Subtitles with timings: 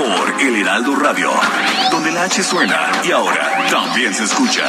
[0.00, 1.30] Por El Heraldo Radio,
[1.90, 4.64] donde la H suena y ahora también se escucha.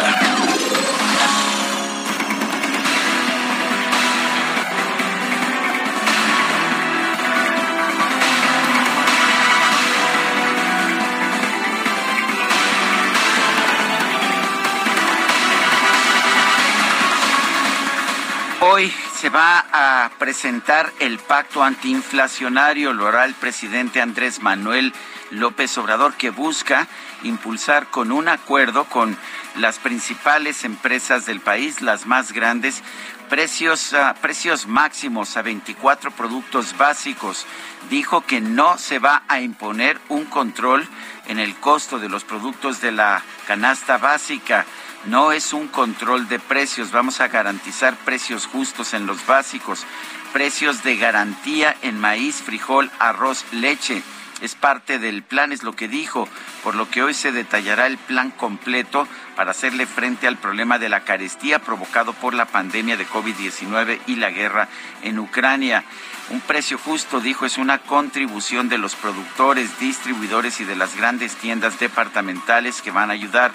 [18.59, 24.91] Hoy se va a presentar el pacto antiinflacionario, lo hará el presidente Andrés Manuel
[25.31, 26.87] López Obrador, que busca
[27.23, 29.17] impulsar con un acuerdo con
[29.55, 32.83] las principales empresas del país, las más grandes,
[33.29, 37.45] precios, ah, precios máximos a 24 productos básicos.
[37.89, 40.87] Dijo que no se va a imponer un control
[41.27, 44.65] en el costo de los productos de la canasta básica.
[45.05, 49.85] No es un control de precios, vamos a garantizar precios justos en los básicos,
[50.33, 54.03] precios de garantía en maíz, frijol, arroz, leche.
[54.41, 56.27] Es parte del plan, es lo que dijo,
[56.63, 60.89] por lo que hoy se detallará el plan completo para hacerle frente al problema de
[60.89, 64.67] la carestía provocado por la pandemia de COVID-19 y la guerra
[65.03, 65.83] en Ucrania.
[66.31, 71.35] Un precio justo, dijo, es una contribución de los productores, distribuidores y de las grandes
[71.35, 73.51] tiendas departamentales que van a ayudar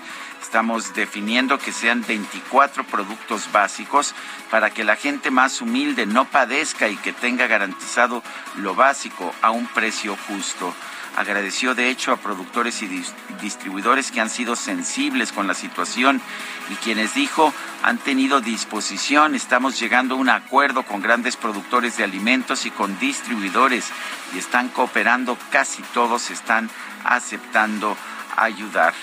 [0.47, 4.15] Estamos definiendo que sean 24 productos básicos
[4.49, 8.23] para que la gente más humilde no padezca y que tenga garantizado
[8.55, 10.73] lo básico a un precio justo.
[11.17, 13.05] Agradeció de hecho a productores y
[13.43, 16.23] distribuidores que han sido sensibles con la situación
[16.71, 19.35] y quienes dijo han tenido disposición.
[19.35, 23.91] Estamos llegando a un acuerdo con grandes productores de alimentos y con distribuidores
[24.33, 25.37] y están cooperando.
[25.51, 26.71] Casi todos están
[27.05, 27.97] aceptando
[28.37, 28.95] ayudar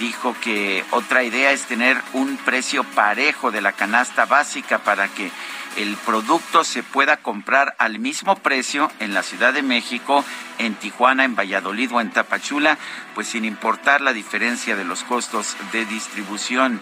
[0.00, 5.30] dijo que otra idea es tener un precio parejo de la canasta básica para que
[5.76, 10.24] el producto se pueda comprar al mismo precio en la Ciudad de México,
[10.58, 12.78] en Tijuana, en Valladolid o en Tapachula,
[13.14, 16.80] pues sin importar la diferencia de los costos de distribución.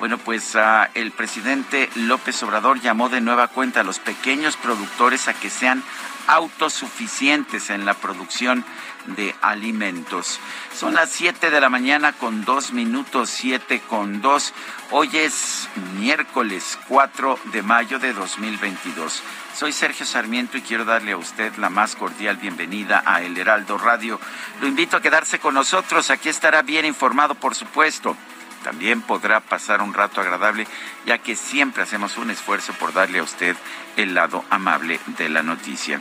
[0.00, 5.28] Bueno, pues uh, el presidente López Obrador llamó de nueva cuenta a los pequeños productores
[5.28, 5.84] a que sean
[6.26, 8.64] autosuficientes en la producción
[9.06, 10.38] de alimentos.
[10.74, 14.54] Son las 7 de la mañana con dos minutos, 7 con 2.
[14.90, 15.68] Hoy es
[15.98, 19.22] miércoles 4 de mayo de 2022.
[19.54, 23.78] Soy Sergio Sarmiento y quiero darle a usted la más cordial bienvenida a El Heraldo
[23.78, 24.20] Radio.
[24.60, 28.16] Lo invito a quedarse con nosotros, aquí estará bien informado, por supuesto.
[28.62, 30.66] También podrá pasar un rato agradable,
[31.06, 33.56] ya que siempre hacemos un esfuerzo por darle a usted
[33.96, 36.00] el lado amable de la noticia.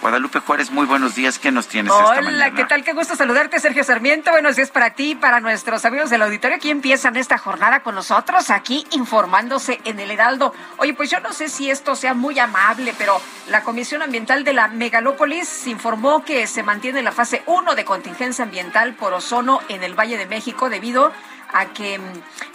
[0.00, 1.38] Guadalupe Juárez, muy buenos días.
[1.38, 2.46] ¿Qué nos tienes Hola, esta mañana?
[2.46, 2.84] Hola, ¿qué tal?
[2.84, 4.30] Qué gusto saludarte, Sergio Sarmiento.
[4.30, 6.56] Buenos días para ti, para nuestros amigos del auditorio.
[6.56, 10.54] Aquí empiezan esta jornada con nosotros, aquí informándose en el Heraldo.
[10.76, 14.52] Oye, pues yo no sé si esto sea muy amable, pero la Comisión Ambiental de
[14.52, 19.82] la Megalópolis informó que se mantiene la fase 1 de contingencia ambiental por ozono en
[19.82, 21.12] el Valle de México debido
[21.52, 22.00] a que,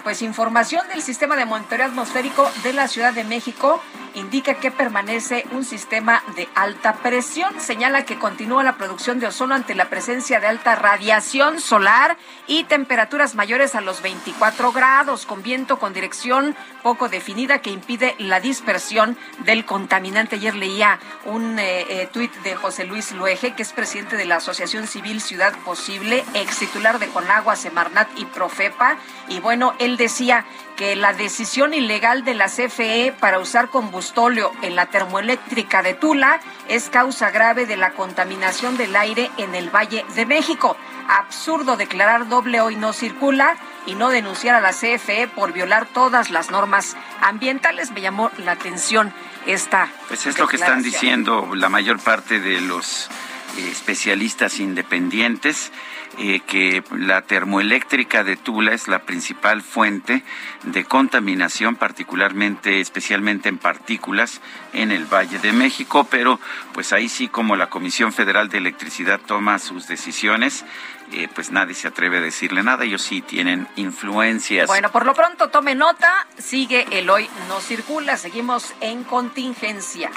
[0.03, 3.81] pues, información del sistema de monitoreo atmosférico de la Ciudad de México
[4.15, 7.59] indica que permanece un sistema de alta presión.
[7.59, 12.63] Señala que continúa la producción de ozono ante la presencia de alta radiación solar y
[12.65, 18.39] temperaturas mayores a los 24 grados, con viento con dirección poco definida que impide la
[18.39, 20.35] dispersión del contaminante.
[20.35, 24.37] Ayer leía un eh, eh, tuit de José Luis Luege, que es presidente de la
[24.37, 28.97] Asociación Civil Ciudad Posible, ex titular de Conagua, Semarnat y Profepa.
[29.27, 34.75] Y bueno, él decía que la decisión ilegal de la CFE para usar combustóleo en
[34.75, 40.05] la termoeléctrica de Tula es causa grave de la contaminación del aire en el Valle
[40.15, 40.75] de México.
[41.07, 43.55] Absurdo declarar doble hoy no circula
[43.85, 47.91] y no denunciar a la CFE por violar todas las normas ambientales.
[47.91, 49.13] Me llamó la atención
[49.45, 49.89] esta.
[50.07, 53.09] Pues es lo que están diciendo la mayor parte de los
[53.57, 55.71] eh, especialistas independientes
[56.19, 60.23] eh, que la termoeléctrica de Tula es la principal fuente
[60.63, 64.39] de contaminación, particularmente, especialmente en partículas
[64.73, 66.39] en el Valle de México, pero
[66.73, 70.65] pues ahí sí como la Comisión Federal de Electricidad toma sus decisiones,
[71.11, 74.67] eh, pues nadie se atreve a decirle nada, ellos sí tienen influencias.
[74.67, 80.11] Bueno, por lo pronto tome nota, sigue el hoy no circula, seguimos en contingencia.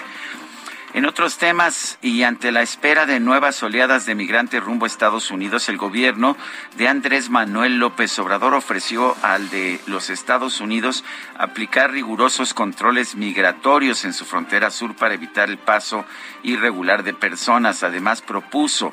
[0.96, 5.31] En otros temas y ante la espera de nuevas oleadas de migrantes rumbo a Estados
[5.31, 6.38] Unidos, el gobierno
[6.78, 11.04] de Andrés Manuel López Obrador ofreció al de los Estados Unidos
[11.37, 16.06] aplicar rigurosos controles migratorios en su frontera sur para evitar el paso
[16.43, 17.82] irregular de personas.
[17.82, 18.90] Además, propuso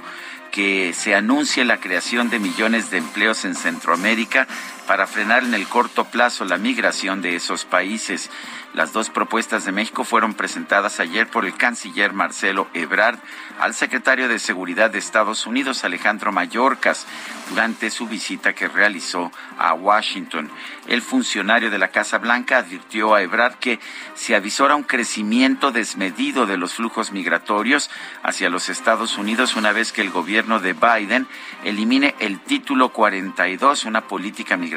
[0.51, 4.45] que se anuncie la creación de millones de empleos en Centroamérica
[4.87, 8.29] para frenar en el corto plazo la migración de esos países.
[8.73, 13.19] Las dos propuestas de México fueron presentadas ayer por el canciller Marcelo Ebrard
[13.59, 17.05] al secretario de Seguridad de Estados Unidos, Alejandro Mayorkas,
[17.49, 20.49] durante su visita que realizó a Washington.
[20.87, 23.79] El funcionario de la Casa Blanca advirtió a Ebrard que
[24.15, 27.91] se avisora un crecimiento desmedido de los flujos migratorios
[28.23, 31.27] hacia los Estados Unidos una vez que el gobierno de Biden
[31.63, 34.72] elimine el título 42, una política migratoria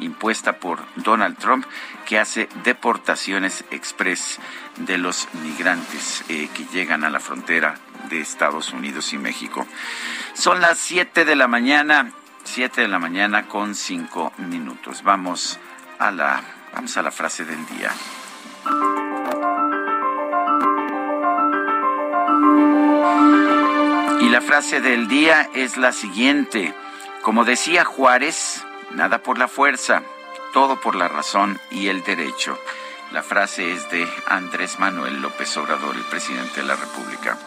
[0.00, 1.66] impuesta por Donald Trump
[2.06, 4.38] que hace deportaciones express
[4.78, 7.76] de los migrantes eh, que llegan a la frontera
[8.08, 9.66] de Estados Unidos y México.
[10.34, 12.12] Son las 7 de la mañana,
[12.44, 15.02] 7 de la mañana con 5 minutos.
[15.02, 15.58] Vamos
[15.98, 16.42] a la,
[16.74, 17.90] vamos a la frase del día.
[24.20, 26.74] Y la frase del día es la siguiente.
[27.22, 28.64] Como decía Juárez,
[28.94, 30.02] nada por la fuerza,
[30.52, 32.58] todo por la razón y el derecho.
[33.12, 37.38] La frase es de Andrés Manuel López Obrador, el presidente de la República.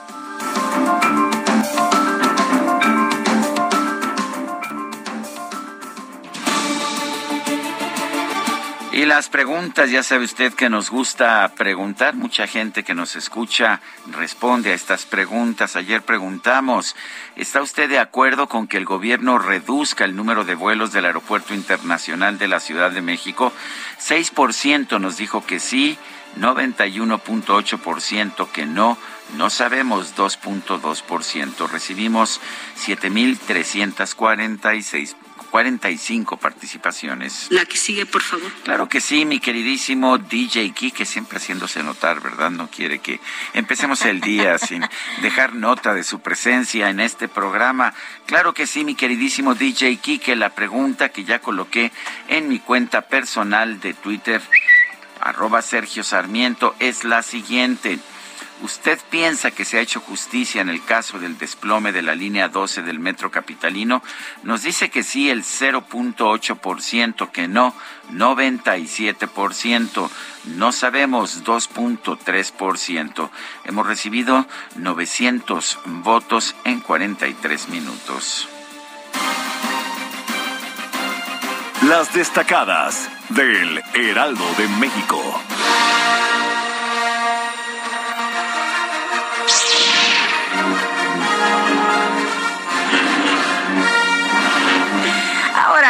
[8.98, 13.80] Y las preguntas, ya sabe usted que nos gusta preguntar, mucha gente que nos escucha
[14.08, 15.76] responde a estas preguntas.
[15.76, 16.96] Ayer preguntamos,
[17.36, 21.54] ¿está usted de acuerdo con que el gobierno reduzca el número de vuelos del Aeropuerto
[21.54, 23.54] Internacional de la Ciudad de México?
[24.00, 26.00] 6% nos dijo que sí,
[26.40, 28.98] 91.8% que no,
[29.38, 31.70] no sabemos 2.2%.
[31.70, 32.42] Recibimos
[32.84, 37.48] 7.346 45 participaciones.
[37.50, 38.52] La que sigue, por favor.
[38.64, 42.52] Claro que sí, mi queridísimo DJ que siempre haciéndose notar, ¿verdad?
[42.52, 43.20] No quiere que
[43.54, 44.84] empecemos el día sin
[45.22, 47.94] dejar nota de su presencia en este programa.
[48.26, 51.92] Claro que sí, mi queridísimo DJ que la pregunta que ya coloqué
[52.28, 54.42] en mi cuenta personal de Twitter,
[55.20, 58.00] arroba Sergio Sarmiento, es la siguiente.
[58.62, 62.48] ¿Usted piensa que se ha hecho justicia en el caso del desplome de la línea
[62.48, 64.02] 12 del metro capitalino?
[64.42, 67.76] Nos dice que sí el 0.8%, que no
[68.14, 70.10] 97%,
[70.56, 73.30] no sabemos 2.3%.
[73.66, 78.50] Hemos recibido 900 votos en 43 minutos.
[81.84, 85.22] Las destacadas del Heraldo de México.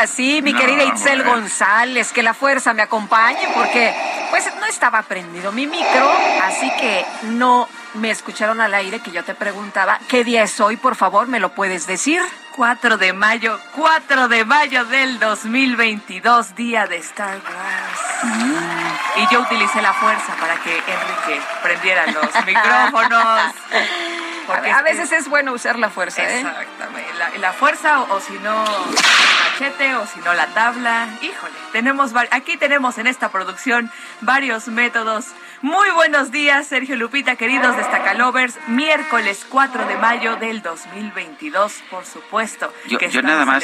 [0.05, 3.93] Sí, mi querida Itzel González, que la fuerza me acompañe porque
[4.29, 6.11] pues no estaba prendido mi micro,
[6.43, 10.77] así que no me escucharon al aire que yo te preguntaba, ¿qué día es hoy?
[10.77, 12.21] Por favor, ¿me lo puedes decir?
[12.55, 18.33] 4 de mayo, 4 de mayo del 2022, día de Star Wars.
[18.35, 19.21] Mm.
[19.21, 23.53] Y yo utilicé la fuerza para que Enrique prendiera los micrófonos.
[24.47, 26.39] Porque a, veces es bueno usar la fuerza, ¿eh?
[26.39, 27.13] Exactamente.
[27.39, 31.09] La, fuerza o, si no machete o si no la tabla.
[31.21, 35.27] Híjole, tenemos aquí tenemos en esta producción varios métodos.
[35.61, 38.57] Muy buenos días, Sergio Lupita, queridos Destacalovers.
[38.67, 42.71] Miércoles 4 de mayo del 2022, por supuesto.
[42.87, 43.63] Yo, que yo nada más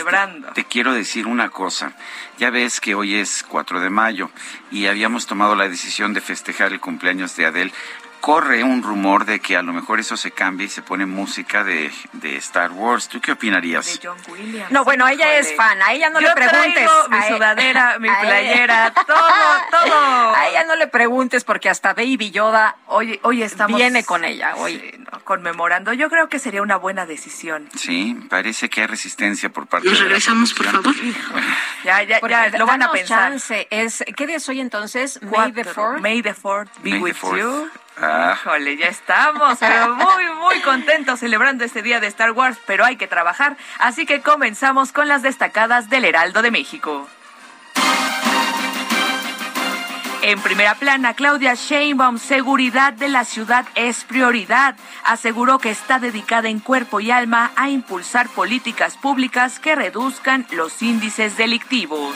[0.53, 1.93] te, quiero decir una cosa.
[2.39, 4.31] Ya ves que hoy es 4 de mayo
[4.71, 7.73] y habíamos tomado la decisión de festejar el cumpleaños de Adele
[8.23, 11.65] corre un rumor de que a lo mejor eso se cambie y se pone música
[11.65, 13.09] de, de Star Wars.
[13.09, 13.99] ¿Tú qué opinarías?
[13.99, 14.71] De John Williams.
[14.71, 15.81] No, bueno, ella es fan.
[15.81, 16.89] A ella no le preguntes.
[17.09, 19.17] mi sudadera, mi playera, todo,
[19.71, 20.35] todo.
[20.35, 24.55] A ella no le preguntes porque hasta Baby Yoda hoy, hoy estamos, viene con ella
[24.55, 25.05] hoy.
[25.25, 25.91] conmemorando.
[25.91, 27.67] Yo creo que sería una buena decisión.
[27.75, 30.95] Sí, parece que hay resistencia por parte Nos regresamos, por favor.
[31.83, 33.33] ya, ya, ya, lo van a pensar.
[33.69, 35.21] Es, ¿Qué día es hoy entonces?
[35.23, 35.99] May the 4th.
[35.99, 37.69] May the 4th be with you.
[38.01, 38.35] Ah.
[38.35, 42.95] Híjole, ya estamos, pero muy, muy contentos celebrando este día de Star Wars, pero hay
[42.95, 47.07] que trabajar, así que comenzamos con las destacadas del Heraldo de México.
[50.23, 54.77] En primera plana, Claudia Sheinbaum, seguridad de la ciudad es prioridad.
[55.03, 60.81] Aseguró que está dedicada en cuerpo y alma a impulsar políticas públicas que reduzcan los
[60.81, 62.15] índices delictivos.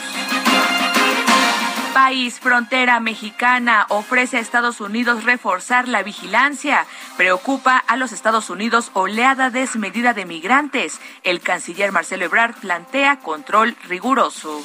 [1.98, 6.86] País frontera mexicana ofrece a Estados Unidos reforzar la vigilancia.
[7.16, 11.00] Preocupa a los Estados Unidos oleada desmedida de migrantes.
[11.24, 14.62] El canciller Marcelo Ebrard plantea control riguroso.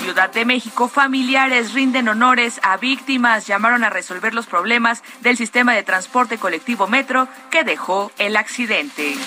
[0.00, 5.74] Ciudad de México, familiares rinden honores a víctimas, llamaron a resolver los problemas del sistema
[5.74, 9.18] de transporte colectivo Metro que dejó el accidente.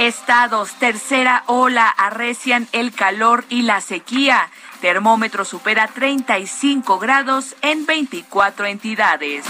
[0.00, 4.48] Estados, tercera ola, arrecian el calor y la sequía.
[4.80, 9.44] Termómetro supera 35 grados en 24 entidades.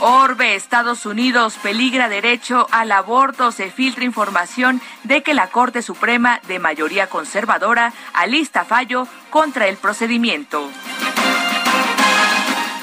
[0.00, 3.52] Orbe, Estados Unidos, peligra derecho al aborto.
[3.52, 9.76] Se filtra información de que la Corte Suprema de mayoría conservadora alista fallo contra el
[9.76, 10.68] procedimiento.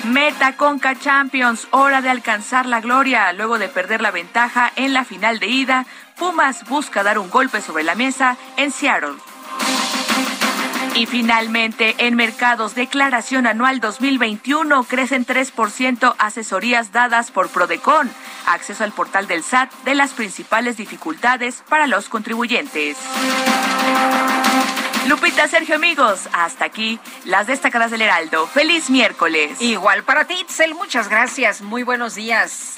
[0.03, 3.31] Meta Conca Champions, hora de alcanzar la gloria.
[3.31, 5.85] Luego de perder la ventaja en la final de ida,
[6.17, 9.15] Pumas busca dar un golpe sobre la mesa en Seattle.
[10.95, 18.11] Y finalmente, en mercados, declaración anual 2021, crecen 3% asesorías dadas por Prodecon.
[18.45, 22.97] Acceso al portal del SAT de las principales dificultades para los contribuyentes.
[25.07, 28.47] Lupita, Sergio, amigos, hasta aquí las destacadas del Heraldo.
[28.47, 29.61] Feliz miércoles.
[29.61, 31.61] Igual para ti, Itzel, muchas gracias.
[31.61, 32.77] Muy buenos días.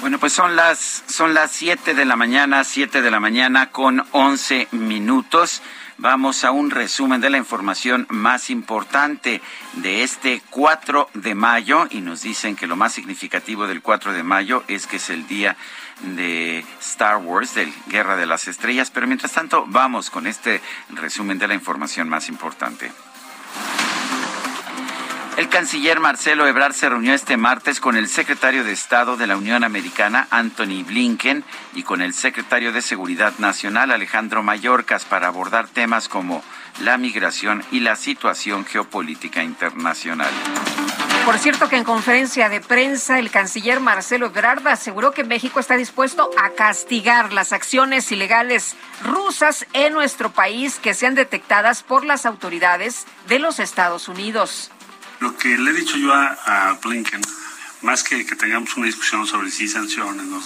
[0.00, 4.06] Bueno, pues son las son las 7 de la mañana, 7 de la mañana con
[4.12, 5.60] 11 minutos.
[5.98, 9.42] Vamos a un resumen de la información más importante
[9.74, 14.22] de este 4 de mayo y nos dicen que lo más significativo del 4 de
[14.22, 15.56] mayo es que es el día
[16.00, 21.38] de Star Wars, de Guerra de las Estrellas, pero mientras tanto vamos con este resumen
[21.38, 22.90] de la información más importante.
[25.38, 29.36] El canciller Marcelo Ebrard se reunió este martes con el secretario de Estado de la
[29.36, 35.68] Unión Americana, Anthony Blinken, y con el secretario de Seguridad Nacional, Alejandro Mayorkas, para abordar
[35.68, 36.42] temas como
[36.80, 40.32] la migración y la situación geopolítica internacional.
[41.28, 45.76] Por cierto que en conferencia de prensa el canciller Marcelo Ebrard aseguró que México está
[45.76, 52.24] dispuesto a castigar las acciones ilegales rusas en nuestro país que sean detectadas por las
[52.24, 54.70] autoridades de los Estados Unidos.
[55.20, 57.20] Lo que le he dicho yo a, Blinken,
[57.82, 60.42] más que que tengamos una discusión sobre si sanciones, no,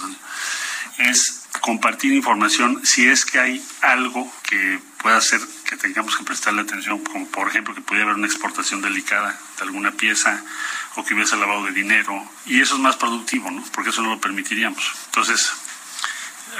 [0.97, 5.39] es compartir información si es que hay algo que pueda hacer
[5.69, 9.63] que tengamos que prestarle atención, como por ejemplo que pudiera haber una exportación delicada de
[9.63, 10.43] alguna pieza
[10.97, 13.63] o que hubiese lavado de dinero, y eso es más productivo, ¿no?
[13.73, 14.83] Porque eso no lo permitiríamos.
[15.05, 15.53] Entonces,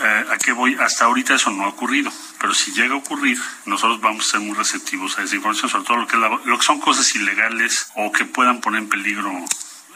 [0.01, 0.77] eh, ¿a qué voy?
[0.79, 4.39] Hasta ahorita eso no ha ocurrido, pero si llega a ocurrir, nosotros vamos a ser
[4.39, 7.91] muy receptivos a esa información, sobre todo lo que, la, lo que son cosas ilegales
[7.95, 9.31] o que puedan poner en peligro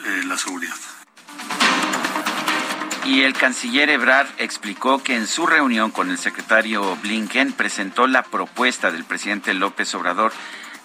[0.04, 0.76] eh, la seguridad.
[3.08, 8.22] Y el canciller Ebrard explicó que en su reunión con el secretario Blinken presentó la
[8.22, 10.34] propuesta del presidente López Obrador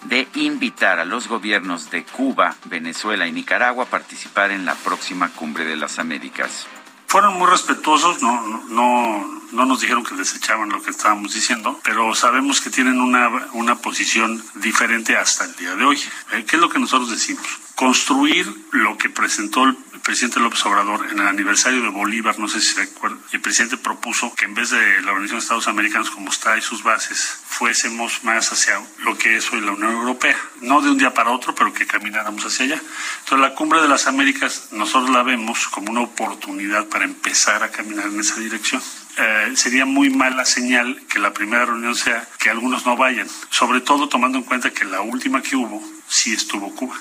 [0.05, 5.31] de invitar a los gobiernos de Cuba, Venezuela y Nicaragua a participar en la próxima
[5.31, 6.65] cumbre de las Américas.
[7.07, 12.15] Fueron muy respetuosos, no, no, no nos dijeron que desechaban lo que estábamos diciendo, pero
[12.15, 15.99] sabemos que tienen una, una posición diferente hasta el día de hoy.
[16.47, 17.45] ¿Qué es lo que nosotros decimos?
[17.75, 22.59] Construir lo que presentó el presidente López Obrador en el aniversario de Bolívar, no sé
[22.59, 26.11] si se acuerdan, el presidente propuso que en vez de la Organización de Estados Americanos
[26.11, 30.37] como está y sus bases, fuésemos más hacia lo que es hoy la Unión Europea.
[30.61, 32.81] No de un día para otro, pero que camináramos hacia allá.
[33.19, 37.71] Entonces la cumbre de las Américas nosotros la vemos como una oportunidad para empezar a
[37.71, 38.81] caminar en esa dirección.
[39.17, 43.79] Eh, sería muy mala señal que la primera reunión sea que algunos no vayan, sobre
[43.79, 46.97] todo tomando en cuenta que la última que hubo sí estuvo Cuba.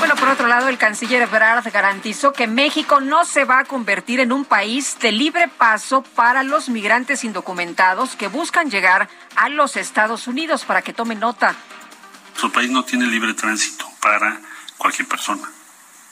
[0.00, 4.18] Bueno, por otro lado, el canciller Ebrard garantizó que México no se va a convertir
[4.20, 9.76] en un país de libre paso para los migrantes indocumentados que buscan llegar a los
[9.76, 11.54] Estados Unidos, para que tomen nota.
[12.28, 14.40] Nuestro país no tiene libre tránsito para
[14.78, 15.46] cualquier persona.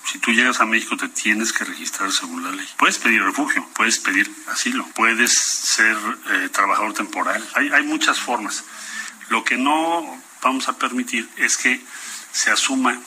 [0.05, 2.69] Si tú llegas a México te tienes que registrar según la ley.
[2.77, 5.97] Puedes pedir refugio, puedes pedir asilo, puedes ser
[6.31, 7.43] eh, trabajador temporal.
[7.55, 8.65] Hay, hay muchas formas.
[9.31, 11.83] Lo que no vamos a permitir es que
[12.33, 13.01] se asuma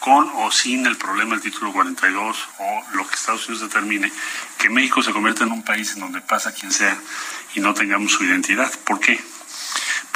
[0.00, 4.12] con o sin el problema del título 42 o lo que Estados Unidos determine,
[4.58, 6.98] que México se convierta en un país en donde pasa quien sea
[7.54, 8.72] y no tengamos su identidad.
[8.84, 9.20] ¿Por qué?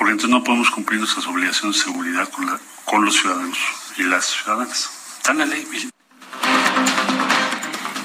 [0.02, 3.58] porque entonces no podemos cumplir nuestras obligaciones de seguridad con, la, con los ciudadanos
[3.96, 4.90] y las ciudadanas.
[5.18, 5.64] Está en la ley.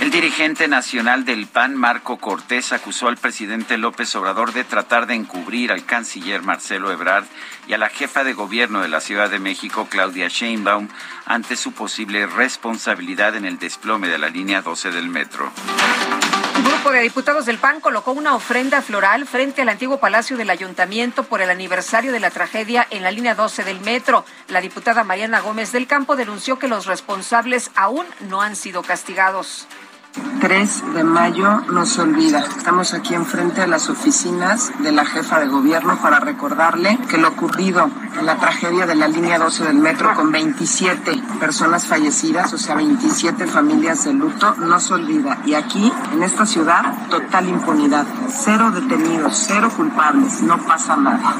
[0.07, 5.15] El dirigente nacional del PAN, Marco Cortés, acusó al presidente López Obrador de tratar de
[5.15, 7.25] encubrir al canciller Marcelo Ebrard
[7.67, 10.87] y a la jefa de gobierno de la Ciudad de México, Claudia Sheinbaum,
[11.25, 15.51] ante su posible responsabilidad en el desplome de la línea 12 del metro.
[16.55, 20.49] Un grupo de diputados del PAN colocó una ofrenda floral frente al antiguo palacio del
[20.49, 24.23] ayuntamiento por el aniversario de la tragedia en la línea 12 del metro.
[24.47, 29.67] La diputada Mariana Gómez del Campo denunció que los responsables aún no han sido castigados.
[30.39, 32.39] 3 de mayo no se olvida.
[32.39, 37.29] Estamos aquí enfrente de las oficinas de la jefa de gobierno para recordarle que lo
[37.29, 42.57] ocurrido en la tragedia de la línea 12 del metro con 27 personas fallecidas, o
[42.57, 45.39] sea, 27 familias de luto, no se olvida.
[45.45, 48.05] Y aquí, en esta ciudad, total impunidad.
[48.29, 51.35] Cero detenidos, cero culpables, no pasa nada.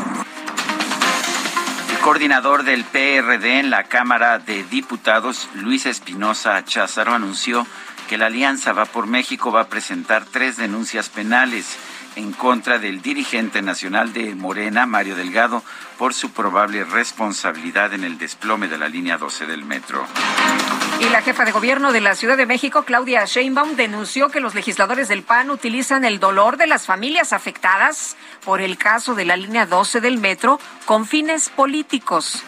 [2.08, 7.68] Coordinador del PRD en la Cámara de Diputados, Luis Espinosa Cházaro, anunció
[8.08, 11.78] que la Alianza Va por México va a presentar tres denuncias penales
[12.16, 15.64] en contra del dirigente nacional de Morena, Mario Delgado,
[15.98, 20.04] por su probable responsabilidad en el desplome de la línea 12 del metro.
[21.00, 24.56] Y la jefa de gobierno de la Ciudad de México, Claudia Sheinbaum, denunció que los
[24.56, 29.36] legisladores del PAN utilizan el dolor de las familias afectadas por el caso de la
[29.36, 32.44] línea 12 del metro con fines políticos.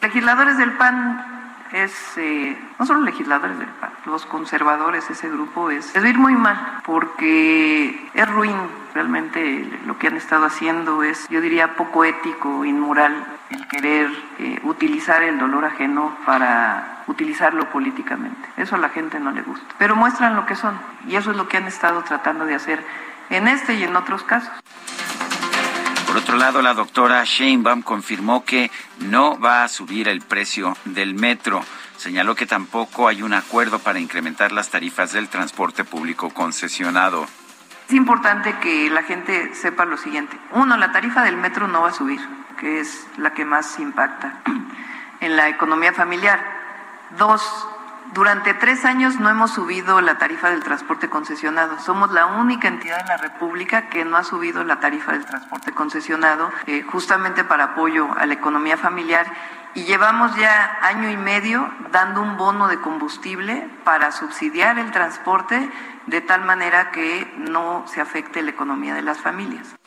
[0.00, 1.29] Legisladores del PAN
[1.72, 6.34] es, eh, no solo legisladores del PAN, los conservadores, ese grupo es, es ir muy
[6.34, 8.56] mal, porque es ruin
[8.94, 14.60] realmente lo que han estado haciendo, es, yo diría, poco ético, inmoral, el querer eh,
[14.64, 18.48] utilizar el dolor ajeno para utilizarlo políticamente.
[18.56, 19.74] Eso a la gente no le gusta.
[19.78, 22.84] Pero muestran lo que son, y eso es lo que han estado tratando de hacer
[23.30, 24.52] en este y en otros casos.
[26.10, 31.14] Por otro lado, la doctora Sheinbaum confirmó que no va a subir el precio del
[31.14, 31.62] metro.
[31.98, 37.28] Señaló que tampoco hay un acuerdo para incrementar las tarifas del transporte público concesionado.
[37.86, 40.36] Es importante que la gente sepa lo siguiente.
[40.50, 42.18] Uno, la tarifa del metro no va a subir,
[42.58, 44.42] que es la que más impacta
[45.20, 46.44] en la economía familiar.
[47.18, 47.40] Dos,
[48.12, 51.78] durante tres años no hemos subido la tarifa del transporte concesionado.
[51.78, 55.72] Somos la única entidad en la República que no ha subido la tarifa del transporte
[55.72, 59.26] concesionado, eh, justamente para apoyo a la economía familiar.
[59.74, 65.70] Y llevamos ya año y medio dando un bono de combustible para subsidiar el transporte
[66.06, 69.79] de tal manera que no se afecte la economía de las familias.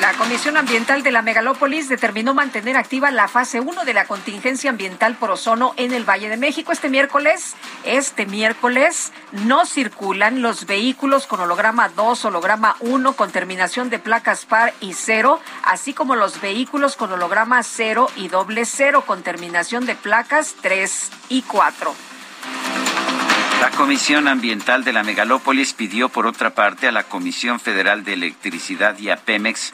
[0.00, 4.70] La Comisión Ambiental de la Megalópolis determinó mantener activa la fase 1 de la contingencia
[4.70, 6.70] ambiental por ozono en el Valle de México.
[6.70, 13.90] Este miércoles, este miércoles, no circulan los vehículos con holograma 2, holograma 1 con terminación
[13.90, 19.02] de placas par y 0, así como los vehículos con holograma 0 y doble 0
[19.04, 21.94] con terminación de placas 3 y 4.
[23.60, 28.12] La Comisión Ambiental de la Megalópolis pidió, por otra parte, a la Comisión Federal de
[28.12, 29.72] Electricidad y a Pemex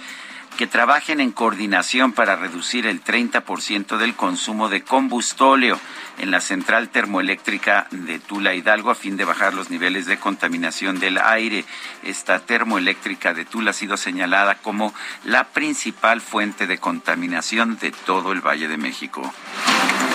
[0.56, 5.78] que trabajen en coordinación para reducir el 30% del consumo de combustóleo
[6.18, 11.00] en la central termoeléctrica de Tula Hidalgo a fin de bajar los niveles de contaminación
[11.00, 11.64] del aire.
[12.04, 14.94] Esta termoeléctrica de Tula ha sido señalada como
[15.24, 19.34] la principal fuente de contaminación de todo el Valle de México.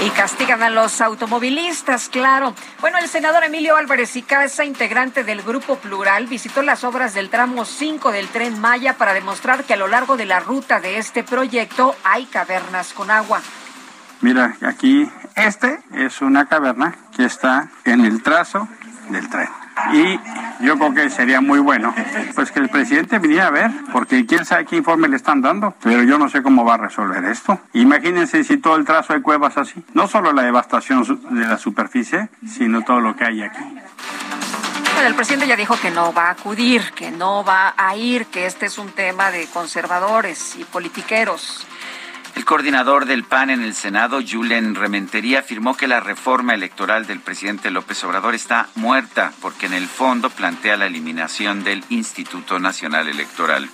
[0.02, 2.54] Y castigan a los automovilistas, claro.
[2.80, 7.30] Bueno, el senador Emilio Álvarez y Casa, integrante del Grupo Plural, visitó las obras del
[7.30, 11.00] tramo 5 del tren Maya para demostrar que a lo largo de la ruta de
[11.00, 13.42] este proyecto hay cavernas con agua.
[14.22, 18.70] Mira, aquí este es una caverna que está en el trazo
[19.10, 19.50] del tren.
[19.94, 20.20] Y
[20.66, 21.94] yo creo que sería muy bueno,
[22.36, 25.74] pues que el presidente viniera a ver, porque quién sabe qué informe le están dando,
[25.82, 27.60] pero yo no sé cómo va a resolver esto.
[27.74, 32.30] Imagínense si todo el trazo de cuevas así, no solo la devastación de la superficie,
[32.48, 33.64] sino todo lo que hay aquí.
[35.06, 38.46] El presidente ya dijo que no va a acudir, que no va a ir, que
[38.46, 41.66] este es un tema de conservadores y politiqueros.
[42.36, 47.20] El coordinador del PAN en el Senado, Julen Rementería, afirmó que la reforma electoral del
[47.20, 53.08] presidente López Obrador está muerta porque en el fondo plantea la eliminación del Instituto Nacional
[53.08, 53.70] Electoral.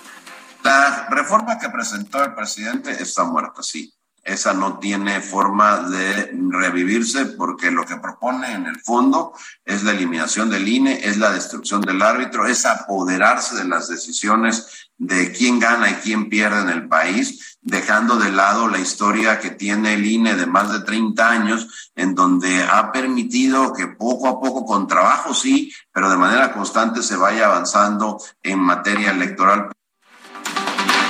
[0.62, 3.92] La reforma que presentó el presidente está muerta, sí.
[4.24, 9.32] Esa no tiene forma de revivirse porque lo que propone en el fondo
[9.64, 14.85] es la eliminación del INE, es la destrucción del árbitro, es apoderarse de las decisiones
[14.98, 19.50] de quién gana y quién pierde en el país, dejando de lado la historia que
[19.50, 24.40] tiene el INE de más de 30 años, en donde ha permitido que poco a
[24.40, 29.70] poco, con trabajo sí, pero de manera constante se vaya avanzando en materia electoral.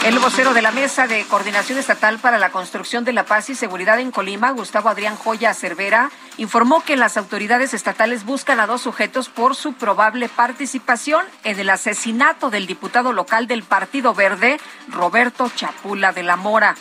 [0.07, 3.57] El vocero de la Mesa de Coordinación Estatal para la Construcción de la Paz y
[3.57, 8.83] Seguridad en Colima, Gustavo Adrián Joya Cervera, informó que las autoridades estatales buscan a dos
[8.83, 15.51] sujetos por su probable participación en el asesinato del diputado local del Partido Verde, Roberto
[15.53, 16.77] Chapula de la Mora.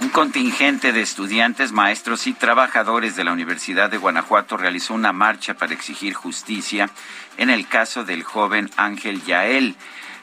[0.00, 5.54] Un contingente de estudiantes, maestros y trabajadores de la Universidad de Guanajuato realizó una marcha
[5.54, 6.88] para exigir justicia
[7.36, 9.74] en el caso del joven Ángel Yael,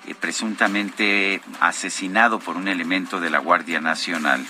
[0.07, 4.45] eh, presuntamente asesinado por un elemento de la Guardia Nacional.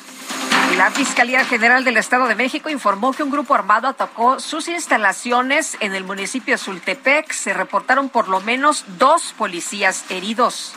[0.77, 5.77] La Fiscalía General del Estado de México informó que un grupo armado atacó sus instalaciones
[5.79, 7.31] en el municipio de Sultepec.
[7.31, 10.73] Se reportaron por lo menos dos policías heridos.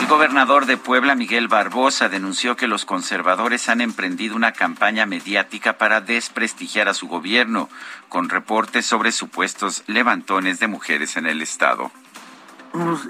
[0.00, 5.78] El gobernador de Puebla, Miguel Barbosa, denunció que los conservadores han emprendido una campaña mediática
[5.78, 7.68] para desprestigiar a su gobierno,
[8.08, 11.92] con reportes sobre supuestos levantones de mujeres en el Estado.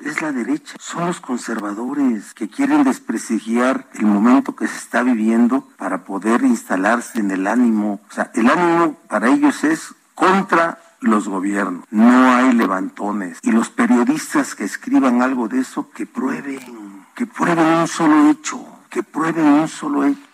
[0.04, 5.68] Es la derecha, son los conservadores que quieren desprestigiar el momento que se está viviendo
[5.76, 8.00] para poder instalarse en el ánimo.
[8.10, 11.84] O sea, el ánimo para ellos es contra los gobiernos.
[11.90, 13.38] No hay levantones.
[13.42, 18.64] Y los periodistas que escriban algo de eso, que prueben, que prueben un solo hecho,
[18.90, 20.29] que prueben un solo hecho.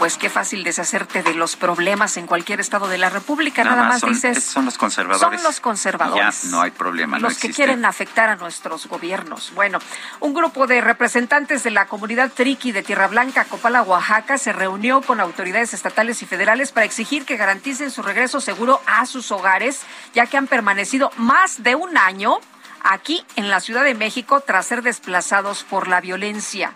[0.00, 3.64] Pues qué fácil deshacerte de los problemas en cualquier estado de la República.
[3.64, 4.42] Nada, más son, dices.
[4.42, 5.38] Son los conservadores.
[5.38, 6.44] Son los conservadores.
[6.44, 7.18] Ya no hay problema.
[7.18, 9.52] Los no que quieren afectar a nuestros gobiernos.
[9.54, 9.78] Bueno,
[10.20, 15.02] un grupo de representantes de la comunidad Triqui de Tierra Blanca, Copala, Oaxaca, se reunió
[15.02, 19.82] con autoridades estatales y federales para exigir que garanticen su regreso seguro a sus hogares,
[20.14, 22.38] ya que han permanecido más de un año
[22.82, 26.72] aquí en la Ciudad de México tras ser desplazados por la violencia.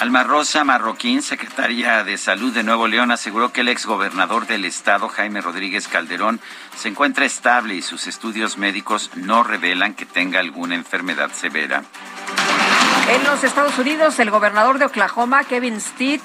[0.00, 5.08] Alma Rosa Marroquín, secretaria de Salud de Nuevo León, aseguró que el exgobernador del estado,
[5.08, 6.40] Jaime Rodríguez Calderón,
[6.76, 11.82] se encuentra estable y sus estudios médicos no revelan que tenga alguna enfermedad severa.
[13.10, 16.22] En los Estados Unidos, el gobernador de Oklahoma, Kevin Stitt,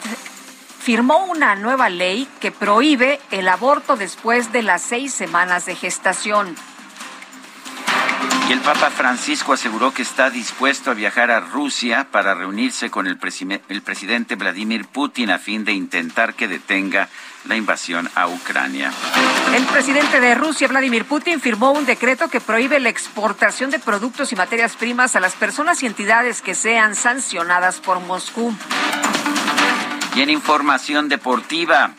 [0.80, 6.56] firmó una nueva ley que prohíbe el aborto después de las seis semanas de gestación.
[8.50, 13.08] Y el Papa Francisco aseguró que está dispuesto a viajar a Rusia para reunirse con
[13.08, 13.18] el,
[13.70, 17.08] el, presidente Vladimir Putin a fin de intentar que detenga
[17.46, 18.92] la invasión a Ucrania.
[19.56, 24.34] El presidente de Rusia, Vladimir Putin, firmó un decreto que prohíbe la exportación de productos
[24.34, 28.54] y materias primas a las personas y entidades que sean sancionadas por Moscú.
[30.16, 31.96] Y en información deportiva,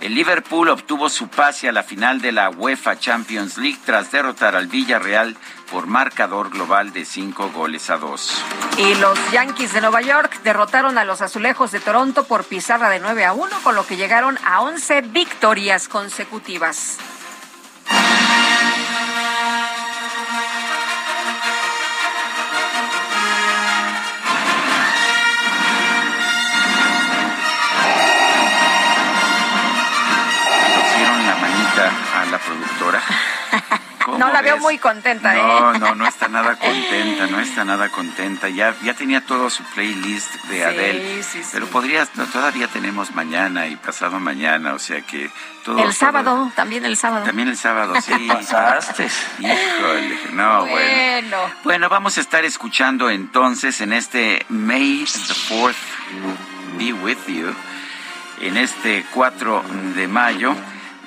[0.00, 4.56] el Liverpool obtuvo su pase a la final de la UEFA Champions League tras derrotar
[4.56, 5.36] al Villarreal
[5.72, 8.44] por marcador global de cinco goles a dos.
[8.76, 13.00] Y los Yankees de Nueva York derrotaron a los Azulejos de Toronto por pizarra de
[13.00, 16.98] 9 a 1, con lo que llegaron a 11 victorias consecutivas.
[32.14, 33.02] a la productora.
[34.18, 35.78] No la veo muy contenta, no, ¿eh?
[35.78, 38.48] No, no está nada contenta, no está nada contenta.
[38.48, 41.22] Ya, ya tenía todo su playlist de sí, Adele.
[41.22, 41.50] Sí, sí.
[41.52, 45.30] Pero podrías, no, todavía tenemos mañana y pasado mañana, o sea que
[45.64, 45.82] todo.
[45.82, 47.24] El sábado, también el sábado.
[47.24, 48.12] También el sábado, sí.
[48.28, 49.08] pasaste?
[49.38, 50.72] Híjole, no, bueno.
[50.72, 51.36] bueno.
[51.64, 55.74] Bueno, vamos a estar escuchando entonces en este May the 4th
[56.78, 57.54] Be With You,
[58.40, 60.54] en este 4 de mayo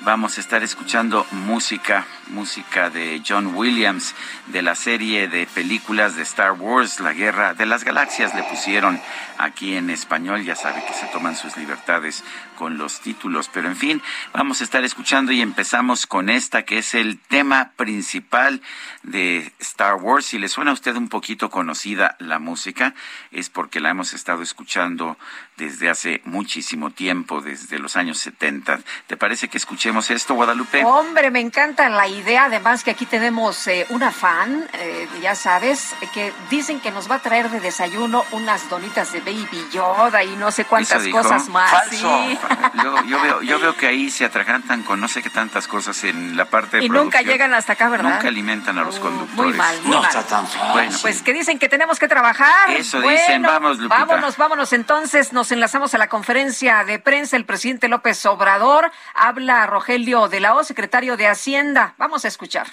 [0.06, 4.14] vamos a estar escuchando música, música de John Williams,
[4.46, 9.00] de la serie de películas de Star Wars, La Guerra de las Galaxias, le pusieron
[9.38, 12.24] aquí en español, ya sabe que se toman sus libertades
[12.56, 16.78] con los títulos, pero en fin, vamos a estar escuchando y empezamos con esta que
[16.78, 18.62] es el tema principal
[19.02, 20.26] de Star Wars.
[20.26, 22.94] Si le suena a usted un poquito conocida la música,
[23.30, 25.18] es porque la hemos estado escuchando
[25.56, 28.80] desde hace muchísimo tiempo, desde los años 70.
[29.06, 30.84] ¿Te parece que escuchemos esto, Guadalupe?
[30.84, 35.94] Hombre, me encanta la idea, además que aquí tenemos eh, una fan, eh, ya sabes,
[36.12, 40.36] que dicen que nos va a traer de desayuno unas donitas de Baby Yoda y
[40.36, 41.70] no sé cuántas cosas más.
[41.70, 42.24] Falso.
[42.26, 42.38] Sí.
[42.82, 46.04] Yo, yo, veo, yo veo que ahí se atragantan con no sé qué tantas cosas
[46.04, 48.14] en la parte de Y nunca llegan hasta acá, ¿verdad?
[48.16, 49.50] Nunca alimentan a los conductores.
[49.50, 50.08] Muy mal, muy no mal.
[50.08, 50.72] está tan fácil.
[50.72, 52.70] Bueno, Pues que dicen que tenemos que trabajar.
[52.70, 54.04] Eso Bueno, dicen, vamos, Lupita.
[54.04, 54.72] Vámonos, vámonos.
[54.72, 57.36] Entonces nos enlazamos a la conferencia de prensa.
[57.36, 61.94] El presidente López Obrador habla Rogelio de la O, secretario de Hacienda.
[61.98, 62.68] Vamos a escuchar.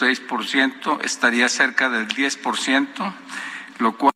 [0.00, 3.14] 6% estaría cerca del 10%,
[3.78, 4.12] lo cual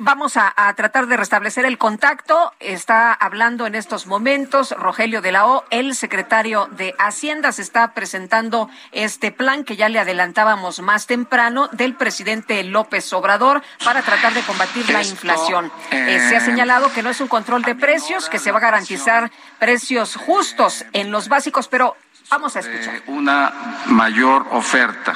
[0.00, 2.52] Vamos a, a, tratar de restablecer el contacto.
[2.60, 7.52] Está hablando en estos momentos Rogelio de la O, el secretario de Hacienda.
[7.52, 13.62] Se está presentando este plan que ya le adelantábamos más temprano del presidente López Obrador
[13.84, 15.72] para tratar de combatir la inflación.
[15.90, 18.62] Eh, se ha señalado que no es un control de precios, que se va a
[18.62, 21.96] garantizar precios justos en los básicos, pero
[22.30, 22.96] vamos a escuchar.
[22.96, 23.52] Eh, una
[23.86, 25.14] mayor oferta.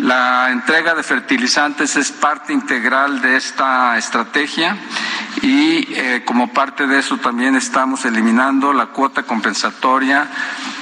[0.00, 4.74] La entrega de fertilizantes es parte integral de esta estrategia
[5.42, 10.26] y eh, como parte de eso también estamos eliminando la cuota compensatoria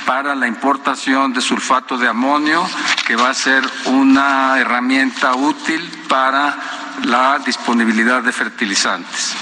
[0.06, 2.64] para la importación de sulfato de amonio,
[3.08, 6.56] que va a ser una herramienta útil para
[7.02, 9.34] la disponibilidad de fertilizantes.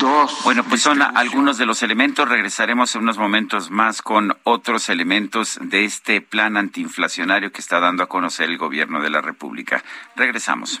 [0.00, 0.40] Dos.
[0.44, 2.28] Bueno, pues son algunos de los elementos.
[2.28, 8.02] Regresaremos en unos momentos más con otros elementos de este plan antiinflacionario que está dando
[8.02, 9.82] a conocer el gobierno de la República.
[10.16, 10.80] Regresamos.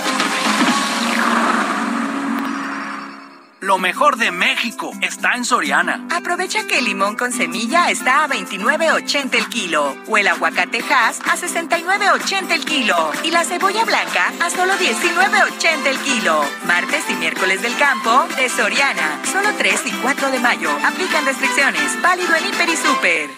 [3.61, 6.07] Lo mejor de México está en Soriana.
[6.09, 11.19] Aprovecha que el limón con semilla está a 29.80 el kilo o el aguacate Hass
[11.19, 16.41] a 69.80 el kilo y la cebolla blanca a solo 19.80 el kilo.
[16.65, 19.19] Martes y miércoles del campo de Soriana.
[19.31, 20.71] Solo 3 y 4 de mayo.
[20.83, 22.01] Aplican restricciones.
[22.01, 23.29] Válido en Hiper y Super.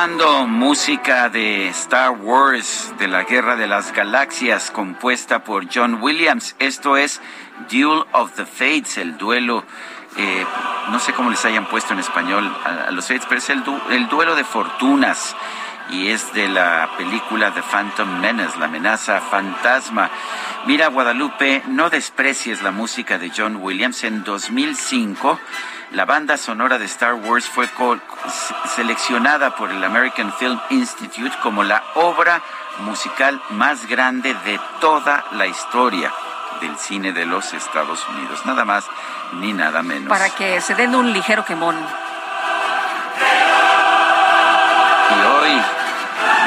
[0.00, 6.56] Escuchando música de Star Wars, de la Guerra de las Galaxias, compuesta por John Williams.
[6.58, 7.20] Esto es
[7.70, 9.62] Duel of the Fates, el duelo,
[10.16, 10.46] eh,
[10.90, 14.08] no sé cómo les hayan puesto en español a, los Fates, pero es el, el
[14.08, 15.36] duelo de fortunas.
[15.90, 20.08] Y es de la película The Phantom Menace, la amenaza fantasma.
[20.64, 24.04] Mira, Guadalupe, no desprecies la música de John Williams.
[24.04, 25.38] En 2005
[25.92, 27.68] la banda sonora de Star Wars fue
[28.76, 32.42] seleccionada por el American Film Institute como la obra
[32.80, 36.12] musical más grande de toda la historia
[36.60, 38.44] del cine de los Estados Unidos.
[38.46, 38.86] Nada más
[39.34, 40.08] ni nada menos.
[40.08, 41.76] Para que se den un ligero quemón.
[45.10, 45.62] Y hoy,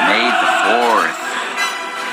[0.08, 1.23] May the 4th.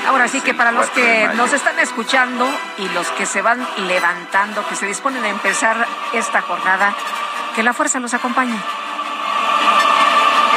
[0.06, 4.66] Ahora sí que para los que nos están escuchando y los que se van levantando,
[4.68, 6.94] que se disponen a empezar esta jornada,
[7.54, 8.58] que la fuerza los acompañe.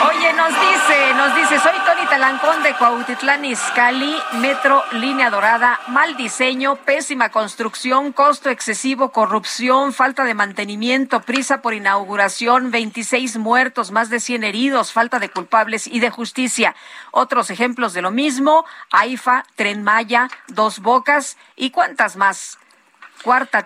[0.03, 6.17] Oye, nos dice, nos dice, soy Tony Talancón de Cuautitlán Izcalli, metro, línea dorada, mal
[6.17, 14.09] diseño, pésima construcción, costo excesivo, corrupción, falta de mantenimiento, prisa por inauguración, 26 muertos, más
[14.09, 16.75] de 100 heridos, falta de culpables y de justicia.
[17.11, 22.59] Otros ejemplos de lo mismo, AIFA, Tren Maya, Dos Bocas y cuántas más.
[23.23, 23.63] Cuarta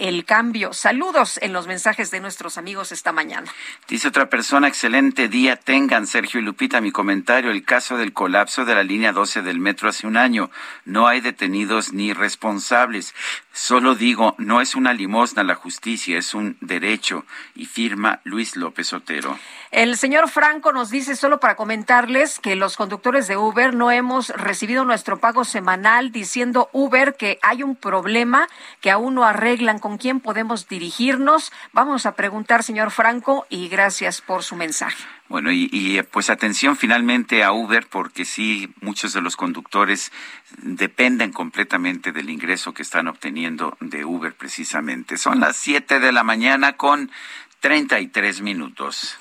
[0.00, 0.72] el cambio.
[0.72, 3.52] Saludos en los mensajes de nuestros amigos esta mañana.
[3.86, 6.80] Dice otra persona, excelente día tengan, Sergio y Lupita.
[6.80, 10.50] Mi comentario, el caso del colapso de la línea 12 del metro hace un año.
[10.84, 13.14] No hay detenidos ni responsables.
[13.52, 17.24] Solo digo, no es una limosna la justicia, es un derecho.
[17.54, 19.36] Y firma Luis López Otero.
[19.72, 24.28] El señor Franco nos dice, solo para comentarles, que los conductores de Uber no hemos
[24.30, 28.48] recibido nuestro pago semanal, diciendo Uber que hay un problema
[28.80, 29.78] que aún no arreglan.
[29.78, 31.52] ¿Con quién podemos dirigirnos?
[31.72, 35.04] Vamos a preguntar, señor Franco, y gracias por su mensaje.
[35.30, 40.10] Bueno, y, y, pues atención finalmente a Uber, porque sí, muchos de los conductores
[40.60, 45.16] dependen completamente del ingreso que están obteniendo de Uber precisamente.
[45.18, 47.12] Son las 7 de la mañana con
[47.60, 49.20] 33 minutos.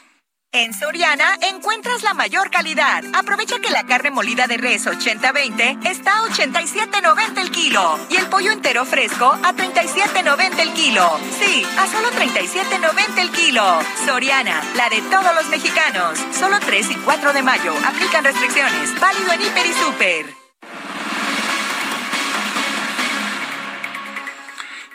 [0.52, 3.04] En Soriana encuentras la mayor calidad.
[3.14, 8.26] Aprovecha que la carne molida de res 80-20 está a 87.90 el kilo y el
[8.30, 11.08] pollo entero fresco a 37.90 el kilo.
[11.40, 13.80] Sí, a solo 37.90 el kilo.
[14.08, 16.18] Soriana, la de todos los mexicanos.
[16.32, 17.74] Solo 3 y 4 de mayo.
[17.86, 19.00] Aplican restricciones.
[19.00, 20.26] Válido en Hiper y Super.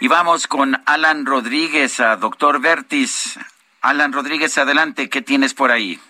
[0.01, 3.39] Y vamos con Alan Rodríguez, a doctor Vertis.
[3.85, 6.01] Alan Rodríguez, adelante, ¿qué tienes por ahí?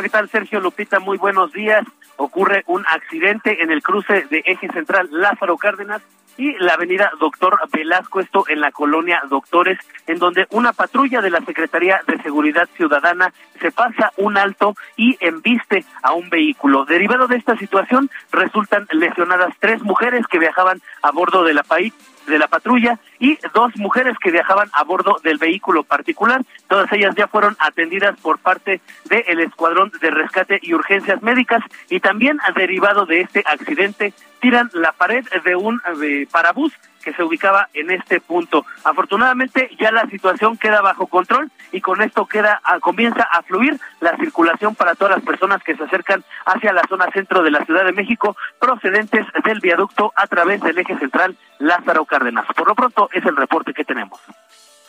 [0.00, 0.98] ¿Qué tal, Sergio Lupita?
[0.98, 1.86] Muy buenos días.
[2.16, 6.02] Ocurre un accidente en el cruce de eje central Lázaro Cárdenas
[6.36, 11.30] y la avenida Doctor Velasco, esto en la colonia Doctores, en donde una patrulla de
[11.30, 16.84] la Secretaría de Seguridad Ciudadana se pasa un alto y embiste a un vehículo.
[16.84, 21.94] Derivado de esta situación, resultan lesionadas tres mujeres que viajaban a bordo de la país
[22.26, 26.42] de la patrulla y dos mujeres que viajaban a bordo del vehículo particular.
[26.68, 32.00] Todas ellas ya fueron atendidas por parte del Escuadrón de Rescate y Urgencias Médicas y
[32.00, 36.72] también derivado de este accidente tiran la pared de un eh, parabús
[37.02, 38.64] que se ubicaba en este punto.
[38.84, 43.78] Afortunadamente ya la situación queda bajo control y con esto queda a, comienza a fluir
[44.00, 47.64] la circulación para todas las personas que se acercan hacia la zona centro de la
[47.64, 52.46] Ciudad de México procedentes del viaducto a través del eje central Lázaro Cárdenas.
[52.56, 54.20] Por lo pronto es el reporte que tenemos.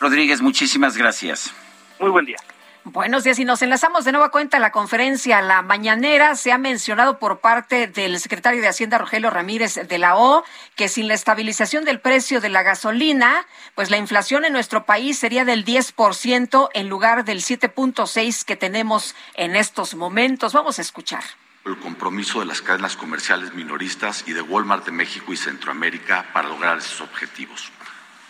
[0.00, 1.54] Rodríguez, muchísimas gracias.
[1.98, 2.36] Muy buen día.
[2.86, 6.34] Buenos días y nos enlazamos de nueva cuenta a la conferencia La Mañanera.
[6.34, 10.44] Se ha mencionado por parte del secretario de Hacienda Rogelio Ramírez de la O
[10.76, 15.18] que sin la estabilización del precio de la gasolina, pues la inflación en nuestro país
[15.18, 20.52] sería del 10% en lugar del 7.6 que tenemos en estos momentos.
[20.52, 21.24] Vamos a escuchar
[21.64, 26.50] el compromiso de las cadenas comerciales minoristas y de Walmart de México y Centroamérica para
[26.50, 27.72] lograr esos objetivos.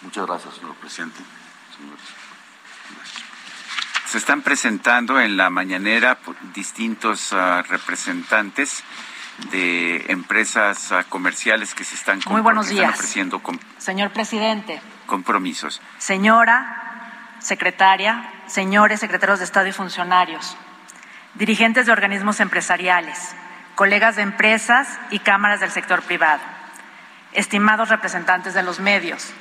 [0.02, 1.18] Muchas gracias, señor presidente.
[1.76, 2.13] Señores.
[4.14, 6.18] Se están presentando en la mañanera
[6.55, 8.85] distintos uh, representantes
[9.50, 12.94] de empresas uh, comerciales que se están, Muy buenos días.
[12.94, 13.42] ofreciendo
[13.79, 14.81] Señor presidente.
[15.07, 15.83] compromisos.
[15.98, 20.57] Señora secretaria, señores secretarios de Estado y funcionarios,
[21.35, 23.35] dirigentes de organismos empresariales,
[23.74, 26.40] colegas de empresas y cámaras del sector privado,
[27.33, 29.33] estimados representantes de los medios,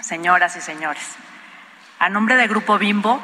[0.00, 1.14] señoras y señores.
[1.98, 3.22] A nombre del Grupo Bimbo,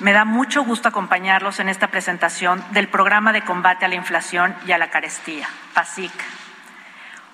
[0.00, 4.54] me da mucho gusto acompañarlos en esta presentación del Programa de Combate a la Inflación
[4.66, 6.12] y a la Carestía, PASIC.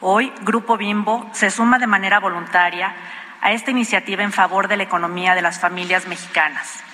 [0.00, 2.94] Hoy, Grupo Bimbo se suma de manera voluntaria
[3.40, 6.84] a esta iniciativa en favor de la economía de las familias mexicanas.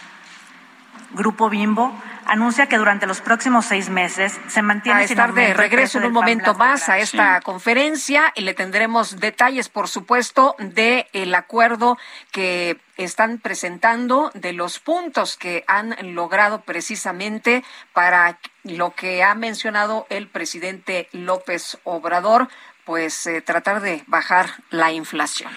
[1.16, 1.92] Grupo Bimbo
[2.26, 6.12] anuncia que durante los próximos seis meses se mantiene a estar de regreso en un
[6.12, 7.44] momento más a esta sí.
[7.44, 11.96] conferencia y le tendremos detalles, por supuesto, de el acuerdo
[12.32, 20.06] que están presentando de los puntos que han logrado precisamente para lo que ha mencionado
[20.10, 22.48] el presidente López Obrador,
[22.84, 25.50] pues eh, tratar de bajar la inflación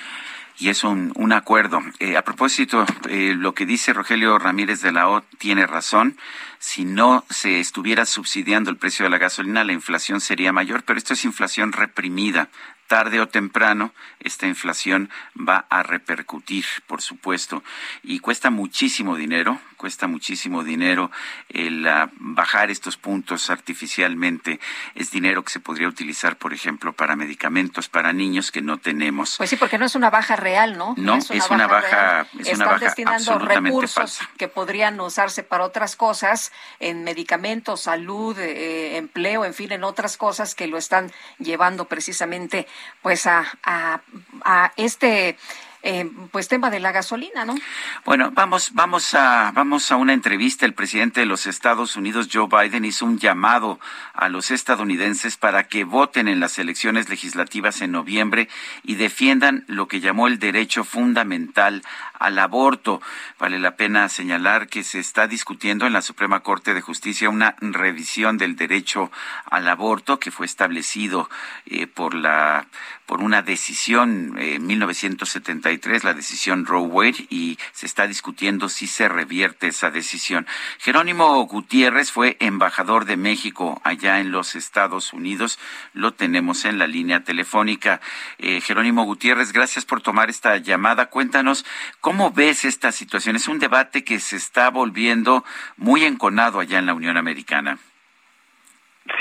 [0.59, 1.81] y es un, un acuerdo.
[1.99, 6.17] Eh, a propósito, eh, lo que dice Rogelio Ramírez de la O tiene razón.
[6.59, 10.99] Si no se estuviera subsidiando el precio de la gasolina, la inflación sería mayor, pero
[10.99, 12.49] esto es inflación reprimida
[12.87, 17.63] tarde o temprano esta inflación va a repercutir, por supuesto,
[18.01, 21.09] y cuesta muchísimo dinero, cuesta muchísimo dinero
[21.47, 24.59] el uh, bajar estos puntos artificialmente.
[24.93, 29.37] Es dinero que se podría utilizar, por ejemplo, para medicamentos para niños que no tenemos.
[29.37, 30.95] Pues sí, porque no es una baja real, ¿no?
[30.97, 33.93] No, no es, una, es una baja, baja es Están una baja destinando absolutamente recursos
[33.93, 34.29] falsa.
[34.37, 40.17] que podrían usarse para otras cosas, en medicamentos, salud, eh, empleo, en fin, en otras
[40.17, 42.67] cosas que lo están llevando precisamente
[43.01, 44.01] pues a, a,
[44.43, 45.37] a este
[45.81, 47.55] eh, pues tema de la gasolina, ¿no?
[48.03, 50.65] Bueno, vamos, vamos a, vamos a una entrevista.
[50.65, 53.79] El presidente de los Estados Unidos, Joe Biden, hizo un llamado
[54.13, 58.49] a los estadounidenses para que voten en las elecciones legislativas en noviembre
[58.83, 61.81] y defiendan lo que llamó el derecho fundamental
[62.19, 63.01] al aborto.
[63.39, 67.55] Vale la pena señalar que se está discutiendo en la Suprema Corte de Justicia una
[67.61, 69.11] revisión del derecho
[69.45, 71.29] al aborto que fue establecido
[71.65, 72.67] eh, por la
[73.05, 78.69] por una decisión en eh, 1971 1983, la decisión Roe Wade, y se está discutiendo
[78.69, 80.47] si se revierte esa decisión.
[80.79, 85.59] Jerónimo Gutiérrez fue embajador de México allá en los Estados Unidos.
[85.93, 88.01] Lo tenemos en la línea telefónica.
[88.37, 91.07] Eh, Jerónimo Gutiérrez, gracias por tomar esta llamada.
[91.07, 91.65] Cuéntanos
[92.01, 93.35] cómo ves esta situación.
[93.35, 95.43] Es un debate que se está volviendo
[95.77, 97.77] muy enconado allá en la Unión Americana.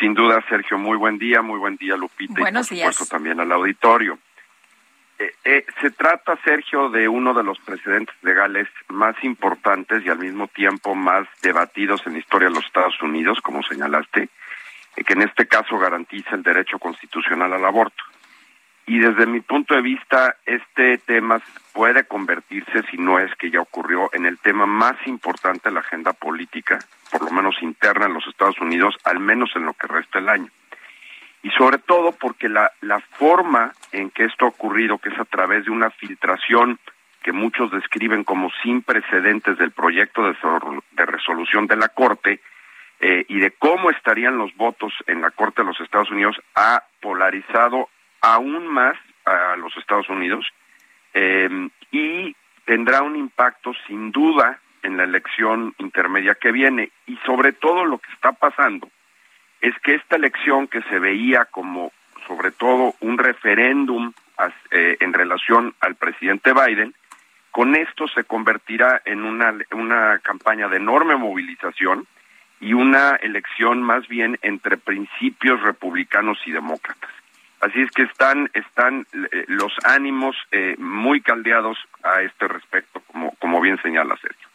[0.01, 3.41] Sin duda, Sergio, muy buen día, muy buen día, Lupita, Buenos y por supuesto también
[3.41, 4.19] al auditorio.
[5.19, 10.19] Eh, eh, se trata, Sergio, de uno de los precedentes legales más importantes y al
[10.19, 14.29] mismo tiempo más debatidos en la historia de los Estados Unidos, como señalaste,
[14.97, 18.05] eh, que en este caso garantiza el derecho constitucional al aborto.
[18.87, 21.43] Y desde mi punto de vista, este tema
[21.73, 25.81] puede convertirse, si no es que ya ocurrió, en el tema más importante de la
[25.81, 26.79] agenda política,
[27.11, 30.29] por lo menos interna en los Estados Unidos, al menos en lo que resta el
[30.29, 30.51] año.
[31.43, 35.25] Y sobre todo porque la, la forma en que esto ha ocurrido, que es a
[35.25, 36.79] través de una filtración
[37.23, 42.41] que muchos describen como sin precedentes del proyecto de, resolución de la Corte,
[43.01, 46.83] eh, y de cómo estarían los votos en la Corte de los Estados Unidos, ha
[47.01, 47.89] polarizado
[48.21, 50.45] aún más a los Estados Unidos
[51.15, 52.35] eh, y
[52.65, 56.91] tendrá un impacto sin duda en la elección intermedia que viene.
[57.07, 58.89] Y sobre todo lo que está pasando
[59.61, 61.93] es que esta elección que se veía como
[62.27, 64.13] sobre todo un referéndum
[64.71, 66.95] eh, en relación al presidente Biden,
[67.51, 72.07] con esto se convertirá en una, una campaña de enorme movilización
[72.61, 77.11] y una elección más bien entre principios republicanos y demócratas.
[77.61, 83.35] Así es que están, están eh, los ánimos eh, muy caldeados a este respecto, como,
[83.37, 84.48] como bien señala Sergio.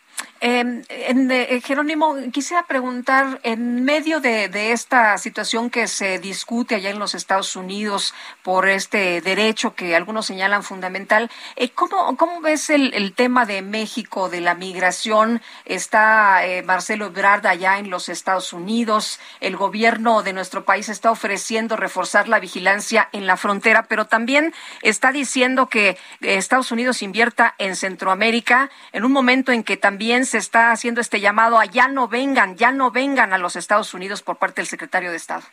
[0.46, 7.00] Em, eh, Jerónimo, quisiera preguntar, en medio de, esta situación que se discute allá en
[7.00, 13.14] los Estados Unidos por este derecho que algunos señalan fundamental, eh, ¿cómo, ¿cómo, ves el,
[13.14, 15.41] tema de México, de la migración?
[15.64, 21.10] Está eh, Marcelo Ebrard allá en los Estados Unidos, el gobierno de nuestro país está
[21.10, 27.56] ofreciendo reforzar la vigilancia en la frontera, pero también está diciendo que Estados Unidos invierta
[27.60, 31.88] en Centroamérica en un momento en que también se está haciendo este llamado a ya
[31.88, 35.44] no vengan, ya no vengan a los Estados Unidos por parte del secretario de Estado.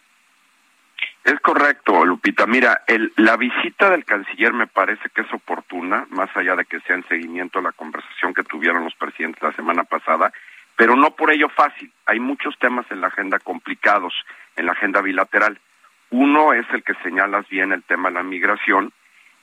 [1.24, 2.46] Es correcto, Lupita.
[2.46, 6.80] Mira, el, la visita del canciller me parece que es oportuna, más allá de que
[6.80, 10.32] sea en seguimiento a la conversación que tuvieron los presidentes la semana pasada,
[10.76, 11.92] pero no por ello fácil.
[12.06, 14.14] Hay muchos temas en la agenda complicados,
[14.56, 15.60] en la agenda bilateral.
[16.10, 18.92] Uno es el que señalas bien, el tema de la migración,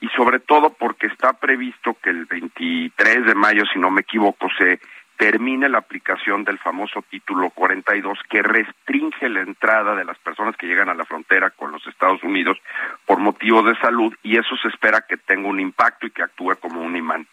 [0.01, 4.47] y sobre todo porque está previsto que el 23 de mayo, si no me equivoco,
[4.57, 4.79] se
[5.17, 10.67] termine la aplicación del famoso título 42 que restringe la entrada de las personas que
[10.67, 12.57] llegan a la frontera con los Estados Unidos
[13.05, 16.55] por motivos de salud y eso se espera que tenga un impacto y que actúe
[16.59, 17.27] como un imán.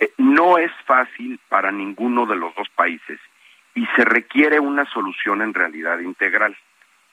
[0.00, 3.20] Eh, no es fácil para ninguno de los dos países
[3.74, 6.56] y se requiere una solución en realidad integral.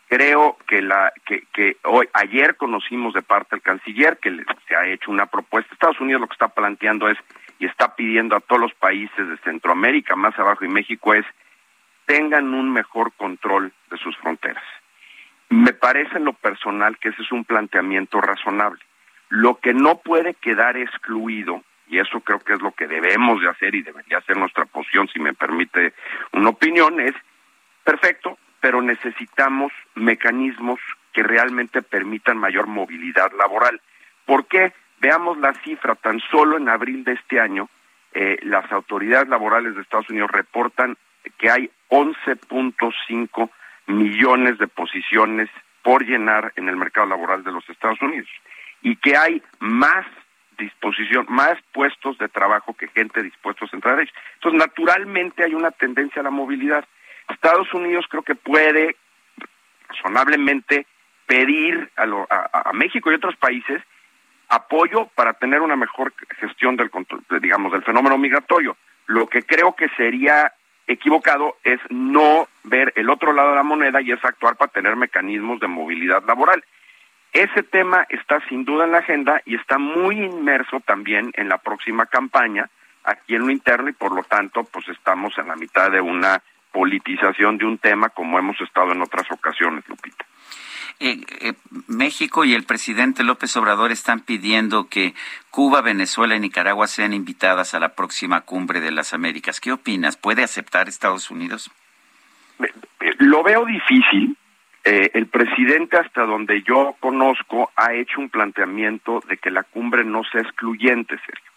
[0.08, 4.88] Creo que la que, que hoy ayer conocimos de parte del canciller que se ha
[4.88, 5.74] hecho una propuesta.
[5.74, 7.18] Estados Unidos lo que está planteando es
[7.60, 11.26] y está pidiendo a todos los países de Centroamérica, más abajo y México, es
[12.06, 14.64] tengan un mejor control de sus fronteras.
[15.50, 18.80] Me parece en lo personal que ese es un planteamiento razonable.
[19.30, 23.50] Lo que no puede quedar excluido, y eso creo que es lo que debemos de
[23.50, 25.94] hacer y debería ser nuestra posición, si me permite
[26.32, 27.14] una opinión, es
[27.84, 30.80] perfecto, pero necesitamos mecanismos
[31.14, 33.82] que realmente permitan mayor movilidad laboral.
[34.26, 34.74] ¿Por qué?
[35.00, 37.70] Veamos la cifra, tan solo en abril de este año,
[38.14, 40.98] eh, las autoridades laborales de Estados Unidos reportan
[41.38, 43.50] que hay 11.5
[43.88, 45.50] millones de posiciones
[45.84, 48.30] por llenar en el mercado laboral de los Estados Unidos
[48.82, 50.06] y que hay más
[50.58, 54.14] disposición, más puestos de trabajo que gente dispuestos a entrar a ellos.
[54.36, 56.86] Entonces, naturalmente hay una tendencia a la movilidad.
[57.30, 58.98] Estados Unidos creo que puede
[59.88, 60.86] razonablemente
[61.26, 63.82] pedir a México y otros países
[64.50, 68.76] apoyo para tener una mejor gestión del control, digamos, del fenómeno migratorio.
[69.06, 70.54] Lo que creo que sería
[70.88, 74.96] equivocado es no ver el otro lado de la moneda y es actuar para tener
[74.96, 76.64] mecanismos de movilidad laboral.
[77.32, 81.60] Ese tema está sin duda en la agenda y está muy inmerso también en la
[81.60, 82.68] próxima campaña
[83.04, 86.42] aquí en lo interno y por lo tanto pues estamos en la mitad de una
[86.72, 90.26] politización de un tema como hemos estado en otras ocasiones, Lupita.
[91.02, 91.54] Eh, eh,
[91.88, 95.14] México y el presidente López Obrador están pidiendo que
[95.50, 99.62] Cuba, Venezuela y Nicaragua sean invitadas a la próxima cumbre de las Américas.
[99.62, 100.18] ¿Qué opinas?
[100.18, 101.72] ¿Puede aceptar Estados Unidos?
[103.20, 104.36] Lo veo difícil.
[104.84, 110.04] Eh, el presidente, hasta donde yo conozco, ha hecho un planteamiento de que la cumbre
[110.04, 111.52] no sea excluyente, Sergio.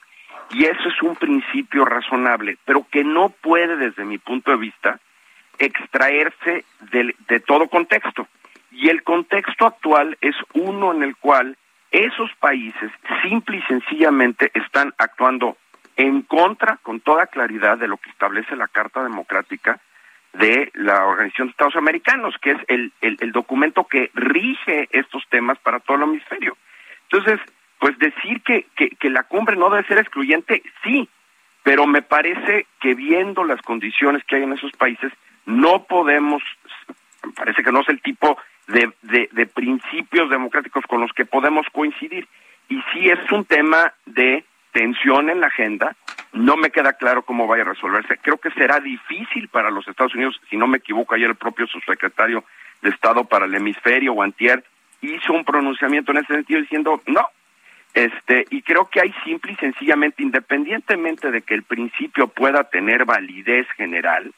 [0.50, 5.00] y eso es un principio razonable, pero que no puede, desde mi punto de vista,
[5.58, 8.28] extraerse de todo contexto.
[8.72, 11.56] Y el contexto actual es uno en el cual
[11.90, 12.90] esos países
[13.22, 15.58] simple y sencillamente están actuando
[15.96, 19.78] en contra, con toda claridad, de lo que establece la Carta Democrática
[20.32, 25.58] de la Organización de Estados Americanos, que es el, el, documento que rige estos temas
[25.58, 26.56] para todo el hemisferio.
[27.10, 27.38] Entonces,
[27.78, 31.08] pues decir que, que, que la cumbre no debe ser excluyente, sí,
[31.62, 35.12] pero me parece que viendo las condiciones que hay en esos países,
[35.44, 36.42] no podemos,
[37.36, 38.38] parece que no es el tipo
[38.68, 42.26] de, de, de principios democráticos con los que podemos coincidir.
[42.68, 45.94] Y sí es un tema de tensión en la agenda.
[46.32, 48.18] No me queda claro cómo vaya a resolverse.
[48.22, 51.66] Creo que será difícil para los Estados Unidos, si no me equivoco, ayer el propio
[51.66, 52.44] subsecretario
[52.80, 54.64] de Estado para el hemisferio, Guantier,
[55.02, 57.26] hizo un pronunciamiento en ese sentido diciendo no.
[57.94, 63.04] Este, y creo que hay simple y sencillamente, independientemente de que el principio pueda tener
[63.04, 64.32] validez general,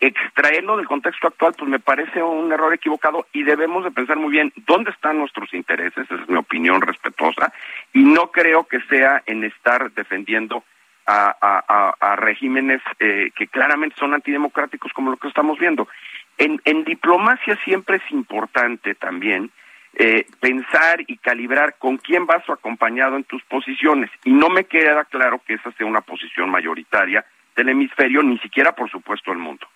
[0.00, 4.30] extraerlo del contexto actual, pues me parece un error equivocado y debemos de pensar muy
[4.30, 7.52] bien dónde están nuestros intereses, es mi opinión respetuosa,
[7.92, 10.64] y no creo que sea en estar defendiendo
[11.06, 15.88] a, a, a, regímenes eh, que claramente son antidemocráticos como lo que estamos viendo.
[16.38, 19.50] En, en diplomacia siempre es importante también
[19.94, 25.04] eh, pensar y calibrar con quién vas acompañado en tus posiciones, y no me queda
[25.04, 27.24] claro que esa sea una posición mayoritaria
[27.56, 29.66] del hemisferio, ni siquiera por supuesto el mundo.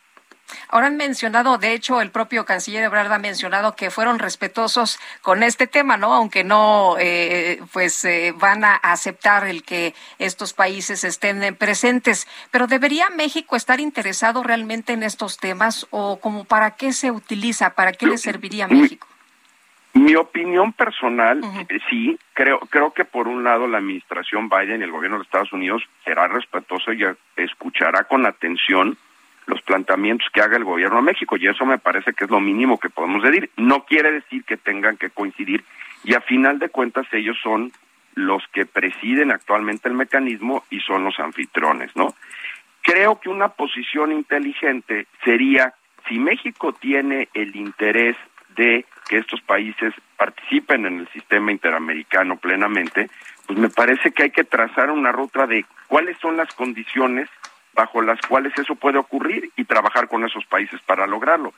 [0.68, 5.42] Ahora han mencionado, de hecho, el propio canciller Ebrard ha mencionado que fueron respetuosos con
[5.42, 6.12] este tema, ¿no?
[6.14, 12.26] Aunque no, eh, pues eh, van a aceptar el que estos países estén presentes.
[12.50, 17.74] Pero ¿debería México estar interesado realmente en estos temas o como para qué se utiliza,
[17.74, 19.06] para qué le serviría a México?
[19.94, 24.84] Mi opinión personal, eh, sí, creo, creo que por un lado la administración Biden y
[24.84, 27.04] el gobierno de Estados Unidos será respetuoso y
[27.36, 28.98] escuchará con atención
[29.46, 32.40] los planteamientos que haga el gobierno de México y eso me parece que es lo
[32.40, 33.50] mínimo que podemos decir.
[33.56, 35.64] No quiere decir que tengan que coincidir
[36.02, 37.72] y a final de cuentas ellos son
[38.14, 42.14] los que presiden actualmente el mecanismo y son los anfitriones, ¿no?
[42.82, 45.74] Creo que una posición inteligente sería
[46.08, 48.16] si México tiene el interés
[48.56, 53.10] de que estos países participen en el sistema interamericano plenamente,
[53.46, 57.28] pues me parece que hay que trazar una ruta de cuáles son las condiciones
[57.74, 61.52] bajo las cuales eso puede ocurrir y trabajar con esos países para lograrlo.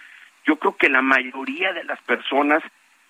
[0.45, 2.63] Yo creo que la mayoría de las personas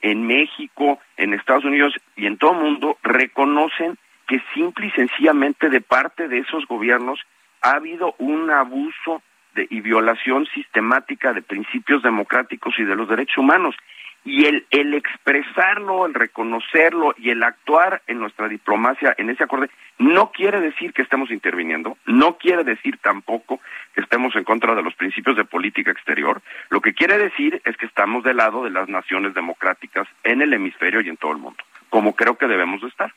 [0.02, 3.96] en México, en Estados Unidos y en todo el mundo reconocen
[4.26, 7.20] que simple y sencillamente de parte de esos gobiernos
[7.62, 9.22] ha habido un abuso
[9.54, 13.74] de, y violación sistemática de principios democráticos y de los derechos humanos
[14.26, 19.68] y el, el expresarlo, el reconocerlo y el actuar en nuestra diplomacia en ese acuerdo
[19.98, 23.60] no quiere decir que estemos interviniendo, no quiere decir tampoco
[23.94, 27.76] que estemos en contra de los principios de política exterior, lo que quiere decir es
[27.76, 31.38] que estamos del lado de las naciones democráticas en el hemisferio y en todo el
[31.38, 33.12] mundo, como creo que debemos de estar.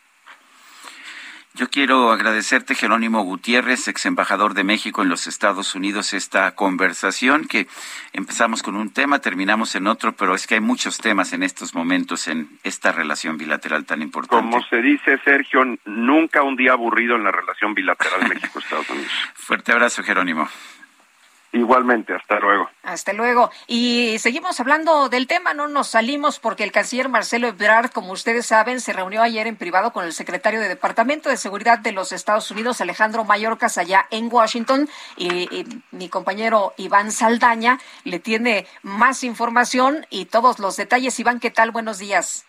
[1.56, 7.48] Yo quiero agradecerte, Jerónimo Gutiérrez, ex embajador de México en los Estados Unidos, esta conversación
[7.48, 7.68] que
[8.14, 11.74] empezamos con un tema, terminamos en otro, pero es que hay muchos temas en estos
[11.74, 14.46] momentos en esta relación bilateral tan importante.
[14.46, 19.12] Como se dice, Sergio, nunca un día aburrido en la relación bilateral México-Estados Unidos.
[19.34, 20.48] Fuerte abrazo, Jerónimo.
[21.52, 22.70] Igualmente, hasta luego.
[22.84, 23.50] Hasta luego.
[23.66, 28.46] Y seguimos hablando del tema, no nos salimos porque el canciller Marcelo Ebrard, como ustedes
[28.46, 32.12] saben, se reunió ayer en privado con el secretario de Departamento de Seguridad de los
[32.12, 34.88] Estados Unidos, Alejandro Mayorkas, allá en Washington.
[35.18, 41.20] Y, mi compañero Iván Saldaña le tiene más información y todos los detalles.
[41.20, 41.72] Iván, ¿qué tal?
[41.72, 42.46] Buenos días.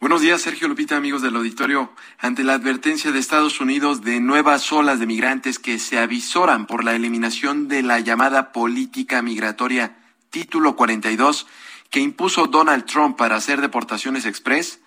[0.00, 1.92] Buenos días, Sergio Lupita, amigos del auditorio.
[2.18, 6.84] Ante la advertencia de Estados Unidos de nuevas olas de migrantes que se avisoran por
[6.84, 9.98] la eliminación de la llamada política migratoria
[10.30, 11.46] Título 42
[11.90, 14.80] que impuso Donald Trump para hacer deportaciones express,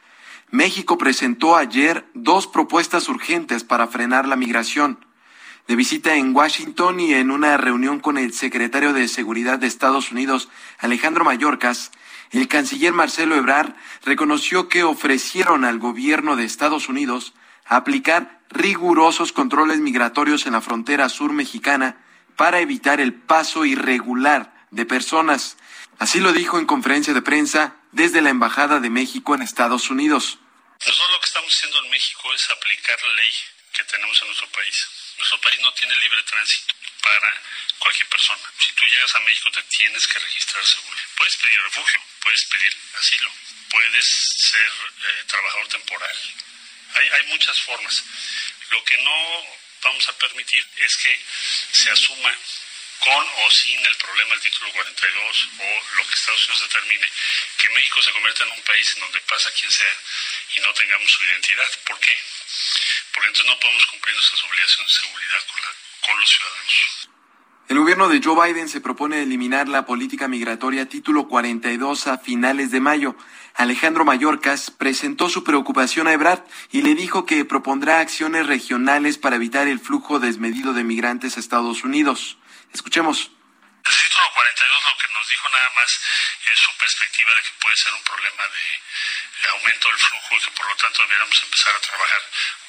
[0.50, 5.06] México presentó ayer dos propuestas urgentes para frenar la migración.
[5.68, 10.12] De visita en Washington y en una reunión con el secretario de Seguridad de Estados
[10.12, 10.50] Unidos,
[10.80, 11.92] Alejandro Mayorkas,
[12.40, 17.34] el canciller Marcelo Ebrard reconoció que ofrecieron al gobierno de Estados Unidos
[17.66, 21.98] aplicar rigurosos controles migratorios en la frontera sur mexicana
[22.36, 25.58] para evitar el paso irregular de personas.
[26.00, 30.40] Así lo dijo en conferencia de prensa desde la Embajada de México en Estados Unidos.
[30.80, 33.32] Nosotros lo que estamos haciendo en México es aplicar la ley
[33.74, 34.88] que tenemos en nuestro país.
[35.18, 37.42] Nuestro país no tiene libre tránsito para
[37.80, 38.52] cualquier persona.
[38.60, 40.98] Si tú llegas a México te tienes que registrar seguro.
[41.18, 43.32] Puedes pedir refugio, puedes pedir asilo,
[43.70, 44.08] puedes
[44.52, 44.72] ser
[45.06, 46.18] eh, trabajador temporal.
[46.96, 48.04] Hay, hay muchas formas.
[48.70, 49.46] Lo que no
[49.84, 51.20] vamos a permitir es que
[51.74, 52.36] se asuma
[53.00, 57.12] con o sin el problema del título 42 o lo que Estados Unidos determine,
[57.58, 59.98] que México se convierta en un país en donde pasa quien sea
[60.56, 61.70] y no tengamos su identidad.
[61.86, 62.18] ¿Por qué?
[63.12, 65.76] Porque entonces no podemos cumplir nuestras obligaciones de seguridad con, la,
[66.06, 67.10] con los ciudadanos.
[67.70, 72.72] El gobierno de Joe Biden se propone eliminar la política migratoria título 42 a finales
[72.72, 73.16] de mayo.
[73.56, 79.38] Alejandro Mayorkas presentó su preocupación a Ebrard y le dijo que propondrá acciones regionales para
[79.38, 82.38] evitar el flujo desmedido de migrantes a Estados Unidos.
[82.74, 83.32] Escuchemos.
[83.84, 85.92] El título 42 lo que nos dijo nada más
[86.54, 88.64] es su perspectiva de que puede ser un problema de
[89.50, 92.22] aumento del flujo y que por lo tanto debiéramos empezar a trabajar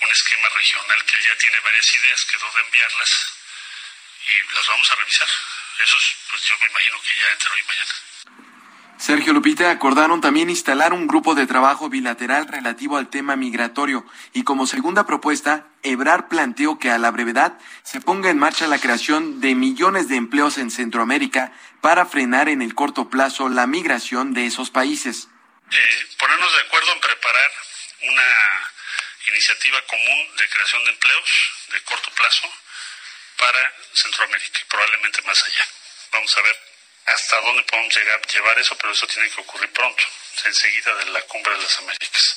[0.02, 3.10] un esquema regional que ya tiene varias ideas, quedó de enviarlas
[4.26, 5.28] y las vamos a revisar.
[5.82, 5.96] Eso
[6.30, 7.94] pues yo me imagino que ya entre hoy y mañana.
[8.96, 14.44] Sergio Lupita acordaron también instalar un grupo de trabajo bilateral relativo al tema migratorio y
[14.44, 19.40] como segunda propuesta, Ebrar planteó que a la brevedad se ponga en marcha la creación
[19.40, 21.52] de millones de empleos en Centroamérica
[21.82, 25.28] para frenar en el corto plazo la migración de esos países.
[25.70, 27.52] Eh, ponernos de acuerdo en preparar
[28.02, 28.72] una
[29.26, 31.30] iniciativa común de creación de empleos
[31.68, 32.52] de corto plazo
[33.38, 35.68] para Centroamérica y probablemente más allá.
[36.12, 36.74] Vamos a ver
[37.06, 40.02] hasta dónde podemos llegar, llevar eso, pero eso tiene que ocurrir pronto,
[40.44, 42.36] enseguida de la cumbre de las Américas.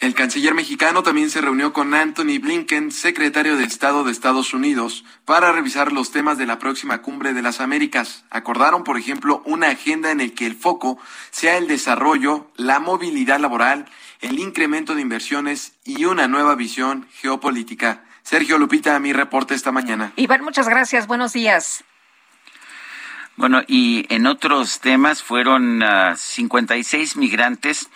[0.00, 5.04] El canciller mexicano también se reunió con Anthony Blinken, secretario de Estado de Estados Unidos,
[5.26, 8.24] para revisar los temas de la próxima cumbre de las Américas.
[8.30, 10.98] Acordaron, por ejemplo, una agenda en el que el foco
[11.30, 13.90] sea el desarrollo, la movilidad laboral,
[14.22, 18.02] el incremento de inversiones y una nueva visión geopolítica.
[18.22, 20.14] Sergio Lupita, mi reporte esta mañana.
[20.16, 21.08] Iván, muchas gracias.
[21.08, 21.84] Buenos días.
[23.36, 27.90] Bueno, y en otros temas fueron uh, 56 migrantes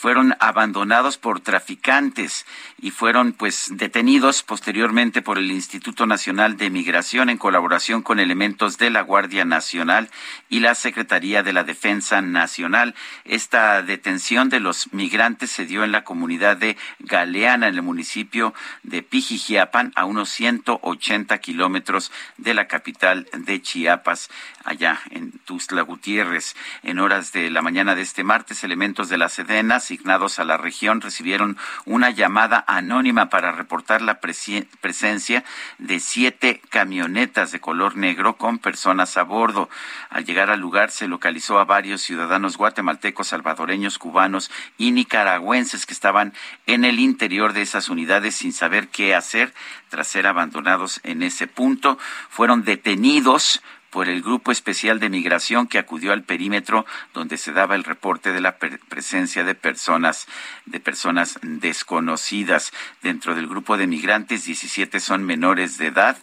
[0.00, 2.46] fueron abandonados por traficantes
[2.80, 8.78] y fueron pues detenidos posteriormente por el Instituto Nacional de Migración en colaboración con elementos
[8.78, 10.08] de la Guardia Nacional
[10.48, 12.94] y la Secretaría de la Defensa Nacional.
[13.26, 18.54] Esta detención de los migrantes se dio en la comunidad de Galeana, en el municipio
[18.82, 24.30] de Pijijiapan, a unos 180 kilómetros de la capital de Chiapas,
[24.64, 26.54] allá en Tuzla Gutiérrez.
[26.82, 30.56] En horas de la mañana de este martes, elementos de la Sedena asignados a la
[30.56, 35.44] región recibieron una llamada anónima para reportar la presencia
[35.78, 39.68] de siete camionetas de color negro con personas a bordo.
[40.08, 45.94] Al llegar al lugar se localizó a varios ciudadanos guatemaltecos, salvadoreños, cubanos y nicaragüenses que
[45.94, 46.32] estaban
[46.66, 49.52] en el interior de esas unidades sin saber qué hacer
[49.88, 51.98] tras ser abandonados en ese punto.
[52.28, 57.74] Fueron detenidos por el Grupo Especial de Migración que acudió al perímetro donde se daba
[57.74, 60.26] el reporte de la presencia de personas
[60.66, 62.72] de personas desconocidas.
[63.02, 66.16] Dentro del grupo de migrantes, 17 son menores de edad.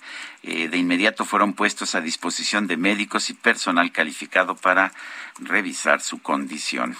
[0.43, 4.93] Eh, de inmediato fueron puestos a disposición de médicos y personal calificado para
[5.39, 6.95] revisar su condición.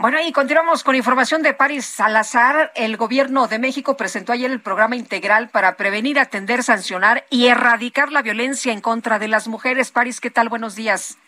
[0.00, 2.70] Bueno, y continuamos con información de París Salazar.
[2.76, 8.12] El gobierno de México presentó ayer el programa integral para prevenir, atender, sancionar y erradicar
[8.12, 9.90] la violencia en contra de las mujeres.
[9.90, 10.50] París, ¿qué tal?
[10.50, 11.18] Buenos días.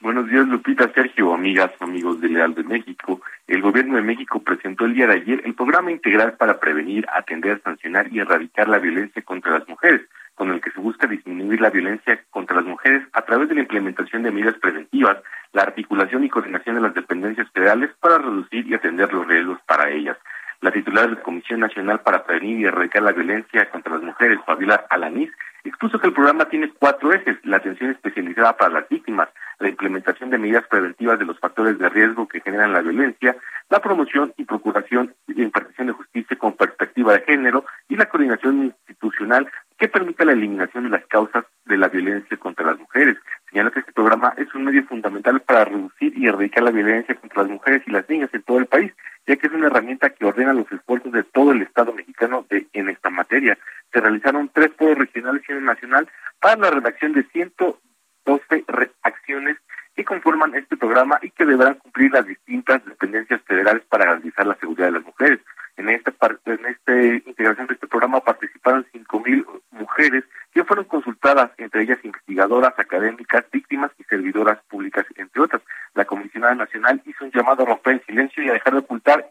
[0.00, 3.20] Buenos días, Lupita, Sergio, amigas, amigos de Leal de México.
[3.46, 7.60] El gobierno de México presentó el día de ayer el programa integral para prevenir, atender,
[7.62, 10.00] sancionar y erradicar la violencia contra las mujeres
[10.34, 13.62] con el que se busca disminuir la violencia contra las mujeres a través de la
[13.62, 15.18] implementación de medidas preventivas,
[15.52, 19.90] la articulación y coordinación de las dependencias federales para reducir y atender los riesgos para
[19.90, 20.16] ellas.
[20.60, 24.38] La titular de la Comisión Nacional para Prevenir y Erradicar la Violencia contra las Mujeres,
[24.46, 25.30] Fabiola Alaniz,
[25.64, 29.28] expuso que el programa tiene cuatro ejes, la atención especializada para las víctimas,
[29.58, 33.36] la implementación de medidas preventivas de los factores de riesgo que generan la violencia,
[33.70, 38.64] la promoción y procuración y impartición de justicia con perspectiva de género y la coordinación
[38.64, 39.50] institucional
[39.82, 43.18] que permita la eliminación de las causas de la violencia contra las mujeres.
[43.50, 47.42] Señala que este programa es un medio fundamental para reducir y erradicar la violencia contra
[47.42, 48.92] las mujeres y las niñas en todo el país,
[49.26, 52.68] ya que es una herramienta que ordena los esfuerzos de todo el Estado mexicano de,
[52.74, 53.58] en esta materia.
[53.92, 56.08] Se realizaron tres foros regionales y nacional
[56.40, 58.64] para la redacción de 112
[59.02, 59.56] acciones
[59.94, 64.56] que conforman este programa y que deberán cumplir las distintas dependencias federales para garantizar la
[64.56, 65.40] seguridad de las mujeres.
[65.76, 70.84] En esta parte, en esta integración de este programa participaron cinco mil mujeres que fueron
[70.84, 75.62] consultadas, entre ellas investigadoras, académicas, víctimas y servidoras públicas, entre otras.
[75.94, 79.30] La comisionada nacional hizo un llamado a romper el silencio y a dejar de ocultar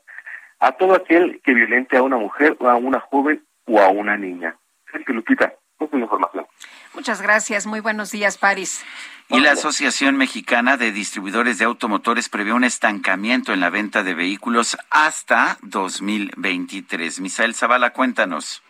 [0.60, 4.56] a todo aquel que violente a una mujer a una joven o a una niña.
[4.92, 5.54] Sergio Lupita,
[5.94, 6.46] información.
[6.94, 7.66] Muchas gracias.
[7.66, 8.86] Muy buenos días, París.
[9.30, 14.14] Y la Asociación Mexicana de Distribuidores de Automotores prevé un estancamiento en la venta de
[14.14, 17.22] vehículos hasta 2023.
[17.22, 18.62] Misael Zavala, cuéntanos.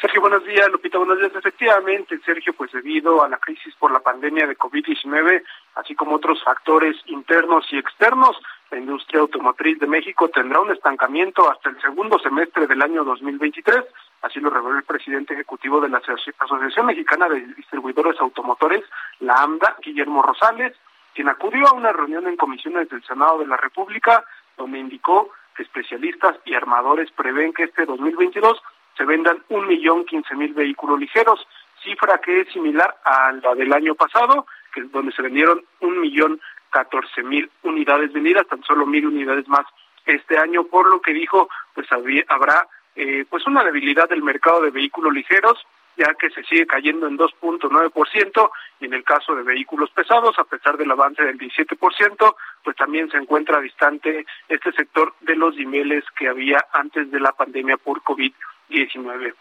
[0.00, 0.68] Sergio, buenos días.
[0.70, 1.32] Lupita, buenos días.
[1.34, 5.42] Efectivamente, Sergio, pues debido a la crisis por la pandemia de COVID-19,
[5.74, 8.36] así como otros factores internos y externos,
[8.70, 13.84] la industria automotriz de México tendrá un estancamiento hasta el segundo semestre del año 2023.
[14.22, 15.98] Así lo reveló el presidente ejecutivo de la
[16.38, 18.84] Asociación Mexicana de Distribuidores Automotores,
[19.20, 20.74] la AMDA, Guillermo Rosales,
[21.14, 24.24] quien acudió a una reunión en comisiones del Senado de la República,
[24.56, 28.60] donde indicó que especialistas y armadores prevén que este 2022
[28.96, 31.46] se vendan un millón quince mil vehículos ligeros,
[31.82, 36.40] cifra que es similar a la del año pasado, que donde se vendieron un millón
[36.70, 39.64] catorce mil unidades vendidas, tan solo mil unidades más
[40.04, 42.66] este año, por lo que dijo, pues habrá
[43.00, 45.64] eh, pues una debilidad del mercado de vehículos ligeros,
[45.96, 50.42] ya que se sigue cayendo en 2.9% y en el caso de vehículos pesados, a
[50.42, 52.34] pesar del avance del 17%,
[52.64, 57.30] pues también se encuentra distante este sector de los niveles que había antes de la
[57.30, 59.32] pandemia por COVID-19.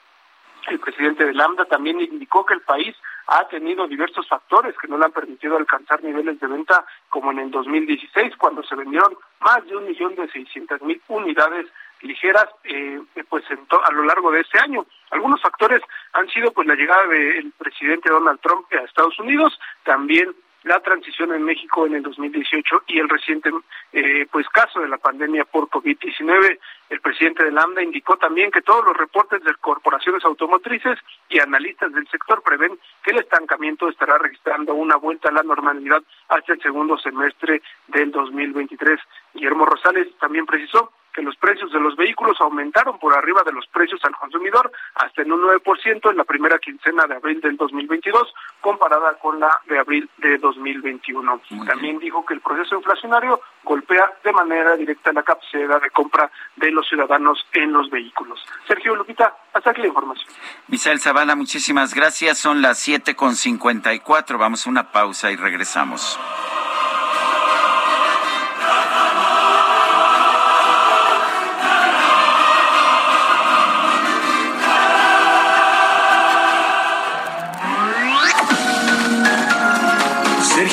[0.68, 2.96] El presidente de Lambda también indicó que el país
[3.26, 7.40] ha tenido diversos factores que no le han permitido alcanzar niveles de venta como en
[7.40, 11.66] el 2016, cuando se vendieron más de un millón de seiscientas mil unidades
[12.02, 14.86] ligeras eh, pues a lo largo de este año.
[15.12, 15.82] Algunos factores
[16.14, 20.34] han sido pues la llegada del presidente Donald Trump a Estados Unidos, también
[20.68, 23.50] la transición en México en el 2018 y el reciente
[23.94, 26.60] eh, pues caso de la pandemia por COVID-19.
[26.90, 31.94] El presidente de Lambda indicó también que todos los reportes de corporaciones automotrices y analistas
[31.94, 36.62] del sector prevén que el estancamiento estará registrando una vuelta a la normalidad hasta el
[36.62, 39.00] segundo semestre del 2023.
[39.34, 43.66] Guillermo Rosales también precisó que los precios de los vehículos aumentaron por arriba de los
[43.68, 48.32] precios al consumidor hasta en un 9% en la primera quincena de abril del 2022
[48.62, 51.42] comparada con la de abril de 2021.
[51.66, 56.70] También dijo que el proceso inflacionario golpea de manera directa la capacidad de compra de
[56.70, 58.40] los ciudadanos en los vehículos.
[58.68, 60.32] Sergio Lupita, hasta aquí la información.
[60.68, 62.38] Misael Zavala, muchísimas gracias.
[62.38, 64.38] Son las 7.54.
[64.38, 66.20] Vamos a una pausa y regresamos.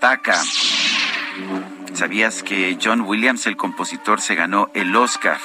[0.00, 0.42] Contraataca.
[1.94, 5.38] ¿Sabías que John Williams, el compositor, se ganó el Oscar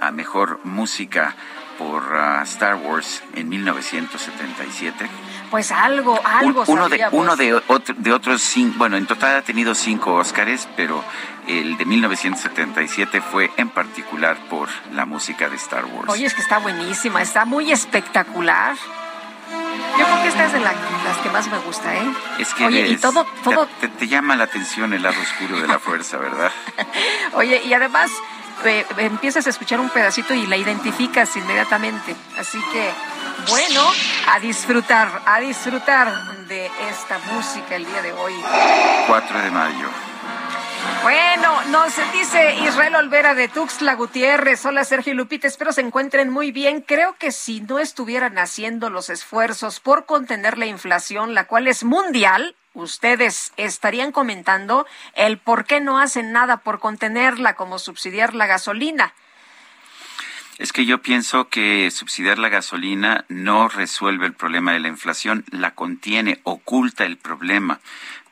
[0.00, 1.34] a Mejor Música
[1.78, 5.08] por ah, Star Wars en 1977?
[5.50, 9.36] Pues algo, algo Un- uno de, uno de, otro- de otros cinco, bueno, en total
[9.36, 11.02] ha tenido cinco Oscars, pero
[11.46, 16.08] el de 1977 fue en particular por la música de Star Wars.
[16.08, 18.76] Oye, es que está buenísima, está muy espectacular.
[19.98, 20.72] Yo creo que esta es de la-
[21.04, 22.12] las que más me gusta, ¿eh?
[22.38, 25.68] es que Oye, y todo, todo, te, te llama la atención el lado oscuro de
[25.68, 26.50] la fuerza, ¿verdad?
[27.34, 28.10] oye, y además
[28.64, 32.14] eh, empiezas a escuchar un pedacito y la identificas inmediatamente.
[32.38, 32.90] Así que,
[33.50, 33.82] bueno,
[34.32, 36.12] a disfrutar, a disfrutar
[36.48, 38.34] de esta música el día de hoy.
[39.06, 39.88] 4 de mayo.
[41.04, 44.64] Bueno, nos dice Israel Olvera de Tuxtla Gutiérrez.
[44.64, 46.80] Hola Sergio Lupita, espero se encuentren muy bien.
[46.80, 51.84] Creo que si no estuvieran haciendo los esfuerzos por contener la inflación, la cual es
[51.84, 58.46] mundial, ustedes estarían comentando el por qué no hacen nada por contenerla, como subsidiar la
[58.46, 59.12] gasolina.
[60.56, 65.44] Es que yo pienso que subsidiar la gasolina no resuelve el problema de la inflación,
[65.50, 67.80] la contiene, oculta el problema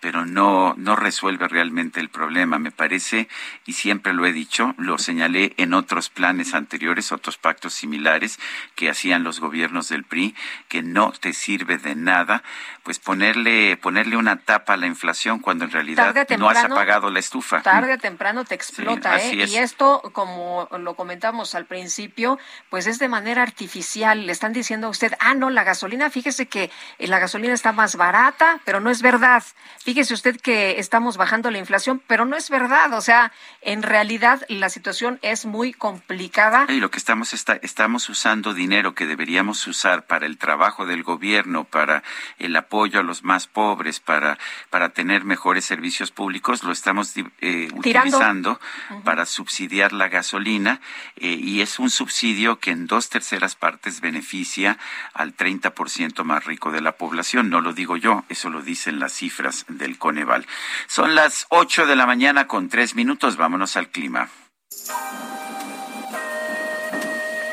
[0.03, 2.59] pero no, no resuelve realmente el problema.
[2.59, 3.29] Me parece,
[3.67, 8.41] y siempre lo he dicho, lo señalé en otros planes anteriores, otros pactos similares
[8.75, 10.35] que hacían los gobiernos del PRI,
[10.69, 12.43] que no te sirve de nada,
[12.83, 17.21] pues ponerle, ponerle una tapa a la inflación cuando en realidad no has apagado la
[17.21, 17.63] estufa.
[17.63, 19.47] Tarde o temprano te explota, ¿eh?
[19.47, 22.41] Y esto, como lo comentamos al principio,
[22.71, 24.27] pues es de manera artificial.
[24.27, 27.95] Le están diciendo a usted, ah, no, la gasolina, fíjese que la gasolina está más
[27.95, 29.45] barata, pero no es verdad
[29.79, 32.93] fíjese usted que estamos bajando la inflación, pero no es verdad.
[32.95, 36.67] O sea, en realidad la situación es muy complicada.
[36.69, 41.03] Y lo que estamos está, estamos usando dinero que deberíamos usar para el trabajo del
[41.03, 42.03] gobierno, para
[42.39, 44.39] el apoyo a los más pobres, para
[44.71, 48.61] para tener mejores servicios públicos, lo estamos eh, utilizando
[49.05, 50.81] para subsidiar la gasolina
[51.17, 54.79] eh, y es un subsidio que en dos terceras partes beneficia
[55.15, 57.51] al 30% más rico de la población.
[57.51, 60.47] No lo digo yo, eso lo dicen las cifras del Coneval.
[60.87, 63.37] Son las 8 de la mañana con tres minutos.
[63.37, 64.29] Vámonos al clima.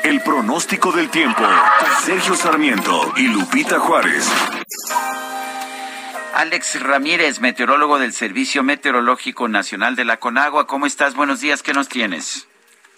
[0.02, 1.42] El pronóstico del tiempo.
[2.02, 4.26] Sergio Sarmiento y Lupita Juárez.
[6.34, 10.66] Alex Ramírez, meteorólogo del Servicio Meteorológico Nacional de la Conagua.
[10.66, 11.14] ¿Cómo estás?
[11.14, 11.62] Buenos días.
[11.62, 12.48] ¿Qué nos tienes?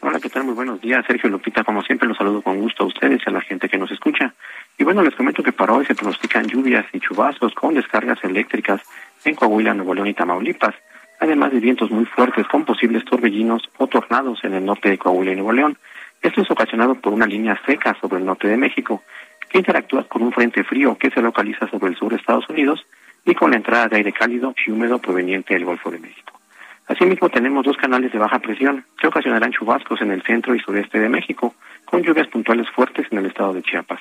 [0.00, 0.44] Hola, ¿qué tal?
[0.44, 1.64] Muy buenos días, Sergio Lupita.
[1.64, 4.34] Como siempre, los saludo con gusto a ustedes y a la gente que nos escucha.
[4.76, 8.80] Y bueno, les comento que para hoy se pronostican lluvias y chubascos con descargas eléctricas
[9.24, 10.74] en Coahuila, Nuevo León y Tamaulipas,
[11.20, 15.32] además de vientos muy fuertes con posibles torbellinos o tornados en el norte de Coahuila
[15.32, 15.78] y Nuevo León.
[16.20, 19.02] Esto es ocasionado por una línea seca sobre el norte de México,
[19.48, 22.84] que interactúa con un frente frío que se localiza sobre el sur de Estados Unidos
[23.24, 26.40] y con la entrada de aire cálido y húmedo proveniente del Golfo de México.
[26.88, 30.98] Asimismo, tenemos dos canales de baja presión que ocasionarán chubascos en el centro y sureste
[30.98, 31.54] de México,
[31.84, 34.00] con lluvias puntuales fuertes en el estado de Chiapas.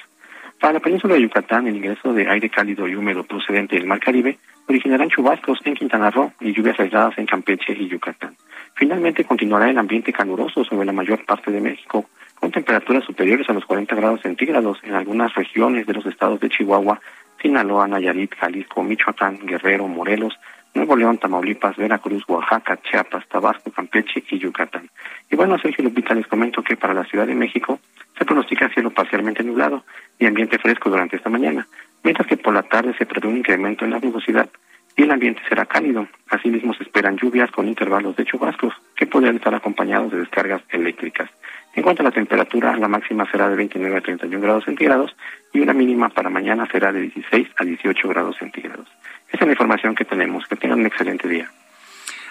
[0.62, 3.99] Para la península de Yucatán, el ingreso de aire cálido y húmedo procedente del Mar
[3.99, 4.38] Caribe
[4.68, 8.36] originarán chubascos en Quintana Roo y lluvias aisladas en Campeche y Yucatán.
[8.76, 12.05] Finalmente continuará el ambiente caluroso sobre la mayor parte de México,
[12.36, 16.49] con temperaturas superiores a los 40 grados centígrados en algunas regiones de los estados de
[16.49, 17.01] Chihuahua,
[17.41, 20.36] Sinaloa, Nayarit, Jalisco, Michoacán, Guerrero, Morelos,
[20.76, 24.88] Nuevo León, Tamaulipas, Veracruz, Oaxaca, Chiapas, Tabasco, Campeche y Yucatán.
[25.32, 27.80] Y bueno, Sergio Lupita, les comento que para la Ciudad de México
[28.22, 29.84] se pronostica cielo parcialmente nublado
[30.19, 31.67] y ambiente fresco durante esta mañana,
[32.03, 34.47] mientras que por la tarde se prevé un incremento en la nubosidad
[34.95, 36.07] y el ambiente será cálido.
[36.30, 41.32] Asimismo se esperan lluvias con intervalos de chubascos que podrían estar acompañados de descargas eléctricas.
[41.74, 45.15] En cuanto a la temperatura, la máxima será de 29 a 31 grados centígrados
[45.51, 48.88] y una mínima para mañana será de 16 a 18 grados centígrados.
[49.30, 50.45] Esa es la información que tenemos.
[50.47, 51.49] Que tengan un excelente día.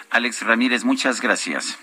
[0.09, 1.77] Alex Ramírez, muchas gracias.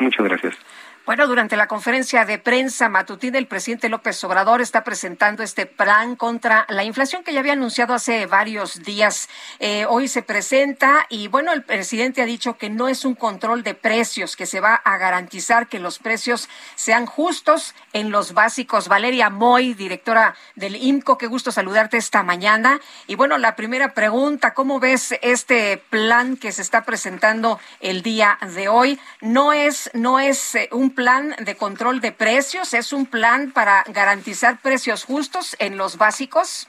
[0.00, 0.58] Muchas gracias.
[1.04, 6.14] Bueno, durante la conferencia de prensa matutina, el presidente López Obrador está presentando este plan
[6.14, 9.28] contra la inflación que ya había anunciado hace varios días.
[9.58, 13.64] Eh, hoy se presenta y bueno, el presidente ha dicho que no es un control
[13.64, 18.86] de precios, que se va a garantizar que los precios sean justos en los básicos.
[18.86, 22.80] Valeria Moy, directora del IMCO, qué gusto saludarte esta mañana.
[23.08, 28.38] Y bueno, la primera pregunta, ¿cómo ves este plan que se está presentando el día
[28.54, 29.00] de hoy?
[29.20, 32.74] No es, no es eh, un plan de control de precios?
[32.74, 36.68] ¿Es un plan para garantizar precios justos en los básicos?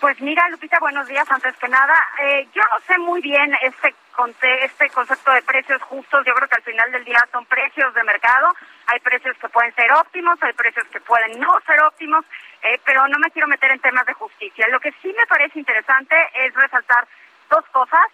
[0.00, 1.30] Pues mira, Lupita, buenos días.
[1.30, 3.94] Antes que nada, eh, yo no sé muy bien este
[4.42, 6.24] este concepto de precios justos.
[6.26, 8.54] Yo creo que al final del día son precios de mercado.
[8.86, 12.24] Hay precios que pueden ser óptimos, hay precios que pueden no ser óptimos,
[12.62, 14.68] eh, pero no me quiero meter en temas de justicia.
[14.68, 17.06] Lo que sí me parece interesante es resaltar
[17.50, 18.06] dos cosas.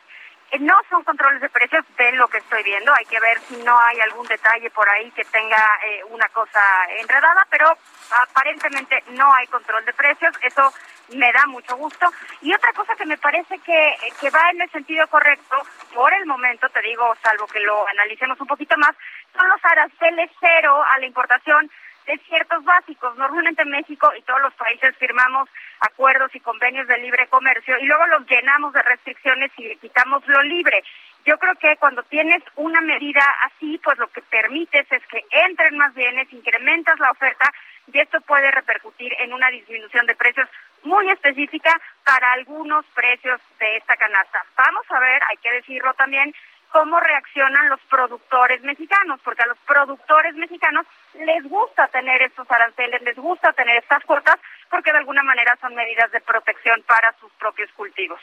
[0.50, 3.56] Eh, no son controles de precios de lo que estoy viendo, hay que ver si
[3.58, 6.60] no hay algún detalle por ahí que tenga eh, una cosa
[6.98, 7.76] enredada, pero
[8.22, 10.72] aparentemente no hay control de precios, eso
[11.14, 12.06] me da mucho gusto.
[12.40, 15.56] Y otra cosa que me parece que, que va en el sentido correcto,
[15.94, 18.94] por el momento, te digo, salvo que lo analicemos un poquito más,
[19.36, 21.70] son los aranceles cero a la importación
[22.08, 23.14] de ciertos básicos.
[23.16, 25.48] Normalmente en México y todos los países firmamos
[25.80, 30.26] acuerdos y convenios de libre comercio y luego los llenamos de restricciones y le quitamos
[30.26, 30.82] lo libre.
[31.26, 35.76] Yo creo que cuando tienes una medida así, pues lo que permites es que entren
[35.76, 37.52] más bienes, incrementas la oferta
[37.92, 40.48] y esto puede repercutir en una disminución de precios
[40.84, 44.42] muy específica para algunos precios de esta canasta.
[44.56, 46.34] Vamos a ver, hay que decirlo también,
[46.72, 53.02] cómo reaccionan los productores mexicanos, porque a los productores mexicanos les gusta tener estos aranceles,
[53.02, 54.36] les gusta tener estas cuotas,
[54.70, 58.20] porque de alguna manera son medidas de protección para sus propios cultivos.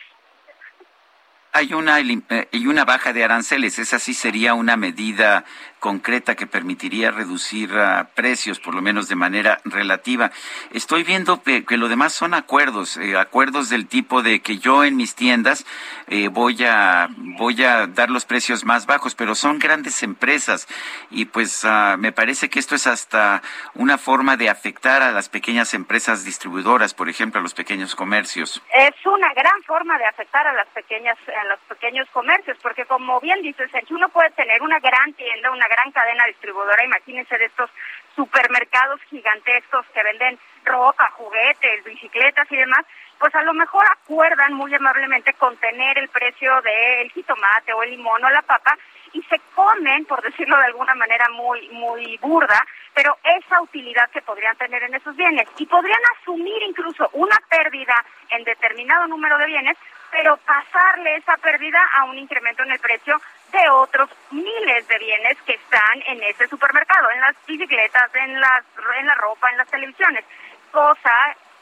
[1.56, 3.80] Hay una, eh, hay una baja de aranceles.
[3.80, 5.46] Esa sí sería una medida
[5.86, 10.32] concreta que permitiría reducir uh, precios, por lo menos de manera relativa.
[10.72, 14.98] Estoy viendo que, lo demás son acuerdos, eh, acuerdos del tipo de que yo en
[14.98, 15.64] mis tiendas
[16.08, 20.68] eh, voy a voy a dar los precios más bajos, pero son grandes empresas
[21.12, 23.44] y pues uh, me parece que esto es hasta
[23.76, 28.60] una forma de afectar a las pequeñas empresas distribuidoras, por ejemplo, a los pequeños comercios.
[28.74, 33.20] Es una gran forma de afectar a las pequeñas a los pequeños comercios, porque como
[33.20, 37.70] bien dices, uno puede tener una gran tienda, una gran cadena distribuidora, imagínense de estos
[38.16, 42.86] supermercados gigantescos que venden ropa, juguetes, bicicletas y demás,
[43.20, 48.24] pues a lo mejor acuerdan muy amablemente contener el precio del jitomate o el limón
[48.24, 48.78] o la papa
[49.14, 52.62] y se comen, por decirlo de alguna manera muy muy burda,
[52.94, 55.48] pero esa utilidad que podrían tener en esos bienes.
[55.58, 57.96] Y podrían asumir incluso una pérdida
[58.30, 59.78] en determinado número de bienes,
[60.16, 63.20] pero pasarle esa pérdida a un incremento en el precio
[63.52, 68.64] de otros miles de bienes que están en ese supermercado, en las bicicletas, en las
[68.98, 70.24] en la ropa, en las televisiones,
[70.72, 71.12] cosa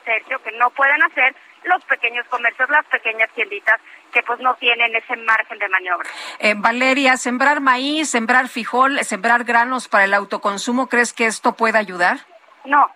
[0.05, 3.81] Sergio que no pueden hacer los pequeños comercios, las pequeñas tienditas
[4.11, 6.09] que pues no tienen ese margen de maniobra.
[6.37, 11.79] Eh, Valeria, sembrar maíz, sembrar frijol, sembrar granos para el autoconsumo, ¿crees que esto puede
[11.79, 12.17] ayudar?
[12.65, 12.91] No,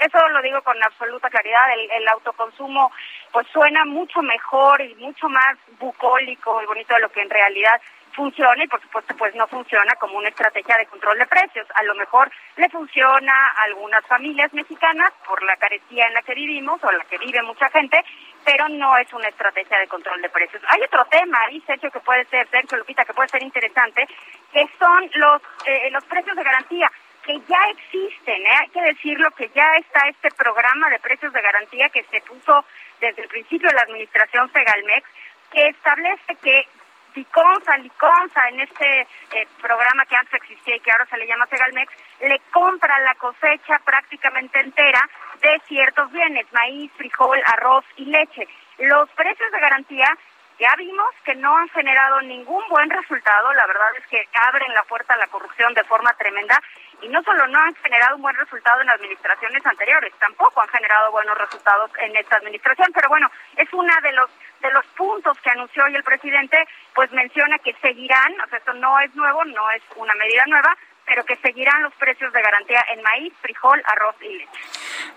[0.00, 2.90] eso lo digo con absoluta claridad, el, el, autoconsumo
[3.32, 7.80] pues suena mucho mejor y mucho más bucólico y bonito de lo que en realidad
[8.16, 11.66] funciona y por supuesto pues no funciona como una estrategia de control de precios.
[11.74, 16.34] A lo mejor le funciona a algunas familias mexicanas por la carecía en la que
[16.34, 18.02] vivimos o la que vive mucha gente,
[18.44, 20.62] pero no es una estrategia de control de precios.
[20.68, 24.08] Hay otro tema ahí, Sergio, que puede ser, Sergio Lupita, que puede ser interesante,
[24.52, 26.90] que son los, eh, los precios de garantía
[27.26, 28.50] que ya existen, ¿eh?
[28.60, 32.64] hay que decirlo que ya está este programa de precios de garantía que se puso
[33.00, 35.04] desde el principio de la administración Fegalmex,
[35.50, 36.68] que establece que
[37.16, 39.00] Liconza, Liconza, en este
[39.32, 43.14] eh, programa que antes existía y que ahora se le llama Segalmex, le compra la
[43.14, 45.08] cosecha prácticamente entera
[45.40, 48.46] de ciertos bienes, maíz, frijol, arroz y leche.
[48.78, 50.16] Los precios de garantía
[50.58, 54.82] ya vimos que no han generado ningún buen resultado, la verdad es que abren la
[54.84, 56.60] puerta a la corrupción de forma tremenda.
[57.02, 61.12] Y no solo no han generado un buen resultado en administraciones anteriores, tampoco han generado
[61.12, 64.30] buenos resultados en esta administración, pero bueno, es una de los
[64.60, 68.72] de los puntos que anunció hoy el presidente, pues menciona que seguirán, o sea, esto
[68.72, 70.74] no es nuevo, no es una medida nueva,
[71.06, 74.50] pero que seguirán los precios de garantía en maíz, frijol, arroz y leche.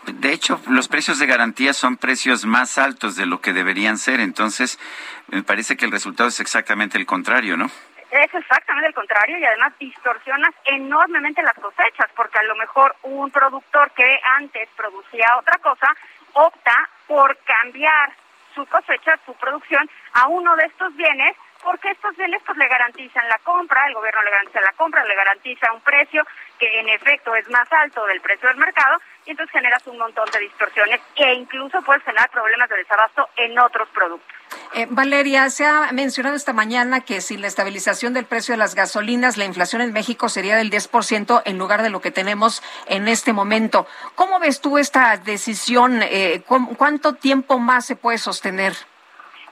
[0.05, 4.19] De hecho, los precios de garantía son precios más altos de lo que deberían ser,
[4.19, 4.79] entonces
[5.27, 7.65] me parece que el resultado es exactamente el contrario, ¿no?
[8.11, 13.29] Es exactamente el contrario y además distorsionas enormemente las cosechas, porque a lo mejor un
[13.29, 15.95] productor que antes producía otra cosa
[16.33, 18.11] opta por cambiar
[18.55, 23.27] su cosecha, su producción a uno de estos bienes porque estos bienes pues le garantizan
[23.27, 26.25] la compra, el gobierno le garantiza la compra, le garantiza un precio
[26.57, 30.29] que en efecto es más alto del precio del mercado y entonces generas un montón
[30.31, 34.39] de distorsiones e incluso puedes generar problemas de desabasto en otros productos.
[34.73, 38.75] Eh, Valeria, se ha mencionado esta mañana que sin la estabilización del precio de las
[38.75, 43.07] gasolinas, la inflación en México sería del 10% en lugar de lo que tenemos en
[43.07, 43.87] este momento.
[44.15, 46.01] ¿Cómo ves tú esta decisión?
[46.03, 46.43] Eh,
[46.77, 48.73] ¿Cuánto tiempo más se puede sostener?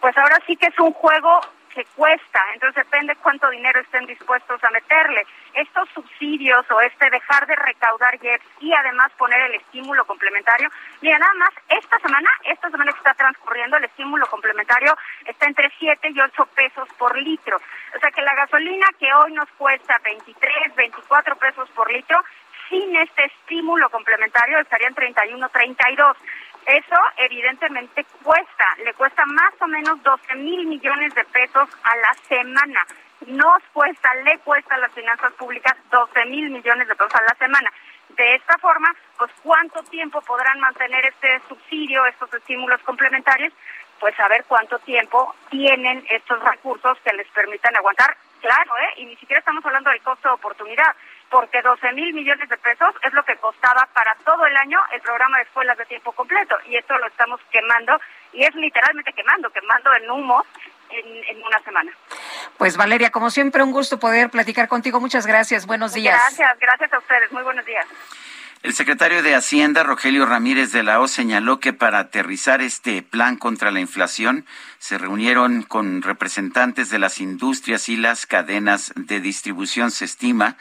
[0.01, 1.41] Pues ahora sí que es un juego
[1.77, 5.27] que cuesta, entonces depende cuánto dinero estén dispuestos a meterle.
[5.53, 10.69] Estos subsidios o este dejar de recaudar JEPs y además poner el estímulo complementario,
[11.01, 15.71] mira, nada más, esta semana, esta semana que está transcurriendo, el estímulo complementario está entre
[15.77, 17.57] 7 y 8 pesos por litro.
[17.95, 22.23] O sea que la gasolina que hoy nos cuesta 23, 24 pesos por litro,
[22.69, 26.17] sin este estímulo complementario estarían 31, 32.
[26.67, 32.13] Eso evidentemente cuesta, le cuesta más o menos 12 mil millones de pesos a la
[32.27, 32.85] semana.
[33.25, 37.35] Nos cuesta, le cuesta a las finanzas públicas 12 mil millones de pesos a la
[37.35, 37.71] semana.
[38.09, 43.53] De esta forma, pues cuánto tiempo podrán mantener este subsidio, estos estímulos complementarios,
[44.01, 48.17] pues saber cuánto tiempo tienen estos recursos que les permitan aguantar.
[48.41, 48.93] Claro, ¿eh?
[48.97, 50.93] Y ni siquiera estamos hablando del costo de oportunidad
[51.29, 55.01] porque 12 mil millones de pesos es lo que costaba para todo el año el
[55.01, 57.99] programa de escuelas de tiempo completo y esto lo estamos quemando
[58.33, 60.45] y es literalmente quemando, quemando en humo
[60.89, 61.91] en, en, una semana.
[62.57, 65.01] Pues Valeria, como siempre, un gusto poder platicar contigo.
[65.01, 65.65] Muchas gracias.
[65.65, 66.15] Buenos días.
[66.15, 67.31] Gracias, gracias a ustedes.
[67.31, 67.85] Muy buenos días.
[68.63, 73.37] El secretario de Hacienda, Rogelio Ramírez de la O, señaló que para aterrizar este plan
[73.37, 74.45] contra la inflación
[74.79, 79.91] se reunieron con representantes de las industrias y las cadenas de distribución.
[79.91, 80.57] Se estima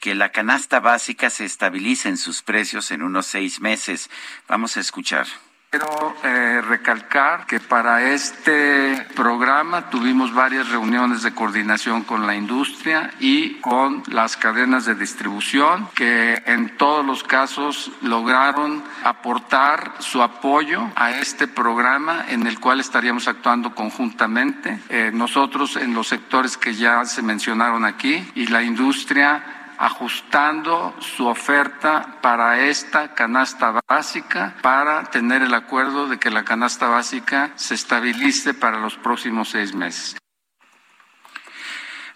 [0.00, 4.10] que la canasta básica se estabilice en sus precios en unos seis meses.
[4.48, 5.26] Vamos a escuchar.
[5.74, 13.10] Quiero eh, recalcar que para este programa tuvimos varias reuniones de coordinación con la industria
[13.18, 20.92] y con las cadenas de distribución que en todos los casos lograron aportar su apoyo
[20.94, 24.78] a este programa en el cual estaríamos actuando conjuntamente.
[24.90, 31.26] Eh, nosotros en los sectores que ya se mencionaron aquí y la industria ajustando su
[31.26, 37.74] oferta para esta canasta básica para tener el acuerdo de que la canasta básica se
[37.74, 40.16] estabilice para los próximos seis meses.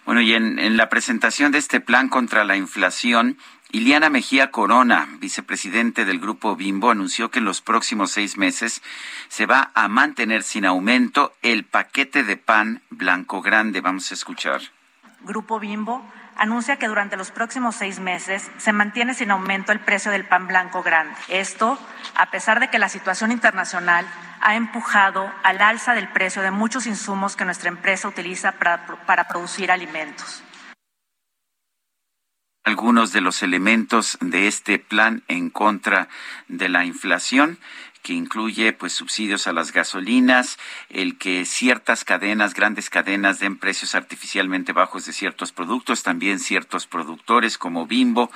[0.04, 3.36] Bueno, y en, en la presentación de este plan contra la inflación,
[3.70, 8.80] Iliana Mejía Corona, vicepresidente del Grupo Bimbo, anunció que en los próximos seis meses
[9.28, 13.82] se va a mantener sin aumento el paquete de pan blanco grande.
[13.82, 14.62] Vamos a escuchar.
[15.20, 16.02] Grupo Bimbo
[16.38, 20.46] anuncia que durante los próximos seis meses se mantiene sin aumento el precio del pan
[20.46, 21.14] blanco grande.
[21.28, 21.78] Esto,
[22.14, 24.06] a pesar de que la situación internacional
[24.40, 29.26] ha empujado al alza del precio de muchos insumos que nuestra empresa utiliza para, para
[29.28, 30.42] producir alimentos.
[32.64, 36.08] Algunos de los elementos de este plan en contra
[36.48, 37.58] de la inflación
[38.02, 43.94] que incluye pues subsidios a las gasolinas, el que ciertas cadenas, grandes cadenas den precios
[43.94, 48.30] artificialmente bajos de ciertos productos, también ciertos productores como Bimbo,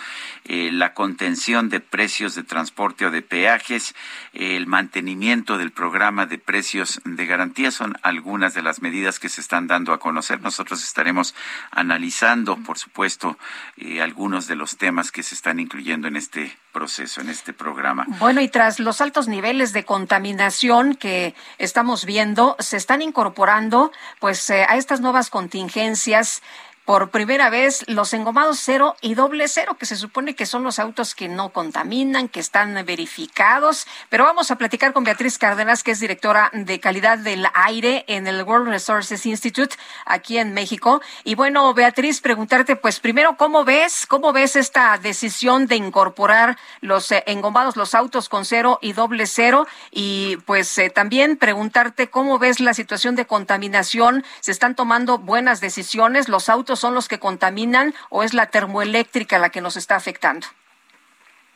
[0.45, 3.95] eh, la contención de precios de transporte o de peajes,
[4.33, 9.41] el mantenimiento del programa de precios de garantía son algunas de las medidas que se
[9.41, 10.41] están dando a conocer.
[10.41, 11.35] Nosotros estaremos
[11.71, 13.39] analizando, por supuesto,
[13.77, 18.07] eh, algunos de los temas que se están incluyendo en este proceso, en este programa.
[18.19, 24.49] Bueno, y tras los altos niveles de contaminación que estamos viendo, se están incorporando pues
[24.49, 26.43] eh, a estas nuevas contingencias
[26.85, 30.78] por primera vez los engomados cero y doble cero, que se supone que son los
[30.78, 33.87] autos que no contaminan, que están verificados.
[34.09, 38.26] Pero vamos a platicar con Beatriz Cárdenas, que es directora de calidad del aire en
[38.26, 39.76] el World Resources Institute
[40.07, 41.01] aquí en México.
[41.22, 47.12] Y bueno, Beatriz, preguntarte, pues primero, ¿cómo ves, cómo ves esta decisión de incorporar los
[47.12, 49.66] eh, engomados, los autos con cero y doble cero?
[49.93, 54.24] Y pues eh, también preguntarte cómo ves la situación de contaminación.
[54.41, 56.28] ¿Se están tomando buenas decisiones?
[56.28, 60.47] ¿Los autos son los que contaminan o es la termoeléctrica la que nos está afectando?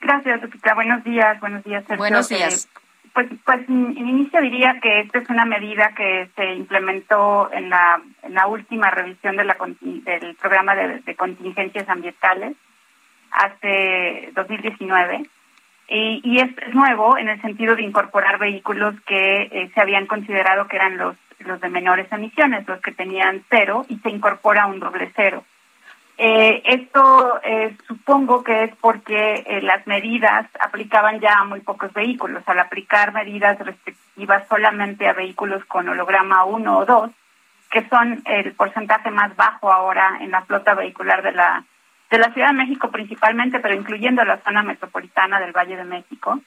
[0.00, 0.74] Gracias, Lupita.
[0.74, 1.82] Buenos días, buenos días.
[1.84, 1.98] Sergio.
[1.98, 2.66] Buenos días.
[2.66, 2.80] Eh,
[3.16, 8.00] pues, pues en inicio diría que esta es una medida que se implementó en la,
[8.22, 12.56] en la última revisión de la, del programa de, de contingencias ambientales
[13.30, 15.26] hace 2019.
[15.88, 20.06] Y, y es, es, nuevo en el sentido de incorporar vehículos que eh, se habían
[20.06, 24.66] considerado que eran los los de menores emisiones, los que tenían cero, y se incorpora
[24.66, 25.44] un doble cero.
[26.18, 31.92] Eh, esto eh, supongo que es porque eh, las medidas aplicaban ya a muy pocos
[31.92, 32.42] vehículos.
[32.46, 37.10] Al aplicar medidas restrictivas solamente a vehículos con holograma 1 o 2,
[37.70, 41.64] que son el porcentaje más bajo ahora en la flota vehicular de la,
[42.10, 46.40] de la Ciudad de México principalmente, pero incluyendo la zona metropolitana del Valle de México,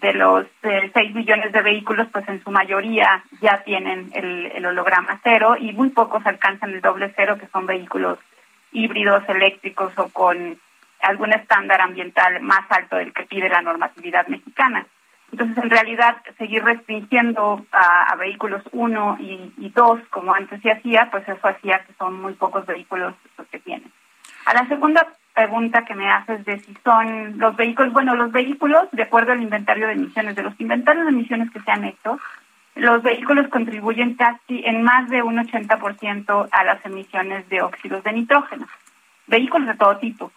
[0.00, 4.66] de los eh, 6 millones de vehículos, pues en su mayoría ya tienen el, el,
[4.66, 8.18] holograma cero y muy pocos alcanzan el doble cero, que son vehículos
[8.72, 10.58] híbridos, eléctricos o con
[11.02, 14.86] algún estándar ambiental más alto del que pide la normatividad mexicana.
[15.32, 21.08] Entonces, en realidad, seguir restringiendo a, a vehículos 1 y 2, como antes se hacía,
[21.10, 23.92] pues eso hacía que son muy pocos vehículos los que tienen.
[24.46, 25.06] A la segunda
[25.40, 29.42] pregunta que me haces de si son los vehículos, bueno, los vehículos, de acuerdo al
[29.42, 32.18] inventario de emisiones, de los inventarios de emisiones que se han hecho,
[32.74, 38.12] los vehículos contribuyen casi en más de un 80% a las emisiones de óxidos de
[38.12, 38.66] nitrógeno,
[39.28, 40.30] vehículos de todo tipo.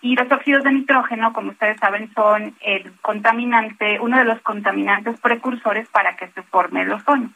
[0.00, 5.20] Y los óxidos de nitrógeno, como ustedes saben, son el contaminante, uno de los contaminantes
[5.20, 7.30] precursores para que se forme el ozono.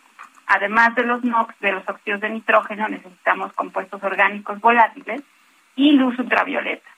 [0.49, 5.23] Además de los NOx, de los óxidos de nitrógeno, necesitamos compuestos orgánicos volátiles
[5.77, 6.91] y luz ultravioleta.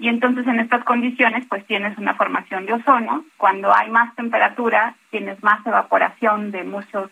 [0.00, 3.24] Y entonces en estas condiciones pues tienes una formación de ozono.
[3.36, 7.10] Cuando hay más temperatura tienes más evaporación de muchos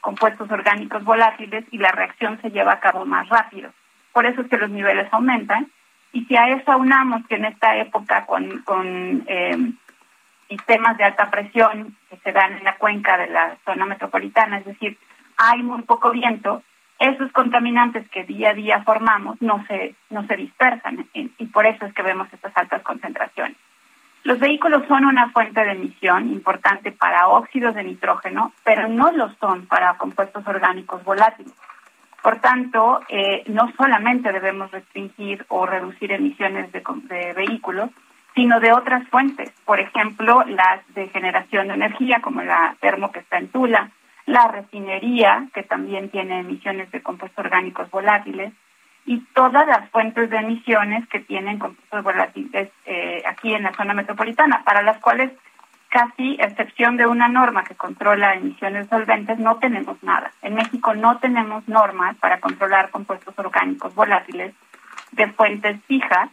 [0.00, 3.70] compuestos orgánicos volátiles y la reacción se lleva a cabo más rápido.
[4.12, 5.68] Por eso es que los niveles aumentan.
[6.12, 9.56] Y si a eso aunamos que en esta época con, con eh,
[10.48, 14.64] sistemas de alta presión que se dan en la cuenca de la zona metropolitana, es
[14.64, 14.98] decir,
[15.36, 16.62] hay muy poco viento,
[16.98, 21.86] esos contaminantes que día a día formamos no se, no se dispersan y, por eso
[21.86, 23.56] es que vemos estas altas concentraciones.
[24.22, 29.34] Los vehículos son una fuente de emisión importante para óxidos de nitrógeno, pero no lo
[29.34, 31.52] son para compuestos orgánicos volátiles.
[32.22, 37.90] Por tanto, eh, no solamente debemos restringir o reducir emisiones de, de, vehículos,
[38.34, 43.20] sino de otras fuentes, por ejemplo, las de generación de energía, como la termo que
[43.20, 43.90] está en Tula,
[44.26, 48.52] la refinería, que también tiene emisiones de compuestos orgánicos volátiles,
[49.06, 53.92] y todas las fuentes de emisiones que tienen compuestos volátiles eh, aquí en la zona
[53.92, 55.30] metropolitana, para las cuales
[55.94, 60.32] casi, excepción de una norma que controla emisiones solventes, no tenemos nada.
[60.42, 64.54] En México no tenemos normas para controlar compuestos orgánicos volátiles
[65.12, 66.30] de fuentes fijas.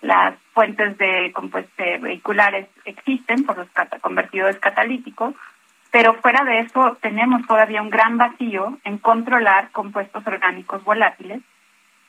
[0.00, 3.68] Las fuentes de compuestos vehiculares existen por los
[4.00, 5.34] convertidores catalíticos,
[5.94, 11.40] pero fuera de eso tenemos todavía un gran vacío en controlar compuestos orgánicos volátiles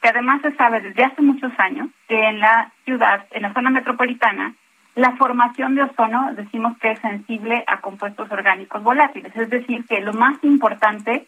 [0.02, 3.70] que además se sabe desde hace muchos años que en la ciudad, en la zona
[3.70, 4.56] metropolitana,
[4.95, 10.02] la formación de ozono decimos que es sensible a compuestos orgánicos volátiles, es decir, que
[10.02, 11.28] lo más importante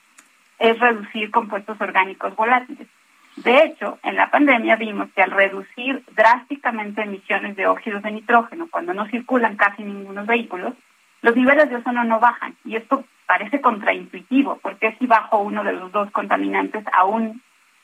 [0.57, 2.87] es reducir compuestos orgánicos volátiles.
[3.35, 8.67] De hecho, en la pandemia vimos que al reducir drásticamente emisiones de óxidos de nitrógeno,
[8.67, 10.73] cuando no circulan casi ningunos vehículos,
[11.21, 12.55] los niveles de ozono no bajan.
[12.65, 17.41] Y esto parece contraintuitivo, porque si bajo uno de los dos contaminantes aún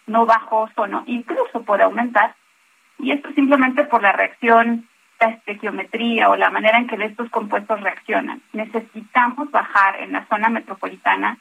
[0.08, 2.36] no bajo ozono, incluso puede aumentar,
[3.00, 4.88] y esto simplemente por la reacción,
[5.20, 8.42] la estequiometría o la manera en que estos compuestos reaccionan.
[8.52, 11.38] Necesitamos bajar en la zona metropolitana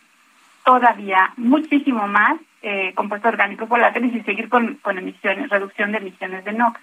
[0.64, 6.44] todavía muchísimo más eh, compuestos orgánicos volátiles y seguir con, con, emisiones, reducción de emisiones
[6.44, 6.80] de NOx.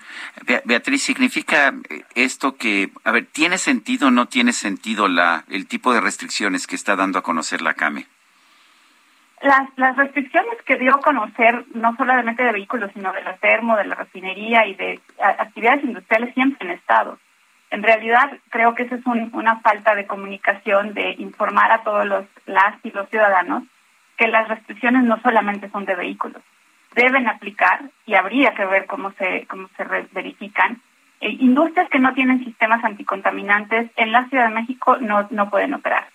[0.65, 1.73] Beatriz, ¿significa
[2.15, 6.67] esto que, a ver, ¿tiene sentido o no tiene sentido la, el tipo de restricciones
[6.67, 8.07] que está dando a conocer la CAME?
[9.41, 13.77] Las, las restricciones que dio a conocer, no solamente de vehículos, sino de la termo,
[13.77, 17.17] de la refinería y de actividades industriales, siempre han estado.
[17.71, 22.25] En realidad, creo que esa es una falta de comunicación, de informar a todos los
[22.47, 23.63] las y los ciudadanos
[24.19, 26.43] que las restricciones no solamente son de vehículos,
[26.93, 30.81] deben aplicar y habría que ver cómo se cómo se verifican.
[31.21, 35.73] Eh, industrias que no tienen sistemas anticontaminantes en la Ciudad de México no no pueden
[35.73, 36.07] operar.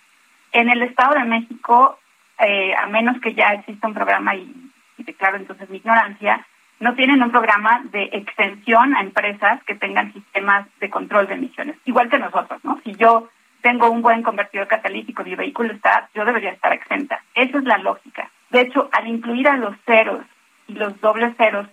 [0.51, 1.99] En el Estado de México
[2.37, 6.45] eh, a menos que ya exista un programa y, declaro entonces mi ignorancia,
[6.79, 11.77] no tienen un programa de extensión a empresas que tengan sistemas de control de emisiones,
[11.85, 12.81] igual que nosotros, ¿no?
[12.83, 13.29] Si yo
[13.65, 17.23] tengo un buen convertidor catalítico, mi vehículo está, yo debería estar exenta.
[17.33, 18.29] Esa es la lógica.
[18.51, 20.23] De hecho, al incluir a los ceros
[20.67, 21.65] y los dobles ceros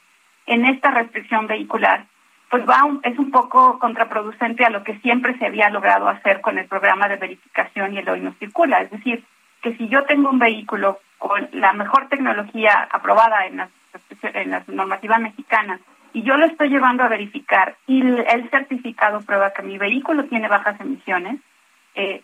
[0.47, 2.06] en esta restricción vehicular,
[2.48, 6.56] pues va es un poco contraproducente a lo que siempre se había logrado hacer con
[6.56, 8.81] el programa de verificación y el hoy no circula.
[8.81, 9.23] Es decir,
[9.60, 13.70] que si yo tengo un vehículo con la mejor tecnología aprobada en las,
[14.23, 15.78] en las normativas mexicanas
[16.14, 20.48] y yo lo estoy llevando a verificar y el certificado prueba que mi vehículo tiene
[20.48, 21.39] bajas emisiones,
[21.94, 22.23] eh,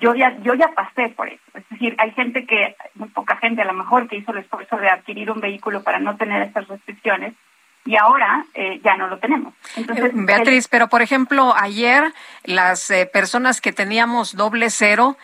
[0.00, 1.42] yo ya yo ya pasé por eso.
[1.54, 4.76] Es decir, hay gente que, muy poca gente a lo mejor, que hizo el esfuerzo
[4.76, 7.34] de adquirir un vehículo para no tener estas restricciones
[7.84, 9.54] y ahora eh, ya no lo tenemos.
[9.74, 12.12] Entonces, eh, Beatriz, pero por ejemplo, ayer
[12.44, 15.16] las eh, personas que teníamos doble cero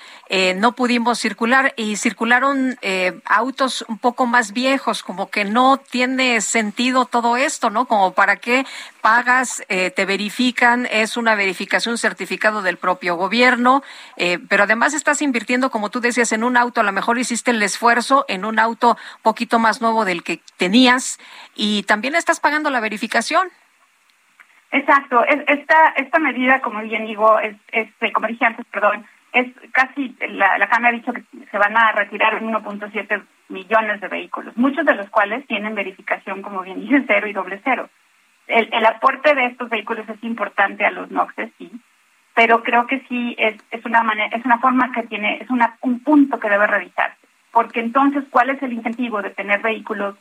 [0.57, 2.77] no pudimos circular y circularon
[3.25, 7.87] autos un poco más viejos, como que no tiene sentido todo esto, ¿no?
[7.87, 8.67] Como para qué
[9.01, 13.83] pagas, te verifican, es una verificación, certificado del propio gobierno,
[14.51, 17.63] pero además estás invirtiendo, como tú decías, en un auto, a lo mejor hiciste el
[17.63, 21.19] esfuerzo en un auto poquito más nuevo del que tenías
[21.55, 23.47] y también estás pagando la verificación.
[24.71, 25.23] Exacto.
[25.27, 29.05] Esta, esta medida, como bien digo, es, es como dije antes, perdón,
[29.35, 34.09] es casi, la, la Cámara ha dicho que se van a retirar 1.7 millones de
[34.09, 37.91] vehículos, muchos de los cuales tienen verificación, como bien dice, cero y doble cero.
[38.47, 41.71] El, el aporte de estos vehículos es importante a los NOXes, sí,
[42.35, 45.77] pero creo que sí es, es una manera, es una forma que tiene, es una,
[45.83, 47.19] un punto que debe revisarse,
[47.53, 50.15] porque entonces, ¿cuál es el incentivo de tener vehículos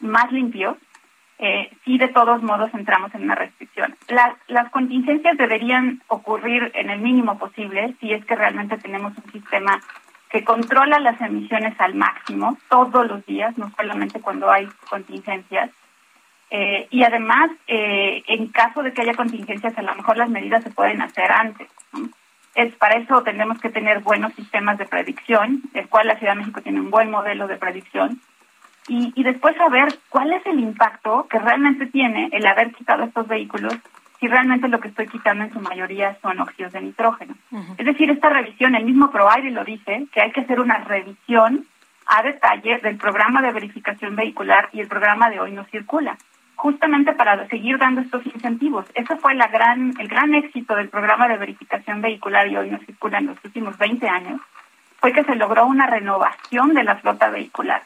[0.00, 0.76] más limpios
[1.42, 3.96] eh, sí de todos modos entramos en una restricción.
[4.08, 9.32] Las, las contingencias deberían ocurrir en el mínimo posible si es que realmente tenemos un
[9.32, 9.80] sistema
[10.28, 15.70] que controla las emisiones al máximo todos los días, no solamente cuando hay contingencias.
[16.50, 20.62] Eh, y además, eh, en caso de que haya contingencias, a lo mejor las medidas
[20.62, 21.68] se pueden hacer antes.
[22.54, 26.40] Es para eso tenemos que tener buenos sistemas de predicción, el cual la Ciudad de
[26.40, 28.20] México tiene un buen modelo de predicción
[28.90, 33.28] y, y después saber cuál es el impacto que realmente tiene el haber quitado estos
[33.28, 33.78] vehículos
[34.18, 37.34] si realmente lo que estoy quitando en su mayoría son óxidos de nitrógeno.
[37.78, 41.66] Es decir, esta revisión, el mismo ProAire lo dice, que hay que hacer una revisión
[42.04, 46.18] a detalle del programa de verificación vehicular y el programa de hoy no circula,
[46.54, 48.84] justamente para seguir dando estos incentivos.
[48.94, 52.78] Eso fue la gran, el gran éxito del programa de verificación vehicular y hoy no
[52.80, 54.40] circula en los últimos 20 años,
[54.98, 57.80] fue que se logró una renovación de la flota vehicular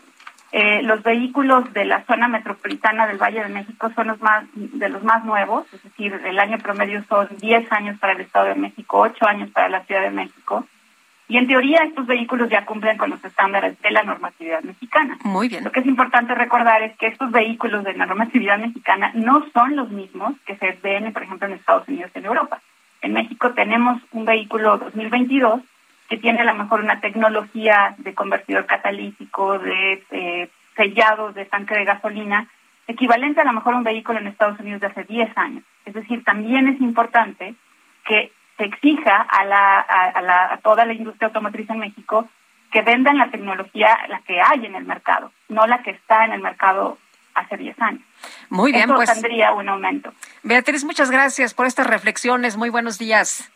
[0.57, 4.89] Eh, los vehículos de la zona metropolitana del Valle de México son los más de
[4.89, 8.55] los más nuevos, es decir, el año promedio son 10 años para el Estado de
[8.55, 10.65] México, 8 años para la Ciudad de México.
[11.27, 15.19] Y en teoría estos vehículos ya cumplen con los estándares de la normatividad mexicana.
[15.25, 15.65] Muy bien.
[15.65, 19.75] Lo que es importante recordar es que estos vehículos de la normatividad mexicana no son
[19.75, 22.61] los mismos que se ven, por ejemplo, en Estados Unidos y en Europa.
[23.03, 25.63] En México tenemos un vehículo 2022
[26.09, 31.75] que tiene a lo mejor una tecnología de convertidor catalítico, de eh, sellados de tanque
[31.75, 32.49] de gasolina,
[32.87, 35.65] equivalente a lo mejor a un vehículo en Estados Unidos de hace 10 años.
[35.85, 37.55] Es decir, también es importante
[38.05, 42.29] que se exija a, la, a, la, a toda la industria automotriz en México
[42.71, 46.33] que vendan la tecnología, la que hay en el mercado, no la que está en
[46.33, 46.99] el mercado
[47.35, 48.03] hace 10 años.
[48.49, 49.13] Muy bien, Eso pues.
[49.13, 50.13] tendría un aumento.
[50.43, 52.57] Beatriz, muchas gracias por estas reflexiones.
[52.57, 53.51] Muy buenos días.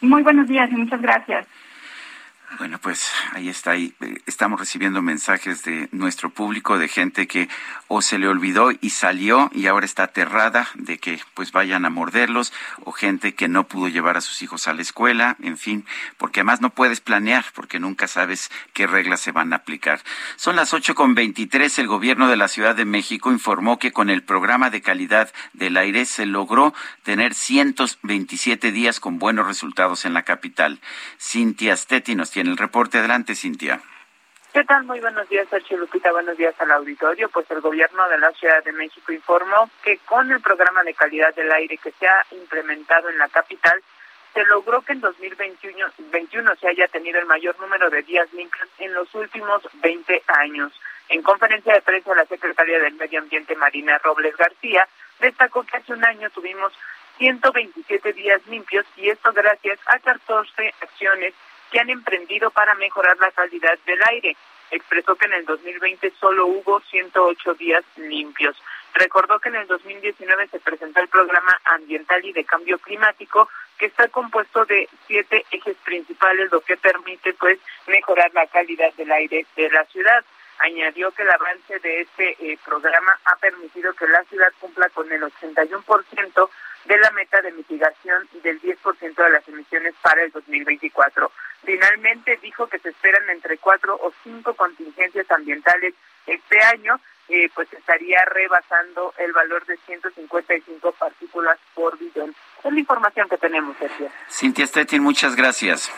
[0.00, 1.46] Muy buenos días y muchas gracias.
[2.58, 3.72] Bueno, pues ahí está.
[3.72, 7.48] Ahí eh, estamos recibiendo mensajes de nuestro público, de gente que
[7.88, 11.90] o se le olvidó y salió y ahora está aterrada de que pues vayan a
[11.90, 12.52] morderlos,
[12.84, 15.86] o gente que no pudo llevar a sus hijos a la escuela, en fin,
[16.18, 20.02] porque además no puedes planear, porque nunca sabes qué reglas se van a aplicar.
[20.36, 21.78] Son las ocho con veintitrés.
[21.78, 25.78] El gobierno de la Ciudad de México informó que con el programa de calidad del
[25.78, 30.80] aire se logró tener 127 días con buenos resultados en la capital.
[31.18, 32.98] Cintia Stetti nos tiene el reporte.
[32.98, 33.80] Adelante, Cintia.
[34.52, 34.84] ¿Qué tal?
[34.84, 36.12] Muy buenos días, Lupita.
[36.12, 37.30] Buenos días al auditorio.
[37.30, 41.34] Pues el gobierno de la Ciudad de México informó que con el programa de calidad
[41.34, 43.80] del aire que se ha implementado en la capital,
[44.34, 48.68] se logró que en 2021 21 se haya tenido el mayor número de días limpios
[48.78, 50.72] en los últimos 20 años.
[51.08, 54.86] En conferencia de prensa, la secretaria del Medio Ambiente, Marina Robles García,
[55.18, 56.72] destacó que hace un año tuvimos
[57.18, 61.34] 127 días limpios y esto gracias a 14 acciones
[61.72, 64.36] que han emprendido para mejorar la calidad del aire.
[64.70, 68.56] Expresó que en el 2020 solo hubo 108 días limpios.
[68.94, 73.86] Recordó que en el 2019 se presentó el programa ambiental y de cambio climático que
[73.86, 79.46] está compuesto de siete ejes principales, lo que permite pues mejorar la calidad del aire
[79.56, 80.24] de la ciudad.
[80.58, 85.10] Añadió que el avance de este eh, programa ha permitido que la ciudad cumpla con
[85.10, 86.50] el 81%
[86.84, 91.30] de la meta de mitigación del 10% de las emisiones para el 2024.
[91.64, 95.94] Finalmente dijo que se esperan entre cuatro o cinco contingencias ambientales
[96.26, 102.34] este año, eh, pues estaría rebasando el valor de 155 partículas por billón.
[102.62, 104.10] Es la información que tenemos, Sergio.
[104.28, 105.90] Cintia Stettin, muchas gracias.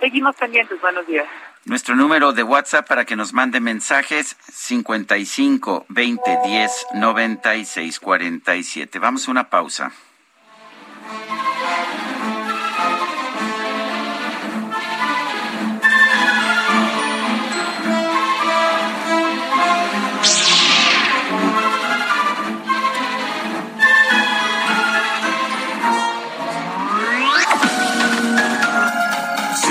[0.00, 0.80] Seguimos pendientes.
[0.80, 1.26] Buenos días.
[1.64, 8.98] Nuestro número de WhatsApp para que nos mande mensajes 55 20 10 96 47.
[8.98, 9.92] Vamos a una pausa.
[11.12, 11.51] Bye.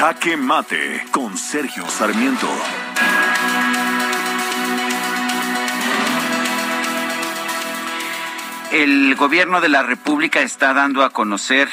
[0.00, 2.48] Jaque Mate con Sergio Sarmiento.
[8.72, 11.68] El gobierno de la República está dando a conocer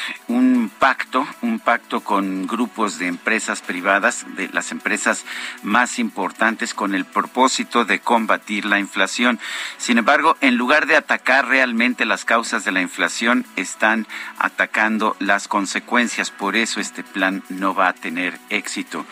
[0.70, 5.24] pacto, un pacto con grupos de empresas privadas, de las empresas
[5.62, 9.38] más importantes, con el propósito de combatir la inflación.
[9.76, 14.06] Sin embargo, en lugar de atacar realmente las causas de la inflación, están
[14.38, 16.30] atacando las consecuencias.
[16.30, 19.04] Por eso este plan no va a tener éxito.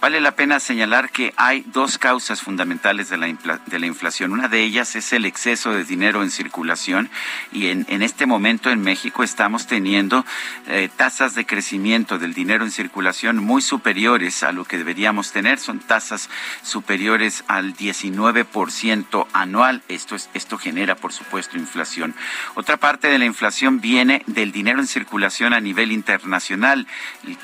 [0.00, 3.26] Vale la pena señalar que hay dos causas fundamentales de la,
[3.66, 4.32] de la inflación.
[4.32, 7.10] Una de ellas es el exceso de dinero en circulación
[7.52, 10.24] y en, en este momento en México estamos teniendo
[10.66, 15.60] eh, tasas de crecimiento del dinero en circulación muy superiores a lo que deberíamos tener.
[15.60, 16.28] Son tasas
[16.62, 19.82] superiores al 19% anual.
[19.86, 22.16] Esto, es, esto genera, por supuesto, inflación.
[22.56, 26.88] Otra parte de la inflación viene del dinero en circulación a nivel internacional,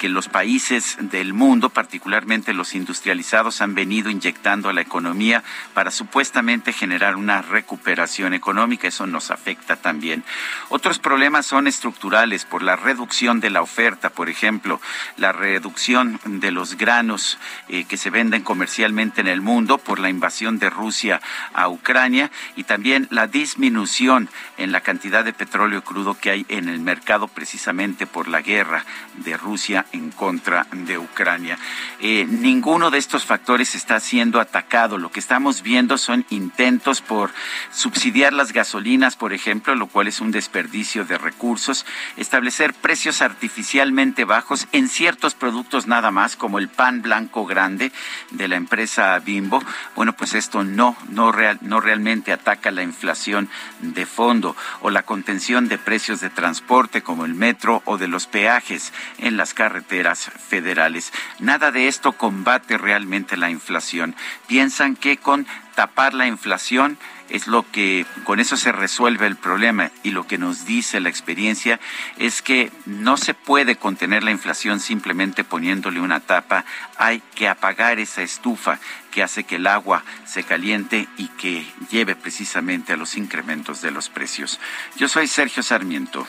[0.00, 5.44] que los países del mundo, particularmente los industrializados, han venido inyectando a la economía
[5.74, 8.88] para supuestamente generar una recuperación económica.
[8.88, 10.24] Eso nos afecta también.
[10.70, 14.80] Otros problemas son estructurales por la reducción la oferta, por ejemplo,
[15.16, 17.38] la reducción de los granos
[17.68, 21.20] eh, que se venden comercialmente en el mundo por la invasión de Rusia
[21.52, 26.68] a Ucrania y también la disminución en la cantidad de petróleo crudo que hay en
[26.68, 28.84] el mercado precisamente por la guerra
[29.18, 31.58] de Rusia en contra de Ucrania.
[32.00, 34.98] Eh, ninguno de estos factores está siendo atacado.
[34.98, 37.30] Lo que estamos viendo son intentos por
[37.72, 44.24] subsidiar las gasolinas, por ejemplo, lo cual es un desperdicio de recursos, establecer precios artificialmente
[44.24, 47.90] bajos en ciertos productos nada más, como el pan blanco grande
[48.30, 49.60] de la empresa Bimbo.
[49.96, 53.48] Bueno, pues esto no, no, real, no realmente ataca la inflación
[53.80, 58.28] de fondo o la contención de precios de transporte como el metro o de los
[58.28, 61.12] peajes en las carreteras federales.
[61.40, 64.14] Nada de esto combate realmente la inflación.
[64.46, 65.44] Piensan que con
[65.74, 66.98] tapar la inflación
[67.30, 71.08] es lo que con eso se resuelve el problema y lo que nos dice la
[71.08, 71.80] experiencia
[72.18, 76.64] es que no se puede contener la inflación simplemente poniéndole una tapa,
[76.96, 78.78] hay que apagar esa estufa
[79.10, 83.90] que hace que el agua se caliente y que lleve precisamente a los incrementos de
[83.90, 84.60] los precios.
[84.96, 86.26] Yo soy Sergio Sarmiento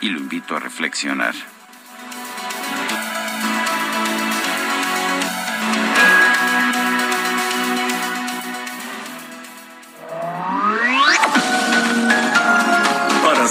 [0.00, 1.53] y lo invito a reflexionar.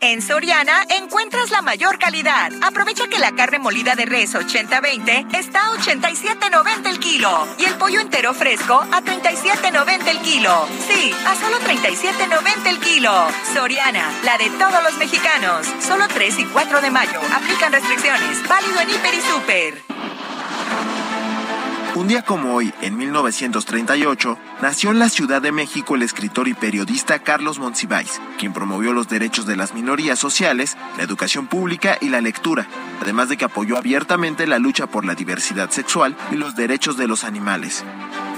[0.00, 2.52] En Soriana encuentras la mayor calidad.
[2.62, 7.74] Aprovecha que la carne molida de res 80-20 está a 87.90 el kilo y el
[7.74, 10.68] pollo entero fresco a 37.90 el kilo.
[10.86, 13.12] Sí, a solo 37.90 el kilo.
[13.52, 15.66] Soriana, la de todos los mexicanos.
[15.80, 17.20] Solo 3 y 4 de mayo.
[17.34, 18.46] Aplican restricciones.
[18.48, 19.82] Válido en Hiper y Super.
[21.98, 26.54] Un día como hoy, en 1938, nació en la Ciudad de México el escritor y
[26.54, 32.10] periodista Carlos Monsiváis, quien promovió los derechos de las minorías sociales, la educación pública y
[32.10, 32.68] la lectura,
[33.02, 37.08] además de que apoyó abiertamente la lucha por la diversidad sexual y los derechos de
[37.08, 37.82] los animales.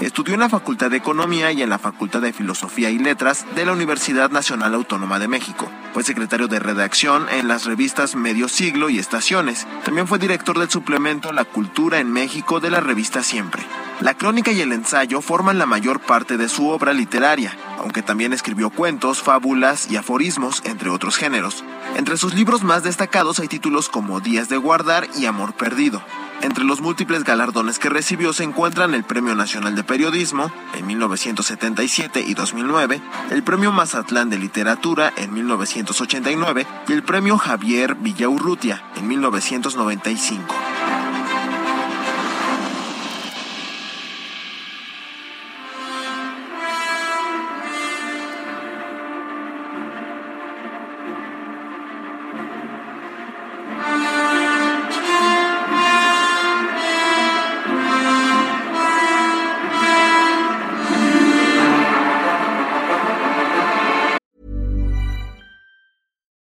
[0.01, 3.66] Estudió en la Facultad de Economía y en la Facultad de Filosofía y Letras de
[3.66, 5.70] la Universidad Nacional Autónoma de México.
[5.93, 9.66] Fue secretario de redacción en las revistas Medio Siglo y Estaciones.
[9.85, 13.62] También fue director del suplemento La Cultura en México de la revista Siempre.
[14.01, 18.32] La crónica y el ensayo forman la mayor parte de su obra literaria, aunque también
[18.32, 21.62] escribió cuentos, fábulas y aforismos, entre otros géneros.
[21.97, 26.02] Entre sus libros más destacados hay títulos como Días de Guardar y Amor Perdido.
[26.42, 32.24] Entre los múltiples galardones que recibió se encuentran el Premio Nacional de Periodismo en 1977
[32.26, 33.00] y 2009,
[33.30, 40.69] el Premio Mazatlán de Literatura en 1989 y el Premio Javier Villaurrutia en 1995.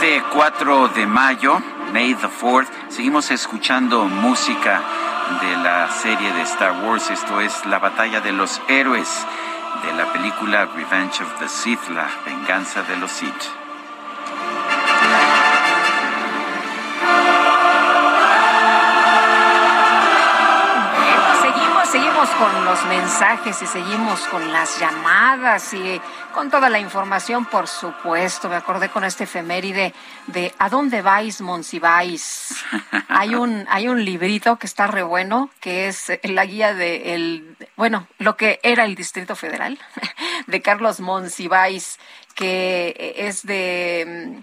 [0.00, 1.60] Este 4 de mayo,
[1.92, 4.80] May the 4th, seguimos escuchando música
[5.40, 7.10] de la serie de Star Wars.
[7.10, 9.08] Esto es La Batalla de los Héroes
[9.84, 13.67] de la película Revenge of the Sith, la venganza de los Sith.
[22.18, 26.00] Seguimos, con los mensajes y seguimos con las llamadas y
[26.34, 28.48] con toda la información, por supuesto.
[28.48, 29.94] Me acordé con este efeméride
[30.26, 32.56] de ¿A dónde vais, Monsiváis?
[33.08, 37.56] Hay un, hay un librito que está re bueno, que es la guía de el,
[37.76, 39.78] bueno, lo que era el Distrito Federal,
[40.48, 42.00] de Carlos Monsiváis,
[42.34, 44.42] que es de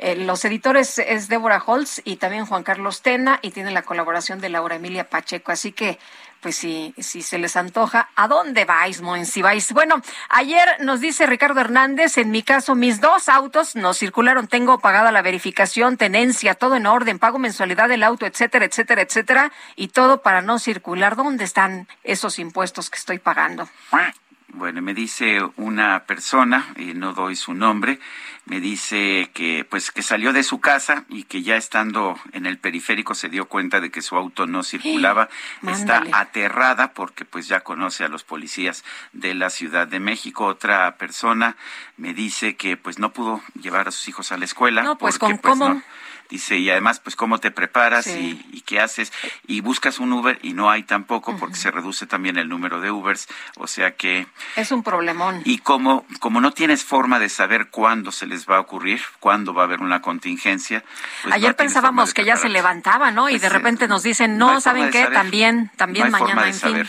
[0.00, 4.40] Eh, los editores es Débora Holtz y también Juan Carlos Tena y tiene la colaboración
[4.40, 5.50] de Laura Emilia Pacheco.
[5.50, 5.98] Así que
[6.40, 9.00] pues si, si se les antoja, ¿a dónde vais,
[9.42, 9.72] vais?
[9.72, 14.78] Bueno, ayer nos dice Ricardo Hernández, en mi caso, mis dos autos no circularon, tengo
[14.78, 19.88] pagada la verificación, tenencia, todo en orden, pago mensualidad del auto, etcétera, etcétera, etcétera, y
[19.88, 21.16] todo para no circular.
[21.16, 23.68] ¿Dónde están esos impuestos que estoy pagando?
[24.54, 28.00] Bueno, me dice una persona, y no doy su nombre,
[28.48, 32.56] me dice que pues que salió de su casa y que ya estando en el
[32.56, 35.28] periférico se dio cuenta de que su auto no circulaba.
[35.66, 40.46] Está aterrada porque pues ya conoce a los policías de la Ciudad de México.
[40.46, 41.56] Otra persona
[41.98, 44.82] me dice que pues no pudo llevar a sus hijos a la escuela.
[44.82, 45.82] No, pues con pues, cómo.
[46.28, 49.12] Dice, y además, pues, cómo te preparas y, qué haces.
[49.46, 52.90] Y buscas un Uber y no hay tampoco porque se reduce también el número de
[52.90, 53.28] Ubers.
[53.56, 54.26] O sea que...
[54.54, 55.40] Es un problemón.
[55.46, 59.54] Y como, como no tienes forma de saber cuándo se les va a ocurrir, cuándo
[59.54, 60.84] va a haber una contingencia.
[61.22, 63.30] Pues Ayer pensábamos que ya se levantaba, ¿no?
[63.30, 65.06] Y pues de repente nos dicen, no, ¿saben qué?
[65.06, 66.88] También, también mañana, en fin.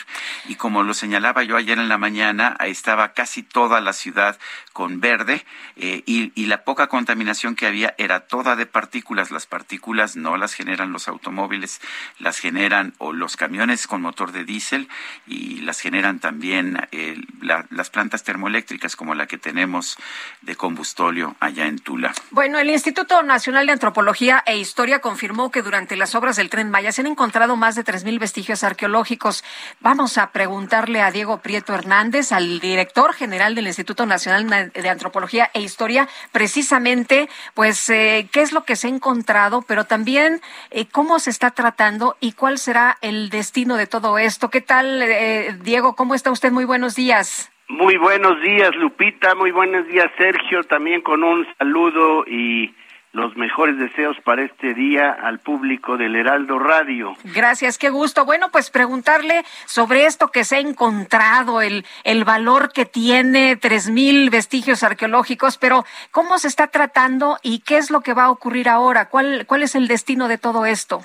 [0.50, 4.38] Y como lo señalaba yo ayer en la mañana, estaba casi toda la ciudad
[4.74, 5.46] con verde
[5.78, 10.38] eh, y, y la poca contaminación que había era toda de partículas las partículas no
[10.38, 11.82] las generan los automóviles,
[12.20, 14.88] las generan o los camiones con motor de diésel
[15.28, 19.98] y las generan también eh, las plantas termoeléctricas como la que tenemos
[20.42, 22.14] de combustóleo allá en Tula.
[22.32, 26.70] Bueno, el Instituto Nacional de Antropología e Historia confirmó que durante las obras del Tren
[26.70, 29.44] Maya se han encontrado más de 3.000 vestigios arqueológicos.
[29.80, 35.50] Vamos a preguntarle a Diego Prieto Hernández, al director general del Instituto Nacional de Antropología
[35.54, 39.19] e Historia, precisamente, pues, eh, ¿qué es lo que se ha encontrado
[39.68, 40.42] pero también
[40.72, 44.50] eh, cómo se está tratando y cuál será el destino de todo esto.
[44.50, 45.96] ¿Qué tal, eh, Diego?
[45.96, 46.52] ¿Cómo está usted?
[46.52, 47.52] Muy buenos días.
[47.68, 49.36] Muy buenos días, Lupita.
[49.36, 50.64] Muy buenos días, Sergio.
[50.64, 52.74] También con un saludo y
[53.20, 57.16] los mejores deseos para este día al público del Heraldo Radio.
[57.24, 58.26] Gracias, qué gusto.
[58.26, 63.90] Bueno, pues preguntarle sobre esto que se ha encontrado, el, el valor que tiene tres
[63.90, 68.32] mil vestigios arqueológicos, pero ¿cómo se está tratando y qué es lo que va a
[68.32, 69.10] ocurrir ahora?
[69.10, 71.02] ¿Cuál, cuál es el destino de todo esto?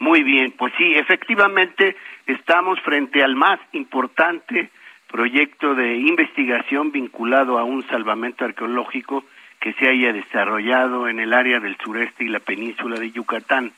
[0.00, 1.96] Muy bien, pues sí, efectivamente
[2.26, 4.70] estamos frente al más importante
[5.08, 9.24] proyecto de investigación vinculado a un salvamento arqueológico
[9.60, 13.72] que se haya desarrollado en el área del sureste y la península de Yucatán.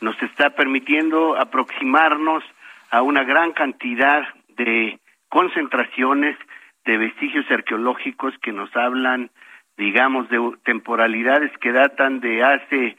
[0.00, 2.44] Nos está permitiendo aproximarnos
[2.90, 4.22] a una gran cantidad
[4.56, 4.98] de
[5.28, 6.36] concentraciones
[6.84, 9.30] de vestigios arqueológicos que nos hablan,
[9.76, 12.96] digamos, de temporalidades que datan de hace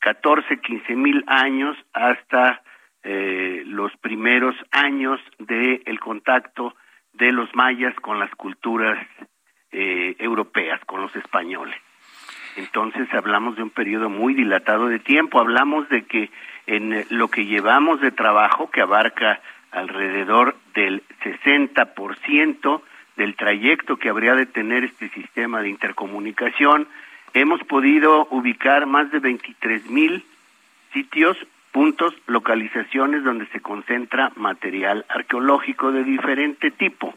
[0.00, 2.62] 14, 15 mil años hasta
[3.02, 6.74] eh, los primeros años del el contacto
[7.14, 8.98] de los mayas con las culturas
[9.72, 11.76] eh, europeas, con los españoles.
[12.56, 16.30] Entonces hablamos de un periodo muy dilatado de tiempo, hablamos de que
[16.66, 19.40] en lo que llevamos de trabajo, que abarca
[19.70, 22.82] alrededor del 60%
[23.16, 26.88] del trayecto que habría de tener este sistema de intercomunicación,
[27.34, 30.24] hemos podido ubicar más de 23 mil
[30.92, 31.36] sitios,
[31.72, 37.14] puntos, localizaciones donde se concentra material arqueológico de diferente tipo.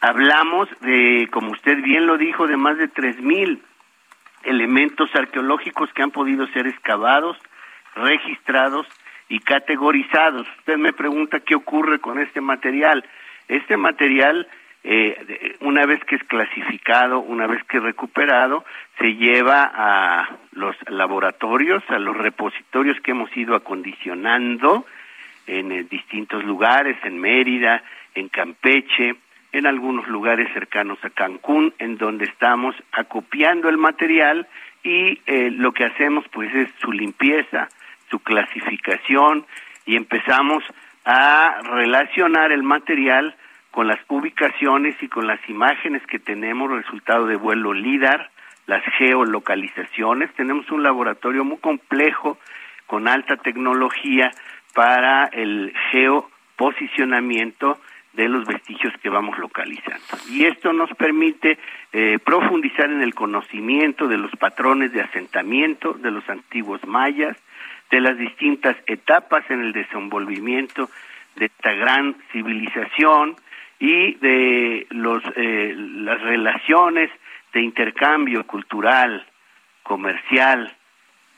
[0.00, 3.62] Hablamos de, como usted bien lo dijo, de más de tres mil
[4.44, 7.36] elementos arqueológicos que han podido ser excavados,
[7.94, 8.86] registrados
[9.28, 10.46] y categorizados.
[10.58, 13.04] Usted me pregunta qué ocurre con este material.
[13.48, 14.46] Este material,
[14.84, 18.64] eh, una vez que es clasificado, una vez que es recuperado,
[18.98, 24.86] se lleva a los laboratorios, a los repositorios que hemos ido acondicionando
[25.46, 27.82] en eh, distintos lugares, en Mérida,
[28.14, 29.16] en Campeche,
[29.52, 34.46] en algunos lugares cercanos a Cancún, en donde estamos acopiando el material
[34.82, 37.68] y eh, lo que hacemos pues es su limpieza,
[38.10, 39.46] su clasificación
[39.84, 40.62] y empezamos
[41.04, 43.36] a relacionar el material
[43.70, 48.30] con las ubicaciones y con las imágenes que tenemos resultado de vuelo LIDAR,
[48.66, 50.32] las geolocalizaciones.
[50.34, 52.38] Tenemos un laboratorio muy complejo
[52.86, 54.30] con alta tecnología
[54.74, 57.78] para el geoposicionamiento
[58.16, 60.16] de los vestigios que vamos localizando.
[60.28, 61.58] Y esto nos permite
[61.92, 67.36] eh, profundizar en el conocimiento de los patrones de asentamiento de los antiguos mayas,
[67.90, 70.90] de las distintas etapas en el desenvolvimiento
[71.36, 73.36] de esta gran civilización
[73.78, 77.10] y de los, eh, las relaciones
[77.52, 79.26] de intercambio cultural,
[79.82, 80.74] comercial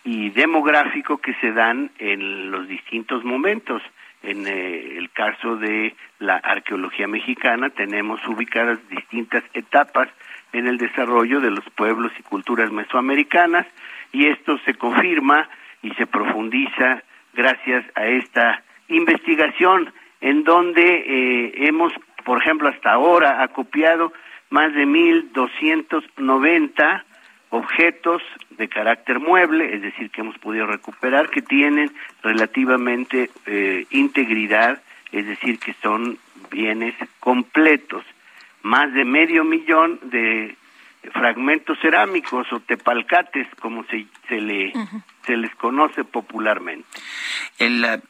[0.04, 3.82] y demográfico que se dan en los distintos momentos.
[4.22, 10.08] En eh, el caso de la arqueología mexicana tenemos ubicadas distintas etapas
[10.52, 13.66] en el desarrollo de los pueblos y culturas mesoamericanas
[14.12, 15.48] y esto se confirma
[15.82, 17.02] y se profundiza
[17.34, 21.92] gracias a esta investigación en donde eh, hemos,
[22.24, 24.12] por ejemplo, hasta ahora acopiado
[24.50, 27.04] más de 1.290
[27.50, 31.90] objetos de carácter mueble, es decir, que hemos podido recuperar, que tienen
[32.22, 36.18] relativamente eh, integridad, es decir, que son
[36.50, 38.04] bienes completos.
[38.62, 40.56] Más de medio millón de
[41.12, 44.72] fragmentos cerámicos o tepalcates, como se, se, le,
[45.28, 46.88] se les conoce popularmente.
[47.58, 48.00] El, eh,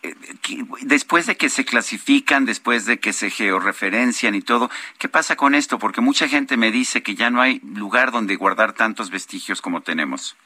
[0.83, 4.71] después de que se clasifican, después de que se georreferencian y todo,
[5.01, 5.81] ¿qué pasa con esto?
[5.81, 9.81] Porque mucha gente me dice que ya no hay lugar donde guardar tantos vestigios como
[9.81, 10.37] tenemos.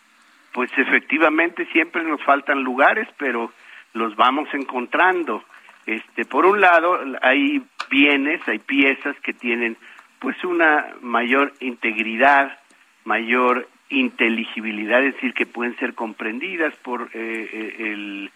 [0.55, 3.53] Pues efectivamente siempre nos faltan lugares, pero
[3.93, 5.45] los vamos encontrando.
[5.85, 9.77] Este, por un lado, hay bienes, hay piezas que tienen
[10.21, 12.59] pues una mayor integridad,
[13.05, 18.31] mayor inteligibilidad, es decir, que pueden ser comprendidas por eh, eh, el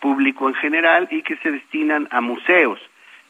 [0.00, 2.80] público en general y que se destinan a museos.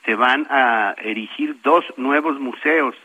[0.04, 2.96] Se van a erigir dos nuevos museos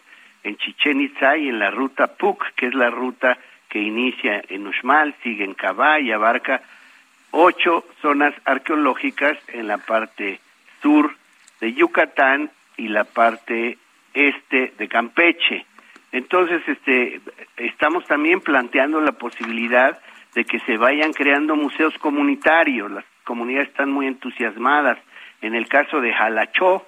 [0.43, 3.37] en Chichen Itza y en la ruta PUC, que es la ruta
[3.69, 6.61] que inicia en Uxmal, sigue en Cabá y abarca
[7.31, 10.39] ocho zonas arqueológicas en la parte
[10.81, 11.13] sur
[11.59, 13.77] de Yucatán y la parte
[14.13, 15.65] este de Campeche.
[16.11, 17.21] Entonces, este,
[17.57, 19.99] estamos también planteando la posibilidad
[20.35, 22.91] de que se vayan creando museos comunitarios.
[22.91, 24.97] Las comunidades están muy entusiasmadas.
[25.41, 26.85] En el caso de Jalachó,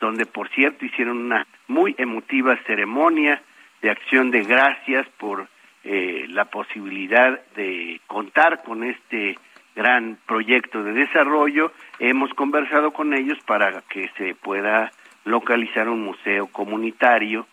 [0.00, 3.42] donde por cierto hicieron una muy emotiva ceremonia
[3.82, 5.48] de acción de gracias por
[5.84, 9.38] eh, la posibilidad de contar con este
[9.74, 14.90] gran proyecto de desarrollo, hemos conversado con ellos para que se pueda
[15.24, 17.46] localizar un museo comunitario.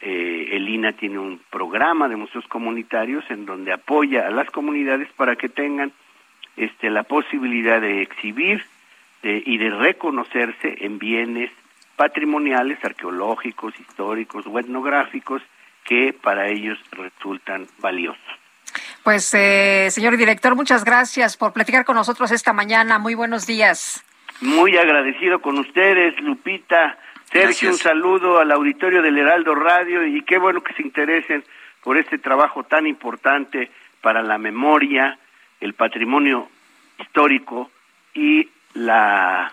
[0.00, 5.08] Eh, el INA tiene un programa de museos comunitarios en donde apoya a las comunidades
[5.16, 5.92] para que tengan
[6.56, 8.64] este, la posibilidad de exhibir
[9.22, 11.50] y de reconocerse en bienes
[11.96, 15.42] patrimoniales, arqueológicos, históricos o etnográficos
[15.84, 18.22] que para ellos resultan valiosos.
[19.02, 22.98] Pues, eh, señor director, muchas gracias por platicar con nosotros esta mañana.
[22.98, 24.04] Muy buenos días.
[24.40, 26.98] Muy agradecido con ustedes, Lupita.
[27.30, 31.44] Sergio, un saludo al auditorio del Heraldo Radio y qué bueno que se interesen
[31.82, 33.70] por este trabajo tan importante
[34.00, 35.18] para la memoria,
[35.60, 36.48] el patrimonio
[36.98, 37.70] histórico
[38.14, 39.52] y la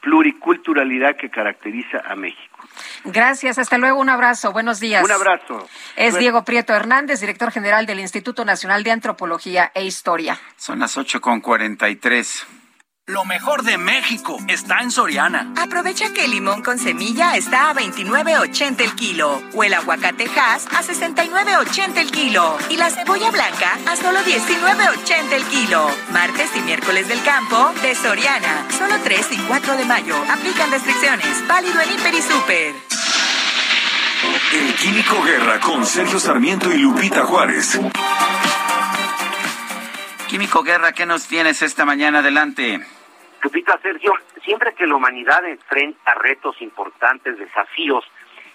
[0.00, 2.58] pluriculturalidad que caracteriza a México.
[3.04, 5.02] Gracias, hasta luego, un abrazo, buenos días.
[5.02, 5.66] Un abrazo.
[5.96, 6.18] Es.
[6.18, 10.38] Diego Prieto Hernández, director general del Instituto Nacional de Antropología e Historia.
[10.56, 12.63] Son las 8.43.
[13.06, 15.52] Lo mejor de México está en Soriana.
[15.58, 20.66] Aprovecha que el limón con semilla está a 29.80 el kilo o el aguacate Hass
[20.68, 25.86] a 69.80 el kilo y la cebolla blanca a solo 19.80 el kilo.
[26.12, 28.66] Martes y miércoles del campo de Soriana.
[28.70, 30.16] Solo 3 y 4 de mayo.
[30.30, 31.46] Aplican restricciones.
[31.46, 32.74] Válido en Hiper y Super.
[34.54, 37.78] El Químico Guerra con Sergio Sarmiento y Lupita Juárez.
[40.26, 42.84] Químico Guerra, ¿qué nos tienes esta mañana adelante?
[43.44, 48.02] Lupita, Sergio, siempre que la humanidad enfrenta retos importantes, desafíos,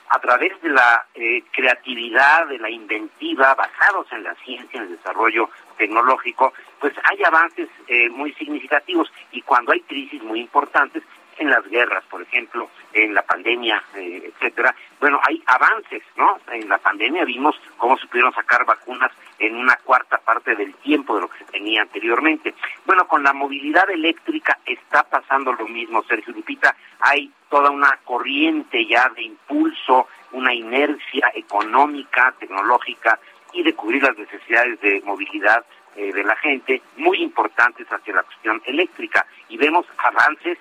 [0.09, 4.97] a través de la eh, creatividad, de la inventiva, basados en la ciencia, en el
[4.97, 9.11] desarrollo tecnológico, pues hay avances eh, muy significativos.
[9.31, 11.03] Y cuando hay crisis muy importantes,
[11.39, 14.75] en las guerras, por ejemplo, en la pandemia, eh, etcétera.
[14.99, 16.37] Bueno, hay avances, ¿no?
[16.51, 21.15] En la pandemia vimos cómo se pudieron sacar vacunas en una cuarta parte del tiempo
[21.15, 22.53] de lo que se tenía anteriormente.
[22.85, 26.75] Bueno, con la movilidad eléctrica está pasando lo mismo, Sergio Lupita.
[26.99, 33.19] Hay toda una corriente ya de impulso, una inercia económica, tecnológica
[33.53, 38.23] y de cubrir las necesidades de movilidad eh, de la gente muy importantes hacia la
[38.23, 39.25] cuestión eléctrica.
[39.47, 40.57] Y vemos avances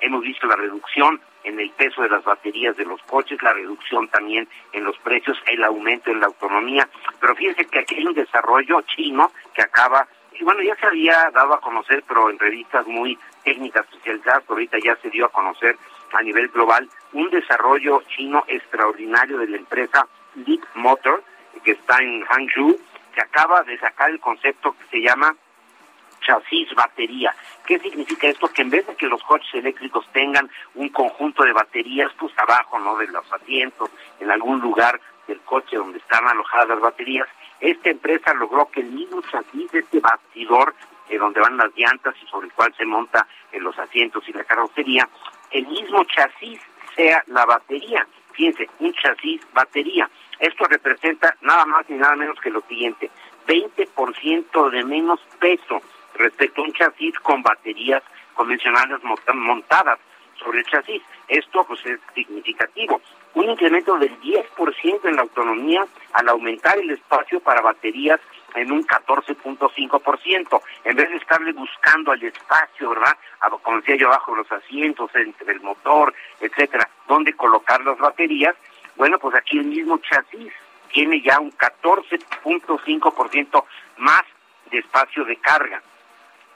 [0.00, 4.08] hemos visto la reducción en el peso de las baterías de los coches, la reducción
[4.08, 6.88] también en los precios, el aumento en la autonomía.
[7.20, 11.30] Pero fíjense que aquí hay un desarrollo chino que acaba, y bueno, ya se había
[11.30, 15.32] dado a conocer, pero en revistas muy técnicas especializadas, pero ahorita ya se dio a
[15.32, 15.76] conocer
[16.12, 21.22] a nivel global, un desarrollo chino extraordinario de la empresa Leap Motor,
[21.62, 22.78] que está en Hangzhou,
[23.14, 25.34] que acaba de sacar el concepto que se llama
[26.24, 27.34] chasis batería.
[27.66, 28.48] ¿Qué significa esto?
[28.48, 32.78] Que en vez de que los coches eléctricos tengan un conjunto de baterías, pues abajo,
[32.78, 32.96] ¿no?
[32.96, 33.90] De los asientos,
[34.20, 37.28] en algún lugar del coche donde están alojadas las baterías,
[37.60, 40.74] esta empresa logró que el mismo chasis de este bastidor,
[41.08, 44.32] eh, donde van las llantas y sobre el cual se monta en los asientos y
[44.32, 45.08] la carrocería,
[45.50, 46.60] el mismo chasis
[46.96, 48.06] sea la batería.
[48.32, 50.10] Fíjense, un chasis batería.
[50.40, 53.10] Esto representa nada más y nada menos que lo siguiente,
[53.46, 55.80] 20% de menos peso
[56.14, 58.02] respecto a un chasis con baterías
[58.34, 58.98] convencionales
[59.34, 59.98] montadas
[60.38, 61.02] sobre el chasis.
[61.28, 63.00] Esto pues es significativo.
[63.34, 68.20] Un incremento del 10% en la autonomía al aumentar el espacio para baterías
[68.54, 73.16] en un 14.5%, en vez de estarle buscando al espacio, ¿verdad?
[73.62, 78.54] Como decía yo, abajo de los asientos, entre el motor, etcétera, donde colocar las baterías,
[78.94, 80.52] bueno, pues aquí el mismo chasis
[80.92, 83.64] tiene ya un 14.5%
[83.96, 84.22] más
[84.70, 85.82] de espacio de carga.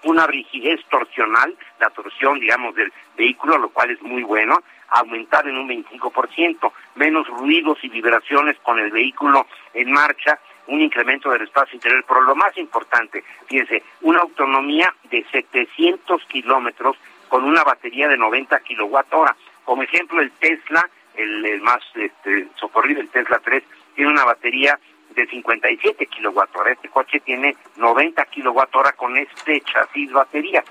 [0.05, 5.57] Una rigidez torsional, la torsión, digamos, del vehículo, lo cual es muy bueno, aumentar en
[5.57, 10.39] un 25%, menos ruidos y vibraciones con el vehículo en marcha,
[10.69, 16.97] un incremento del espacio interior, pero lo más importante, fíjense, una autonomía de 700 kilómetros
[17.29, 19.37] con una batería de 90 kilowatt hora.
[19.65, 23.63] Como ejemplo, el Tesla, el, más este, socorrido, el Tesla 3,
[23.95, 24.79] tiene una batería
[25.15, 26.73] de 57 kilowatt hora.
[26.73, 30.63] Este coche tiene 90 kilowatt hora con este chasis batería.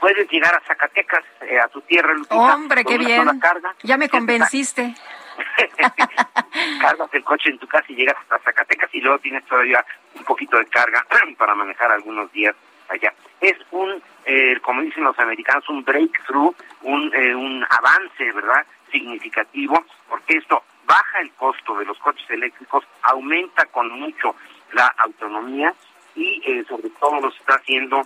[0.00, 3.38] Puedes llegar a Zacatecas, eh, a tu tierra, Lupita, Hombre, qué bien.
[3.40, 3.74] Carga.
[3.82, 4.94] Ya me convenciste.
[6.80, 9.84] Cargas el coche en tu casa y llegas hasta Zacatecas y luego tienes todavía
[10.14, 11.04] un poquito de carga
[11.38, 12.54] para manejar algunos días
[12.88, 13.12] allá.
[13.40, 18.64] Es un, eh, como dicen los americanos, un breakthrough, un, eh, un avance, ¿verdad?
[18.90, 24.34] Significativo, porque esto baja el costo de los coches eléctricos, aumenta con mucho
[24.72, 25.74] la autonomía
[26.14, 28.02] y eh, sobre todo los está haciendo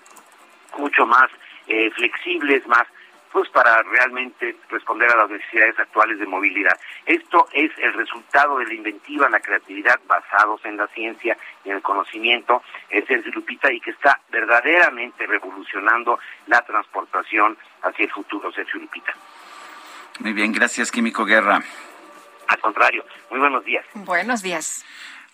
[0.79, 1.29] mucho más
[1.67, 2.87] eh, flexibles, más
[3.33, 6.79] pues para realmente responder a las necesidades actuales de movilidad.
[7.05, 11.77] Esto es el resultado de la inventiva, la creatividad basados en la ciencia y en
[11.77, 18.51] el conocimiento, es Sergio Lupita, y que está verdaderamente revolucionando la transportación hacia el futuro,
[18.53, 19.13] Sergio Lupita.
[20.21, 21.61] Muy bien, gracias, Químico Guerra.
[22.49, 23.85] Al contrario, muy buenos días.
[23.95, 24.85] Buenos días.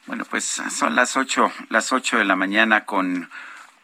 [0.06, 3.30] Bueno, pues son las ocho, las ocho de la mañana con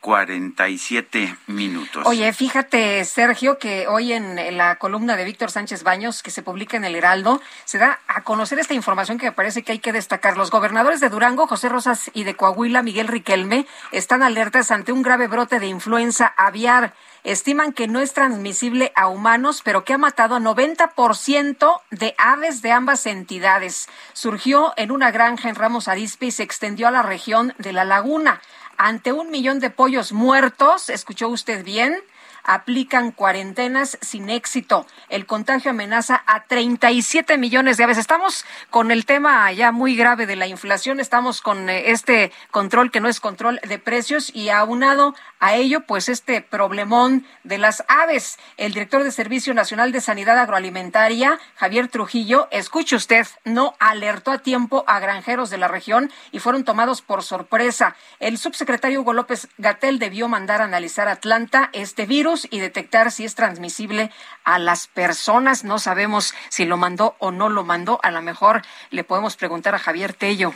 [0.01, 2.02] 47 minutos.
[2.07, 6.77] Oye, fíjate, Sergio, que hoy en la columna de Víctor Sánchez Baños, que se publica
[6.77, 9.93] en el Heraldo, se da a conocer esta información que me parece que hay que
[9.93, 10.36] destacar.
[10.36, 15.02] Los gobernadores de Durango, José Rosas, y de Coahuila, Miguel Riquelme, están alertas ante un
[15.02, 16.94] grave brote de influenza aviar.
[17.25, 22.63] Estiman que no es transmisible a humanos, pero que ha matado a 90% de aves
[22.63, 23.89] de ambas entidades.
[24.13, 27.85] Surgió en una granja en Ramos Arizpe y se extendió a la región de La
[27.85, 28.41] Laguna
[28.83, 32.03] ante un millón de pollos muertos, escuchó usted bien,
[32.45, 34.87] aplican cuarentenas sin éxito.
[35.09, 37.99] El contagio amenaza a 37 millones de aves.
[37.99, 42.91] Estamos con el tema ya muy grave de la inflación, estamos con eh, este control
[42.91, 47.85] que no es control de precios y aunado a ello, pues este problemón de las
[47.89, 48.39] aves.
[48.57, 54.39] El director de Servicio Nacional de Sanidad Agroalimentaria, Javier Trujillo, escuche usted, no alertó a
[54.39, 57.97] tiempo a granjeros de la región y fueron tomados por sorpresa.
[58.19, 63.24] El subsecretario Hugo López Gatel debió mandar a analizar Atlanta este virus y detectar si
[63.24, 64.11] es transmisible
[64.44, 65.65] a las personas.
[65.65, 67.98] No sabemos si lo mandó o no lo mandó.
[68.02, 70.55] A lo mejor le podemos preguntar a Javier Tello.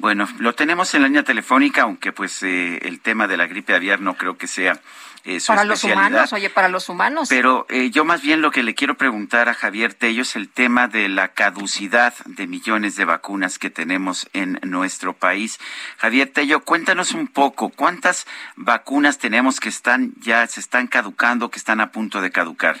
[0.00, 3.74] Bueno, lo tenemos en la línea telefónica, aunque pues eh, el tema de la gripe
[3.74, 4.80] aviar no creo que sea
[5.26, 7.28] eh, para los humanos, oye, para los humanos.
[7.28, 10.48] Pero eh, yo más bien lo que le quiero preguntar a Javier Tello es el
[10.48, 15.60] tema de la caducidad de millones de vacunas que tenemos en nuestro país.
[15.98, 21.58] Javier Tello, cuéntanos un poco, ¿cuántas vacunas tenemos que están ya se están caducando, que
[21.58, 22.80] están a punto de caducar?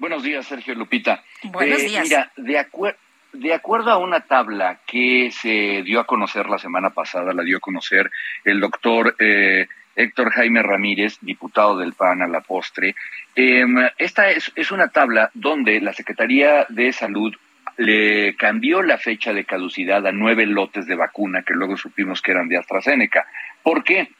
[0.00, 1.22] Buenos días, Sergio Lupita.
[1.44, 2.02] Buenos días.
[2.02, 2.98] Mira, de acuerdo
[3.32, 7.58] de acuerdo a una tabla que se dio a conocer la semana pasada, la dio
[7.58, 8.10] a conocer
[8.44, 12.94] el doctor eh, Héctor Jaime Ramírez, diputado del PAN a la postre,
[13.34, 17.34] em, esta es, es una tabla donde la Secretaría de Salud
[17.76, 22.32] le cambió la fecha de caducidad a nueve lotes de vacuna que luego supimos que
[22.32, 23.26] eran de AstraZeneca.
[23.62, 24.10] ¿Por qué?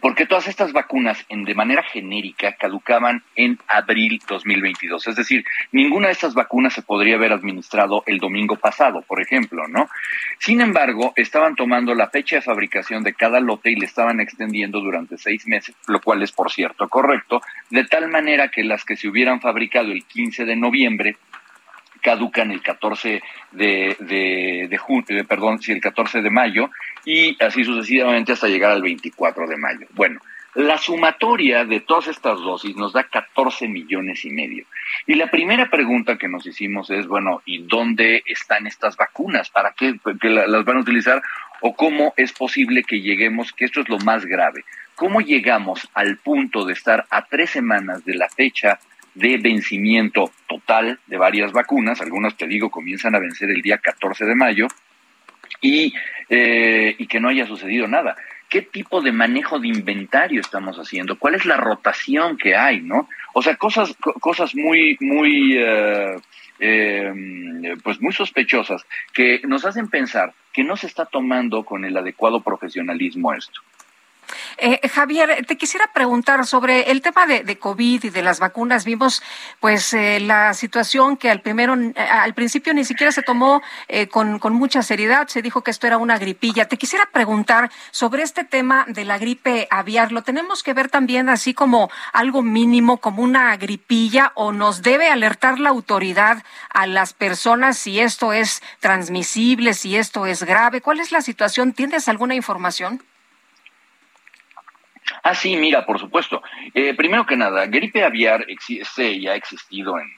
[0.00, 5.06] Porque todas estas vacunas en, de manera genérica caducaban en abril 2022.
[5.06, 9.68] Es decir, ninguna de estas vacunas se podría haber administrado el domingo pasado, por ejemplo,
[9.68, 9.88] ¿no?
[10.38, 14.80] Sin embargo, estaban tomando la fecha de fabricación de cada lote y le estaban extendiendo
[14.80, 18.96] durante seis meses, lo cual es, por cierto, correcto, de tal manera que las que
[18.96, 21.16] se hubieran fabricado el 15 de noviembre
[22.00, 23.22] caducan el 14
[23.52, 26.70] de, de, de junio, perdón, sí, el 14 de mayo
[27.04, 29.86] y así sucesivamente hasta llegar al 24 de mayo.
[29.94, 30.20] Bueno,
[30.54, 34.64] la sumatoria de todas estas dosis nos da 14 millones y medio.
[35.06, 39.48] Y la primera pregunta que nos hicimos es, bueno, ¿y dónde están estas vacunas?
[39.50, 41.22] ¿Para qué las van a utilizar?
[41.60, 44.64] ¿O cómo es posible que lleguemos, que esto es lo más grave,
[44.96, 48.80] cómo llegamos al punto de estar a tres semanas de la fecha
[49.14, 54.24] de vencimiento total de varias vacunas, algunas te digo comienzan a vencer el día 14
[54.24, 54.68] de mayo,
[55.60, 55.92] y,
[56.28, 58.16] eh, y que no haya sucedido nada.
[58.48, 61.18] ¿Qué tipo de manejo de inventario estamos haciendo?
[61.18, 63.08] ¿Cuál es la rotación que hay, no?
[63.32, 66.16] O sea, cosas, cosas muy, muy, eh,
[66.58, 67.12] eh,
[67.82, 72.40] pues muy sospechosas que nos hacen pensar que no se está tomando con el adecuado
[72.40, 73.60] profesionalismo esto.
[74.62, 78.84] Eh, Javier, te quisiera preguntar sobre el tema de, COVID y de las vacunas.
[78.84, 79.22] Vimos,
[79.58, 83.62] pues, eh, la situación que al primero, eh, al principio ni siquiera se tomó
[84.10, 85.28] con, con, mucha seriedad.
[85.28, 86.68] Se dijo que esto era una gripilla.
[86.68, 90.12] Te quisiera preguntar sobre este tema de la gripe aviar.
[90.12, 95.08] ¿Lo tenemos que ver también así como algo mínimo, como una gripilla, o nos debe
[95.08, 100.82] alertar la autoridad a las personas si esto es transmisible, si esto es grave?
[100.82, 101.72] ¿Cuál es la situación?
[101.72, 103.02] ¿Tienes alguna información?
[105.22, 106.42] Ah, sí, mira, por supuesto.
[106.74, 110.08] Eh, primero que nada, gripe aviar existe, ya ha existido en,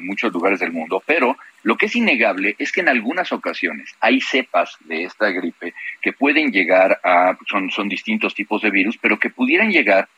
[0.00, 4.20] muchos lugares del mundo, pero lo que es innegable es que en algunas ocasiones hay
[4.20, 9.18] cepas de esta gripe que pueden llegar a, son, son distintos tipos de virus, pero
[9.18, 10.08] que pudieran llegar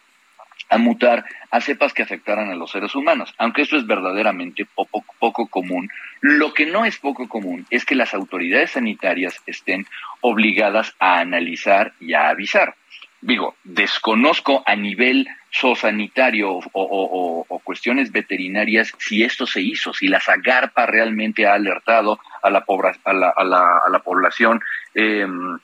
[0.69, 5.05] a mutar a cepas que afectaran a los seres humanos, aunque esto es verdaderamente poco,
[5.19, 5.89] poco común.
[6.21, 9.87] Lo que no es poco común es que las autoridades sanitarias estén
[10.21, 12.75] obligadas a analizar y a avisar
[13.21, 20.21] digo, desconozco a nivel zoosanitario o, o, cuestiones veterinarias si esto se hizo, si la
[20.21, 22.65] Zagarpa realmente ha alertado a la,
[23.05, 24.61] a la, a la, población
[24.95, 25.59] em,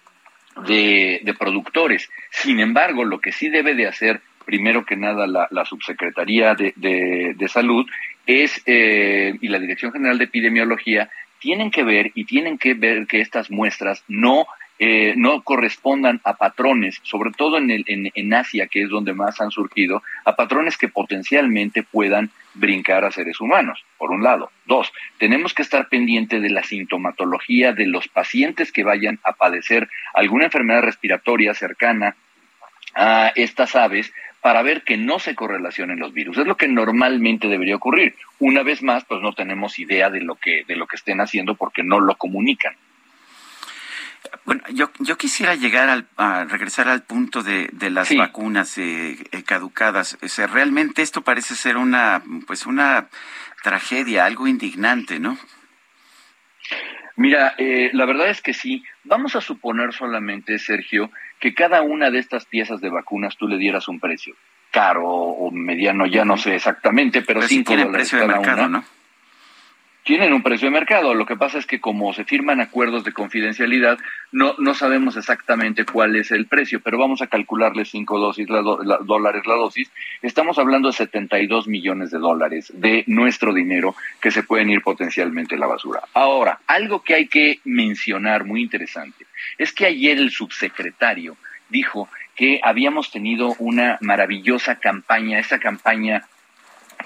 [0.67, 2.11] de, productores.
[2.31, 7.49] Sin embargo, lo que sí debe de hacer, primero que nada, la, Subsecretaría de, de,
[7.49, 7.87] Salud
[8.27, 13.07] es, eh, y la Dirección General de Epidemiología, tienen que ver y tienen que ver
[13.07, 14.47] que estas muestras no
[14.79, 19.41] eh, no correspondan a patrones, sobre todo en, el, en, Asia, que es donde más
[19.41, 24.51] han surgido, a patrones que potencialmente puedan brincar a seres humanos, por un lado.
[24.67, 29.89] Dos, tenemos que estar pendiente de la sintomatología de los pacientes que vayan a padecer
[30.13, 32.17] alguna enfermedad respiratoria cercana
[32.97, 36.37] a estas aves para ver que no se correlacionen los virus.
[36.37, 38.15] Es lo que normalmente debería ocurrir.
[38.41, 41.55] Una vez más, pues no tenemos idea de lo que, de lo que estén haciendo
[41.55, 42.75] porque no lo comunican.
[44.45, 49.17] Bueno, yo, yo quisiera llegar al, a regresar al punto de, de las vacunas eh,
[49.33, 50.19] eh, caducadas.
[50.21, 53.09] O realmente esto parece ser una, pues una
[53.63, 55.39] tragedia, algo indignante, ¿no?
[57.17, 58.85] Mira, eh, la verdad es que sí.
[59.05, 63.57] Vamos a suponer solamente, Sergio, que cada una de estas piezas de vacunas tú le
[63.57, 64.35] dieras un precio
[64.71, 68.85] caro o mediano, ya no sé exactamente, pero, pero cinco sí precio de mercado, ¿no?
[70.05, 71.15] Tienen un precio de mercado.
[71.15, 73.99] Lo que pasa es que como se firman acuerdos de confidencialidad,
[74.31, 78.61] no, no sabemos exactamente cuál es el precio, pero vamos a calcularle cinco dosis, la
[78.61, 79.91] dólares la dosis.
[80.23, 85.55] Estamos hablando de 72 millones de dólares de nuestro dinero que se pueden ir potencialmente
[85.55, 86.03] a la basura.
[86.13, 89.27] Ahora, algo que hay que mencionar muy interesante
[89.57, 91.37] es que ayer el subsecretario
[91.71, 96.25] dijo que habíamos tenido una maravillosa campaña, esa campaña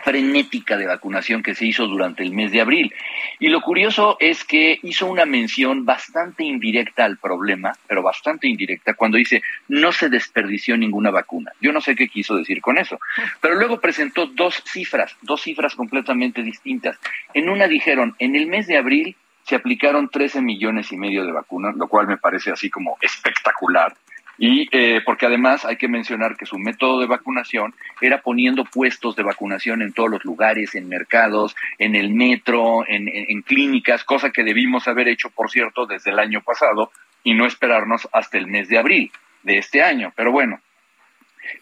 [0.09, 2.95] frenética de vacunación que se hizo durante el mes de abril.
[3.39, 8.95] Y lo curioso es que hizo una mención bastante indirecta al problema, pero bastante indirecta,
[8.95, 11.53] cuando dice no se desperdició ninguna vacuna.
[11.61, 12.99] Yo no sé qué quiso decir con eso,
[13.43, 16.97] pero luego presentó dos cifras, dos cifras completamente distintas.
[17.35, 21.33] En una dijeron, en el mes de abril se aplicaron 13 millones y medio de
[21.33, 23.95] vacunas, lo cual me parece así como espectacular.
[24.39, 29.17] Y eh, porque además hay que mencionar que su método de vacunación era poniendo puestos
[29.17, 34.31] de vacunación en todos los lugares, en mercados, en el metro, en, en clínicas, cosa
[34.31, 36.93] que debimos haber hecho, por cierto, desde el año pasado
[37.25, 39.11] y no esperarnos hasta el mes de abril
[39.43, 40.13] de este año.
[40.15, 40.61] Pero bueno,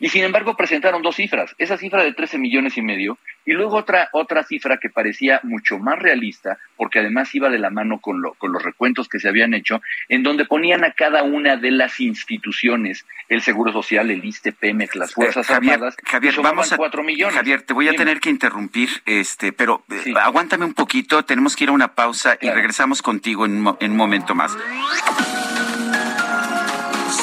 [0.00, 3.76] y sin embargo presentaron dos cifras, esa cifra de 13 millones y medio y luego
[3.76, 8.20] otra, otra cifra que parecía mucho más realista, porque además iba de la mano con,
[8.20, 11.70] lo, con los recuentos que se habían hecho, en donde ponían a cada una de
[11.70, 17.04] las instituciones, el Seguro Social, el ISTE, Pemex, las Fuerzas Armadas, Javier, vamos a, 4
[17.04, 17.36] millones.
[17.36, 21.64] Javier, te voy a tener que interrumpir, este, pero eh, aguántame un poquito, tenemos que
[21.64, 24.56] ir a una pausa y regresamos contigo en, en un momento más.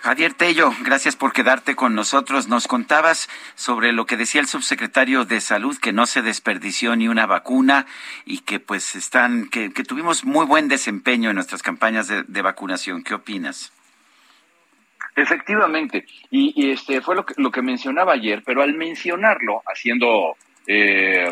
[0.00, 2.48] Javier Tello, gracias por quedarte con nosotros.
[2.48, 7.08] Nos contabas sobre lo que decía el subsecretario de Salud, que no se desperdició ni
[7.08, 7.86] una vacuna
[8.24, 13.02] y que pues están, que, tuvimos muy buen desempeño en nuestras campañas de, vacunación.
[13.02, 13.72] ¿Qué opinas?
[15.16, 20.36] Efectivamente, y, este fue lo que, lo que mencionaba ayer, pero al mencionarlo, haciendo,
[20.68, 21.28] eh,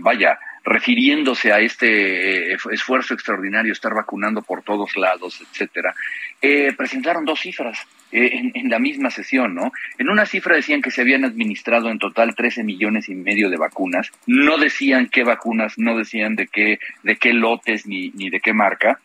[0.00, 5.94] vaya, refiriéndose a este eh, esfuerzo extraordinario, estar vacunando por todos lados, etcétera,
[6.42, 7.78] eh, presentaron dos cifras
[8.10, 9.70] eh, en, la misma sesión, ¿no?
[9.96, 13.56] En una cifra decían que se habían administrado en total 13 millones y medio de
[13.56, 18.40] vacunas, no decían qué vacunas, no decían de qué, de qué lotes ni, ni de
[18.40, 18.98] qué marca,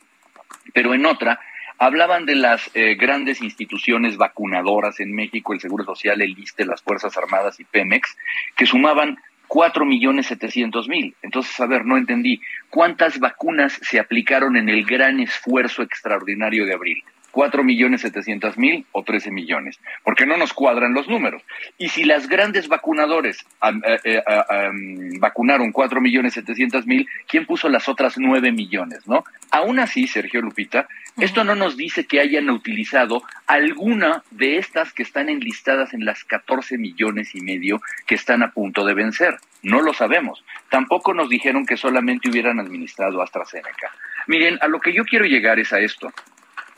[0.74, 1.40] pero en otra
[1.78, 7.18] hablaban de las grandes instituciones vacunadoras en México, el Seguro Social, el ISTE, las Fuerzas
[7.18, 8.16] Armadas y Pemex,
[8.56, 9.18] que sumaban
[9.52, 11.14] cuatro millones setecientos mil.
[11.22, 12.40] Entonces, a ver, no entendí.
[12.70, 17.04] ¿Cuántas vacunas se aplicaron en el gran esfuerzo extraordinario de abril?
[17.32, 19.80] ¿Cuatro millones setecientos mil o trece millones?
[20.04, 21.42] Porque no nos cuadran los números.
[21.78, 23.46] Y si las grandes vacunadores
[23.96, 24.22] eh, eh,
[25.20, 29.24] vacunaron cuatro millones setecientos mil, ¿quién puso las otras nueve millones, no?
[29.50, 30.88] Aún así, Sergio Lupita,
[31.18, 36.24] esto no nos dice que hayan utilizado alguna de estas que están enlistadas en las
[36.24, 39.38] 14 millones y medio que están a punto de vencer.
[39.62, 40.44] No lo sabemos.
[40.70, 43.92] Tampoco nos dijeron que solamente hubieran administrado AstraZeneca.
[44.28, 46.12] Miren, a lo que yo quiero llegar es a esto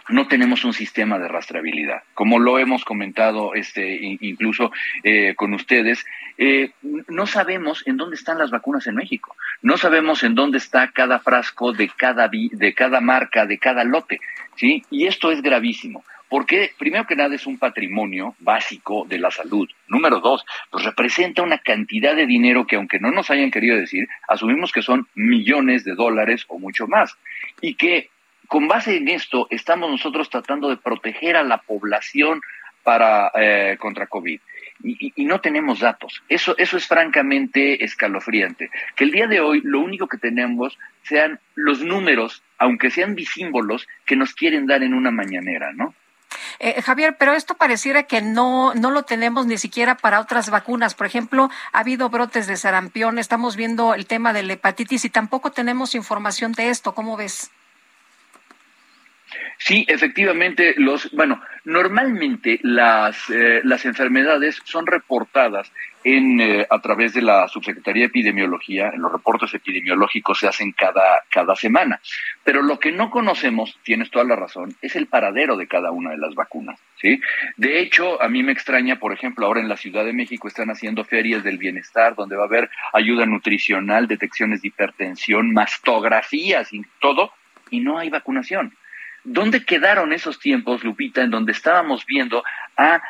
[0.10, 2.04] no tenemos un sistema de rastreabilidad.
[2.14, 4.72] Como lo hemos comentado este, incluso
[5.04, 6.06] eh, con ustedes,
[6.38, 6.72] eh,
[7.08, 9.36] no sabemos en dónde están las vacunas en México.
[9.62, 14.20] No sabemos en dónde está cada frasco de cada, de cada marca, de cada lote.
[14.56, 14.84] ¿sí?
[14.90, 16.04] Y esto es gravísimo.
[16.34, 19.70] Porque, primero que nada, es un patrimonio básico de la salud.
[19.88, 24.08] Número dos, pues representa una cantidad de dinero que, aunque no nos hayan querido decir,
[24.28, 27.16] asumimos que son millones de dólares o mucho más.
[27.62, 28.10] Y que
[28.48, 32.42] con base en esto, estamos nosotros tratando de proteger a la población
[32.84, 34.40] para eh, contra COVID.
[34.84, 36.22] Y, no tenemos datos.
[36.28, 38.70] Eso, eso es francamente escalofriante.
[38.98, 43.88] Que el día de hoy lo único que tenemos sean los números, aunque sean disímbolos,
[44.06, 45.94] que nos quieren dar en una mañanera, ¿no?
[46.60, 50.96] Eh, Javier, pero esto pareciera que no, no lo tenemos ni siquiera para otras vacunas.
[50.96, 55.10] Por ejemplo, ha habido brotes de sarampión, estamos viendo el tema de la hepatitis y
[55.10, 56.94] tampoco tenemos información de esto.
[56.94, 57.52] ¿Cómo ves?
[59.58, 65.72] Sí, efectivamente, los, bueno, normalmente las, eh, las enfermedades son reportadas
[66.04, 70.74] en, eh, a través de la Subsecretaría de Epidemiología, en los reportes epidemiológicos se hacen
[70.74, 72.02] cada, cada semana.
[72.44, 76.12] Pero lo que no conocemos, tienes toda la razón, es el paradero de cada una
[76.12, 76.80] de las vacunas.
[77.02, 77.22] ¿sí?
[77.56, 80.70] De hecho, a mí me extraña, por ejemplo, ahora en la Ciudad de México están
[80.70, 86.82] haciendo ferias del bienestar, donde va a haber ayuda nutricional, detecciones de hipertensión, mastografías y
[87.00, 87.32] todo,
[87.70, 88.76] y no hay vacunación.
[89.24, 92.44] ¿Dónde quedaron esos tiempos, Lupita, en donde estábamos viendo
[92.76, 93.02] a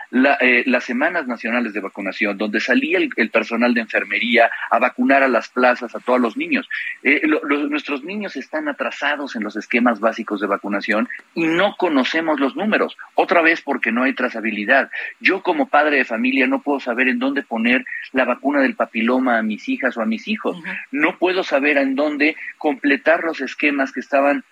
[0.42, 5.28] eh, las semanas nacionales de vacunación, donde salía el, personal de enfermería a vacunar a
[5.28, 6.70] las plazas, a todos los niños?
[7.02, 7.22] Eh,
[7.70, 12.96] nuestros niños están atrasados en los esquemas básicos de vacunación y no conocemos los números,
[13.16, 14.92] otra vez porque no hay trazabilidad.
[15.20, 19.40] Yo como padre de familia no puedo saber en dónde poner la vacuna del papiloma
[19.40, 20.62] a mis hijas o a mis hijos.
[20.92, 24.44] No puedo saber en dónde completar los esquemas que estaban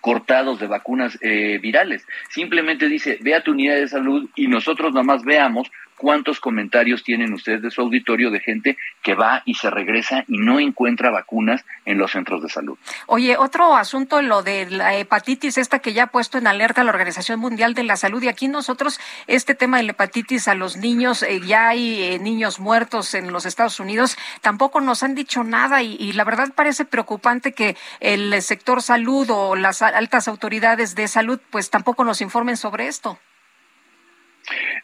[0.00, 2.06] cortados de vacunas eh, virales.
[2.30, 7.04] Simplemente dice, ve a tu unidad de salud y nosotros nada más veamos cuántos comentarios
[7.04, 11.10] tienen ustedes de su auditorio de gente que va y se regresa y no encuentra
[11.10, 12.78] vacunas en los centros de salud.
[13.06, 16.90] Oye, otro asunto, lo de la hepatitis, esta que ya ha puesto en alerta la
[16.90, 18.22] Organización Mundial de la Salud.
[18.22, 22.18] Y aquí nosotros, este tema de la hepatitis a los niños, eh, ya hay eh,
[22.18, 26.52] niños muertos en los Estados Unidos, tampoco nos han dicho nada y, y la verdad
[26.54, 32.20] parece preocupante que el sector salud o las altas autoridades de salud pues tampoco nos
[32.20, 33.18] informen sobre esto.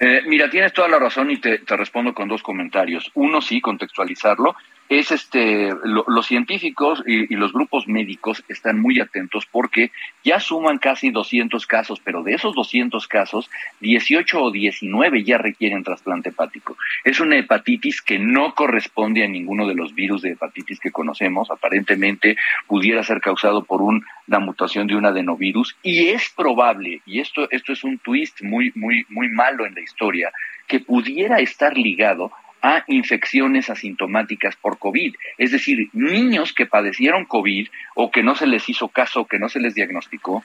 [0.01, 3.11] Eh, mira, tienes toda la razón y te, respondo con dos comentarios.
[3.15, 4.55] Uno, sí, contextualizarlo
[4.89, 9.91] es este los científicos y, los grupos médicos están muy atentos porque
[10.23, 13.51] ya suman casi 200 casos, pero de esos 200 casos,
[13.81, 16.77] 18 o 19 ya requieren trasplante hepático.
[17.05, 21.51] Es una hepatitis que no corresponde a ninguno de los virus de hepatitis que conocemos,
[21.51, 22.37] aparentemente
[22.67, 27.73] pudiera ser causado por una mutación de un adenovirus y es probable, y esto esto
[27.73, 30.33] es un twist muy muy muy malo en la historia,
[30.67, 32.33] que pudiera estar ligado
[32.65, 35.15] a infecciones asintomáticas por COVID.
[35.37, 39.51] Es decir, niños que padecieron COVID o que no se les hizo caso, que no
[39.51, 40.43] se les diagnosticó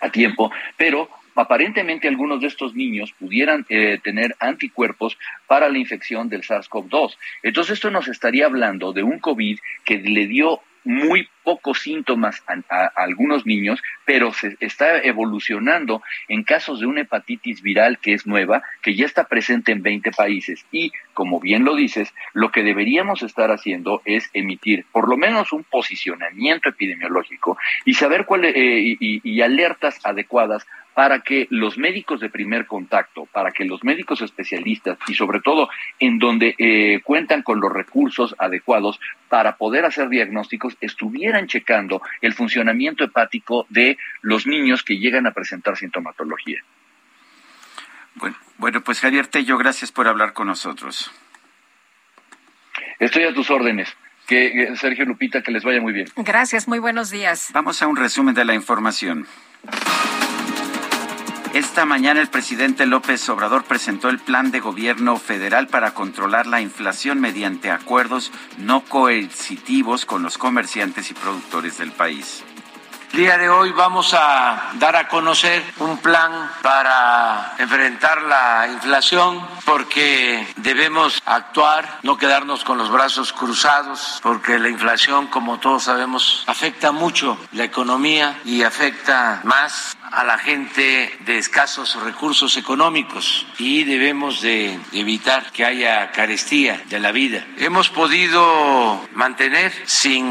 [0.00, 5.16] a tiempo, pero aparentemente algunos de estos niños pudieran eh, tener anticuerpos
[5.46, 7.16] para la infección del SARS-CoV-2.
[7.42, 12.90] Entonces esto nos estaría hablando de un COVID que le dio muy pocos síntomas a,
[12.94, 18.62] algunos niños, pero se está evolucionando en casos de una hepatitis viral que es nueva,
[18.82, 20.66] que ya está presente en 20 países.
[20.70, 25.54] Y, como bien lo dices, lo que deberíamos estar haciendo es emitir por lo menos
[25.54, 27.56] un posicionamiento epidemiológico
[27.86, 30.66] y saber cuál eh, y alertas adecuadas
[30.98, 35.68] para que los médicos de primer contacto, para que los médicos especialistas y sobre todo
[36.00, 38.98] en donde eh, cuentan con los recursos adecuados
[39.28, 45.32] para poder hacer diagnósticos, estuvieran checando el funcionamiento hepático de los niños que llegan a
[45.32, 46.62] presentar sintomatología.
[48.14, 51.10] Bueno, bueno pues Javier Tello, gracias por hablar con nosotros.
[52.98, 53.94] Estoy a tus órdenes.
[54.26, 56.06] Que Sergio Lupita, que les vaya muy bien.
[56.16, 57.48] Gracias, muy buenos días.
[57.54, 59.26] Vamos a un resumen de la información.
[61.58, 66.60] Esta mañana el presidente López Obrador presentó el plan de gobierno federal para controlar la
[66.60, 72.44] inflación mediante acuerdos no coercitivos con los comerciantes y productores del país.
[73.10, 79.44] El día de hoy vamos a dar a conocer un plan para enfrentar la inflación
[79.64, 86.44] porque debemos actuar, no quedarnos con los brazos cruzados, porque la inflación, como todos sabemos,
[86.46, 93.84] afecta mucho la economía y afecta más a la gente de escasos recursos económicos y
[93.84, 97.46] debemos de evitar que haya carestía de la vida.
[97.58, 100.24] Hemos podido mantener sin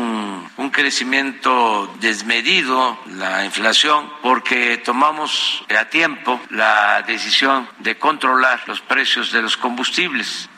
[0.57, 9.31] un crecimiento desmedido la inflación porque tomamos a tiempo la decisión de controlar los precios
[9.31, 10.49] de los combustibles.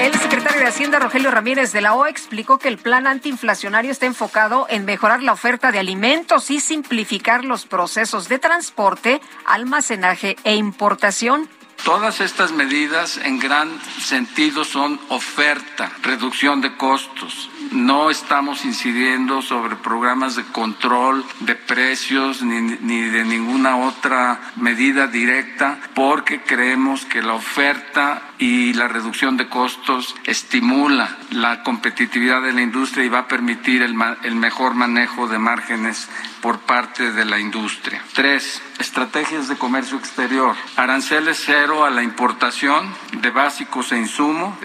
[0.00, 4.06] El secretario de Hacienda, Rogelio Ramírez de la OA, explicó que el plan antiinflacionario está
[4.06, 10.54] enfocado en mejorar la oferta de alimentos y simplificar los procesos de transporte, almacenaje e
[10.54, 11.48] importación.
[11.84, 19.76] Todas estas medidas en gran sentido son oferta, reducción de costos, no estamos incidiendo sobre
[19.76, 27.22] programas de control de precios ni, ni, de ninguna otra medida directa porque creemos que
[27.22, 33.20] la oferta y la reducción de costos estimula la competitividad de la industria y va
[33.20, 36.08] a permitir el, el mejor manejo de márgenes
[36.40, 38.02] por parte de la industria.
[38.14, 40.54] Tres, estrategias de comercio exterior.
[40.76, 44.56] Aranceles cero a la importación de básicos e insumos.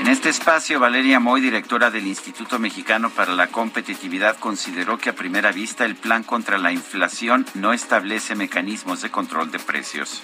[0.00, 5.14] En este espacio, Valeria Moy, directora del Instituto Mexicano para la Competitividad, consideró que a
[5.14, 10.22] primera vista el plan contra la inflación no establece mecanismos de control de precios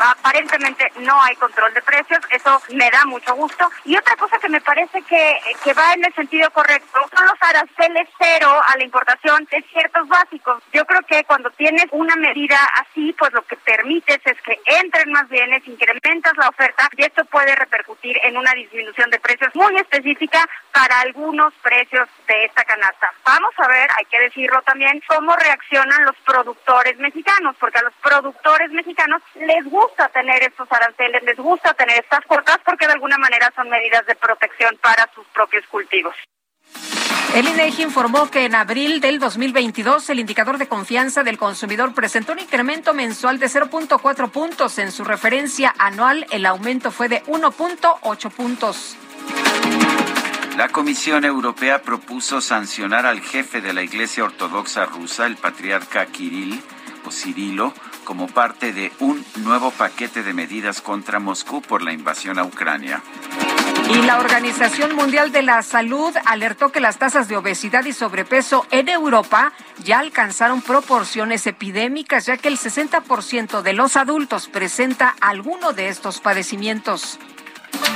[0.00, 3.70] aparentemente no hay control de precios, eso me da mucho gusto.
[3.84, 7.36] Y otra cosa que me parece que, que va en el sentido correcto son los
[7.40, 10.62] aranceles cero a la importación de ciertos básicos.
[10.72, 15.12] Yo creo que cuando tienes una medida así, pues lo que permites es que entren
[15.12, 19.76] más bienes, incrementas la oferta y esto puede repercutir en una disminución de precios muy
[19.76, 23.12] específica para algunos precios de esta canasta.
[23.24, 27.94] Vamos a ver, hay que decirlo también, cómo reaccionan los productores mexicanos, porque a los
[28.02, 32.92] productores mexicanos les gusta gusta tener estos aranceles, les gusta tener estas cuotas porque de
[32.92, 36.14] alguna manera son medidas de protección para sus propios cultivos.
[37.34, 42.32] El INEGI informó que en abril del 2022 el indicador de confianza del consumidor presentó
[42.32, 44.78] un incremento mensual de 0.4 puntos.
[44.78, 48.96] En su referencia anual, el aumento fue de 1.8 puntos.
[50.56, 56.60] La Comisión Europea propuso sancionar al jefe de la Iglesia Ortodoxa rusa, el patriarca Kirill
[57.06, 57.72] o Cirilo,
[58.10, 63.00] como parte de un nuevo paquete de medidas contra Moscú por la invasión a Ucrania.
[63.88, 68.66] Y la Organización Mundial de la Salud alertó que las tasas de obesidad y sobrepeso
[68.72, 69.52] en Europa
[69.84, 76.18] ya alcanzaron proporciones epidémicas, ya que el 60% de los adultos presenta alguno de estos
[76.18, 77.20] padecimientos.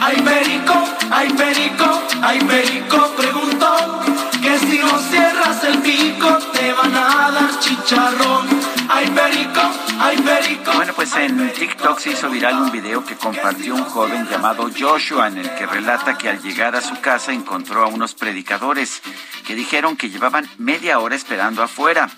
[0.01, 0.75] Ay, perico,
[1.11, 4.01] ay, perico, ay, perico, preguntó
[4.43, 8.47] que si no cierras el pico te van a dar chicharrón.
[8.89, 9.61] Ay, perico,
[9.99, 10.73] ay, perico.
[10.75, 15.29] Bueno, pues en TikTok se hizo viral un video que compartió un joven llamado Joshua
[15.29, 19.01] en el que relata que al llegar a su casa encontró a unos predicadores
[19.47, 22.11] que dijeron que llevaban media hora esperando afuera.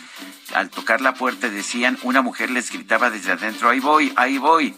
[0.54, 4.74] Al tocar la puerta decían, una mujer les gritaba desde adentro, ahí voy, ahí voy.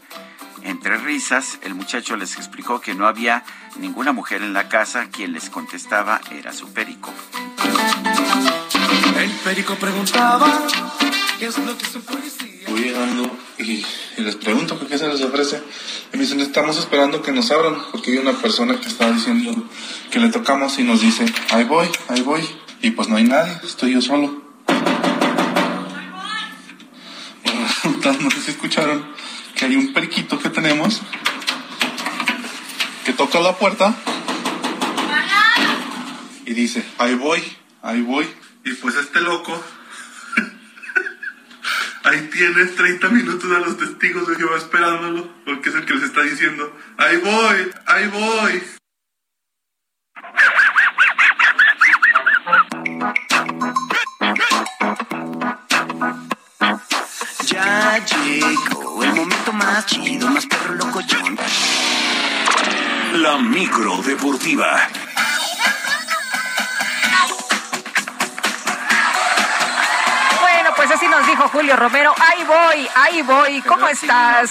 [0.68, 3.42] Entre risas, el muchacho les explicó que no había
[3.80, 7.10] ninguna mujer en la casa, quien les contestaba era su perico.
[9.18, 10.46] El perico preguntaba,
[11.38, 12.00] ¿qué es lo que se
[12.68, 13.82] Voy llegando y,
[14.18, 15.62] les pregunto qué se les ofrece.
[16.12, 19.54] Y me dicen, estamos esperando que nos abran, porque hay una persona que está diciendo
[20.10, 22.46] que le tocamos y nos dice, ahí voy, ahí voy.
[22.82, 24.42] Y pues no hay nadie, estoy yo solo.
[28.20, 29.16] no sé si escucharon
[29.58, 31.02] que hay un periquito que tenemos
[33.04, 33.92] que toca la puerta
[36.46, 37.42] y dice, ahí voy,
[37.82, 38.26] ahí voy.
[38.64, 39.52] Y pues este loco,
[42.04, 46.04] ahí tienes 30 minutos a los testigos de Jehová esperándolo, porque es el que les
[46.04, 48.62] está diciendo, ahí voy, ahí voy.
[57.46, 58.77] Ya llegó
[59.08, 61.38] el momento más chido, más perro locochón.
[63.14, 64.88] La micro deportiva.
[70.98, 72.12] Así nos dijo Julio Romero.
[72.18, 73.62] Ahí voy, ahí voy.
[73.62, 74.50] ¿Cómo estás?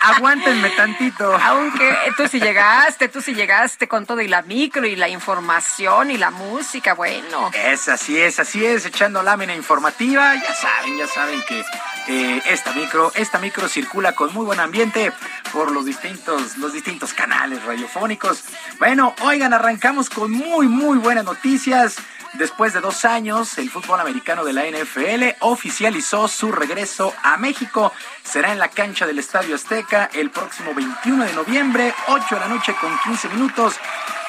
[0.00, 1.34] Aguántenme tantito.
[1.42, 6.10] Aunque tú sí llegaste, tú sí llegaste con todo y la micro y la información
[6.10, 6.92] y la música.
[6.92, 7.50] Bueno.
[7.54, 10.34] Es así es, así es, echando lámina informativa.
[10.34, 11.64] Ya saben, ya saben que
[12.08, 15.12] eh, esta micro, esta micro circula con muy buen ambiente
[15.50, 18.44] por los distintos, los distintos canales radiofónicos.
[18.78, 21.96] Bueno, oigan, arrancamos con muy, muy buenas noticias.
[22.34, 27.92] Después de dos años, el fútbol americano de la NFL oficializó su regreso a México.
[28.24, 32.48] Será en la cancha del Estadio Azteca el próximo 21 de noviembre, 8 de la
[32.48, 33.74] noche con 15 minutos.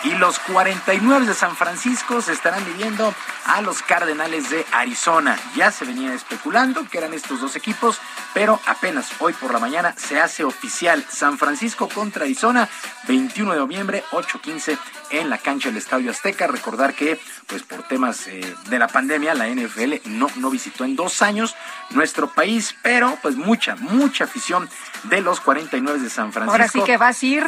[0.05, 3.11] Y los 49 de San Francisco se estarán midiendo
[3.45, 5.35] a los Cardenales de Arizona.
[5.55, 7.99] Ya se venía especulando que eran estos dos equipos,
[8.35, 12.69] pero apenas hoy por la mañana se hace oficial San Francisco contra Arizona,
[13.07, 14.77] 21 de noviembre, 8:15
[15.09, 16.45] en la cancha del Estadio Azteca.
[16.45, 20.95] Recordar que, pues por temas eh, de la pandemia, la NFL no, no visitó en
[20.95, 21.55] dos años
[21.89, 24.69] nuestro país, pero pues mucha, mucha afición
[25.03, 26.51] de los 49 de San Francisco.
[26.51, 27.45] Ahora sí que vas a ir.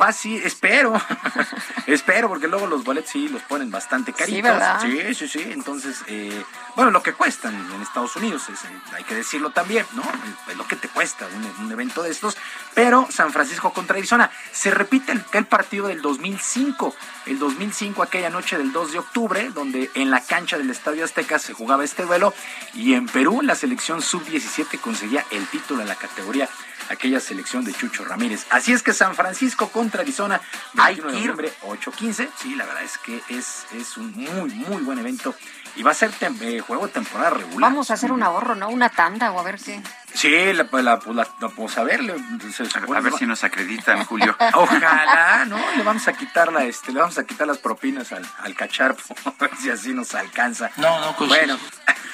[0.00, 0.94] Va, sí, espero.
[1.86, 4.62] espero, porque luego los boletos sí los ponen bastante caritos.
[4.82, 5.42] Sí, sí, sí.
[5.50, 6.44] Entonces, eh,
[6.76, 10.02] bueno, lo que cuestan en Estados Unidos, es, eh, hay que decirlo también, ¿no?
[10.48, 12.36] Es lo que te cuesta un, un evento de estos.
[12.74, 14.30] Pero San Francisco contra Arizona.
[14.52, 16.94] Se repite el, el partido del 2005.
[17.26, 21.38] El 2005, aquella noche del 2 de octubre, donde en la cancha del Estadio Azteca
[21.38, 22.32] se jugaba este duelo.
[22.74, 26.48] Y en Perú, la selección sub-17 conseguía el título en la categoría
[26.90, 28.46] aquella selección de Chucho Ramírez.
[28.50, 30.40] Así es que San Francisco contra Arizona,
[30.74, 32.28] 21 de noviembre, 8-15.
[32.38, 35.34] Sí, la verdad es que es, es un muy, muy buen evento.
[35.76, 37.70] Y va a ser tem- eh, juego de temporada regular.
[37.70, 38.68] Vamos a hacer un ahorro, ¿no?
[38.70, 39.80] Una tanda o a ver qué.
[40.12, 42.18] Sí, la, la, la- la- pues a ver, le-
[42.52, 44.36] se supone- A ver si nos acreditan, Julio.
[44.54, 45.58] Ojalá, ¿no?
[45.76, 49.14] Le vamos a quitar la, este, le vamos a quitar las propinas al, al cacharpo,
[49.24, 50.72] a ver si así nos alcanza.
[50.76, 51.46] No, no coincide.
[51.46, 51.58] Bueno.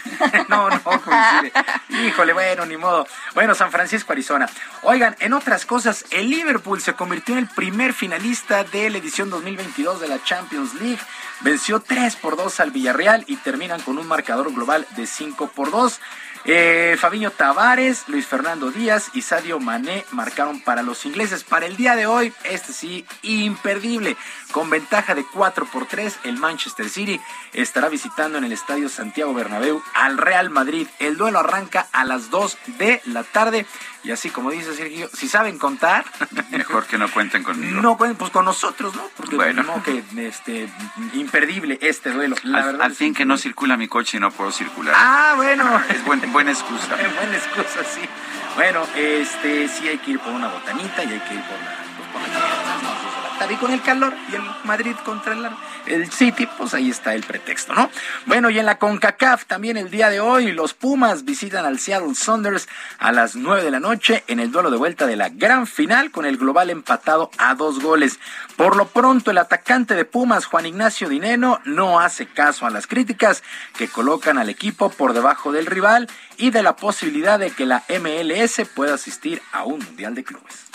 [0.48, 1.52] no, no coincide.
[2.06, 3.06] Híjole, bueno, ni modo.
[3.34, 4.48] Bueno, San Francisco, Arizona.
[4.82, 9.30] Oigan, en otras cosas, el Liverpool se convirtió en el primer finalista de la edición
[9.30, 11.00] 2022 de la Champions League.
[11.40, 15.70] Venció 3 por 2 al Villarreal y terminan con un marcador global de 5 por
[15.70, 16.00] 2.
[16.48, 21.42] Eh, Fabiño Tavares, Luis Fernando Díaz y Sadio Mané marcaron para los ingleses.
[21.42, 24.16] Para el día de hoy, este sí, imperdible.
[24.52, 27.20] Con ventaja de 4 por 3, el Manchester City
[27.52, 30.86] estará visitando en el Estadio Santiago Bernabéu al Real Madrid.
[30.98, 33.66] El duelo arranca a las 2 de la tarde.
[34.04, 36.04] Y así como dice Sergio, si saben contar,
[36.50, 37.80] Mejor que no cuenten conmigo.
[37.82, 39.02] no pueden, pues con nosotros, ¿no?
[39.16, 39.62] Porque Bueno.
[39.64, 40.68] no, que este
[41.12, 42.36] imperdible este duelo.
[42.44, 44.94] La al, verdad al es fin que no circula mi coche y no puedo circular.
[44.96, 45.82] Ah, bueno.
[45.88, 46.96] Es buen- buena excusa.
[47.16, 48.00] buena excusa, sí.
[48.54, 51.76] Bueno, este, sí hay que ir por una botanita y hay que ir por la,
[51.96, 52.55] pues, por la
[53.38, 53.54] carrera de las dos de la tarde.
[53.54, 55.48] Y con el calor y el Madrid contra el,
[55.86, 57.90] el City, pues ahí está el pretexto, ¿no?
[58.26, 62.14] Bueno, y en la CONCACAF también el día de hoy, los Pumas visitan al Seattle
[62.14, 62.68] Saunders
[62.98, 66.10] a las 9 de la noche en el duelo de vuelta de la gran final
[66.10, 68.18] con el global empatado a dos goles.
[68.56, 72.86] Por lo pronto, el atacante de Pumas, Juan Ignacio Dineno, no hace caso a las
[72.86, 73.42] críticas
[73.76, 77.84] que colocan al equipo por debajo del rival y de la posibilidad de que la
[77.88, 80.66] MLS pueda asistir a un Mundial de Clubes.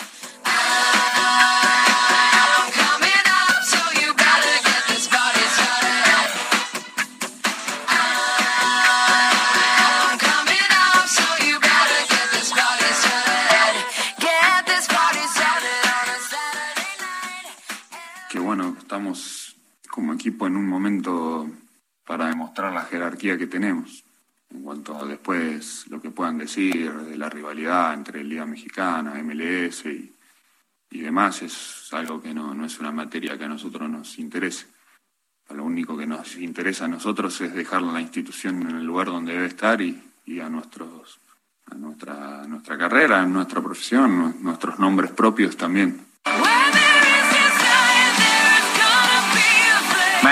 [19.02, 19.56] Estamos
[19.90, 21.50] como equipo en un momento
[22.06, 24.04] para demostrar la jerarquía que tenemos.
[24.48, 29.86] En cuanto a después lo que puedan decir de la rivalidad entre Liga Mexicana, MLS
[29.86, 34.66] y, demás, es algo que no, no es una materia que a nosotros nos interese.
[35.50, 39.32] Lo único que nos interesa a nosotros es dejar la institución en el lugar donde
[39.32, 40.00] debe estar y,
[40.40, 41.18] a nuestros
[41.66, 46.06] a nuestra, nuestra carrera, a nuestra profesión, nuestros nombres propios también.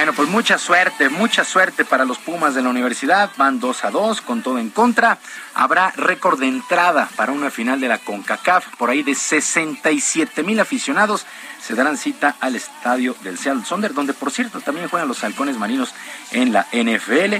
[0.00, 3.28] Bueno, pues mucha suerte, mucha suerte para los Pumas de la universidad.
[3.36, 5.18] Van 2 a 2 con todo en contra.
[5.52, 10.58] Habrá récord de entrada para una final de la CONCACAF por ahí de 67 mil
[10.58, 11.26] aficionados
[11.70, 15.56] se darán cita al estadio del Seattle Sonder, donde por cierto también juegan los halcones
[15.56, 15.94] marinos
[16.32, 17.36] en la NFL.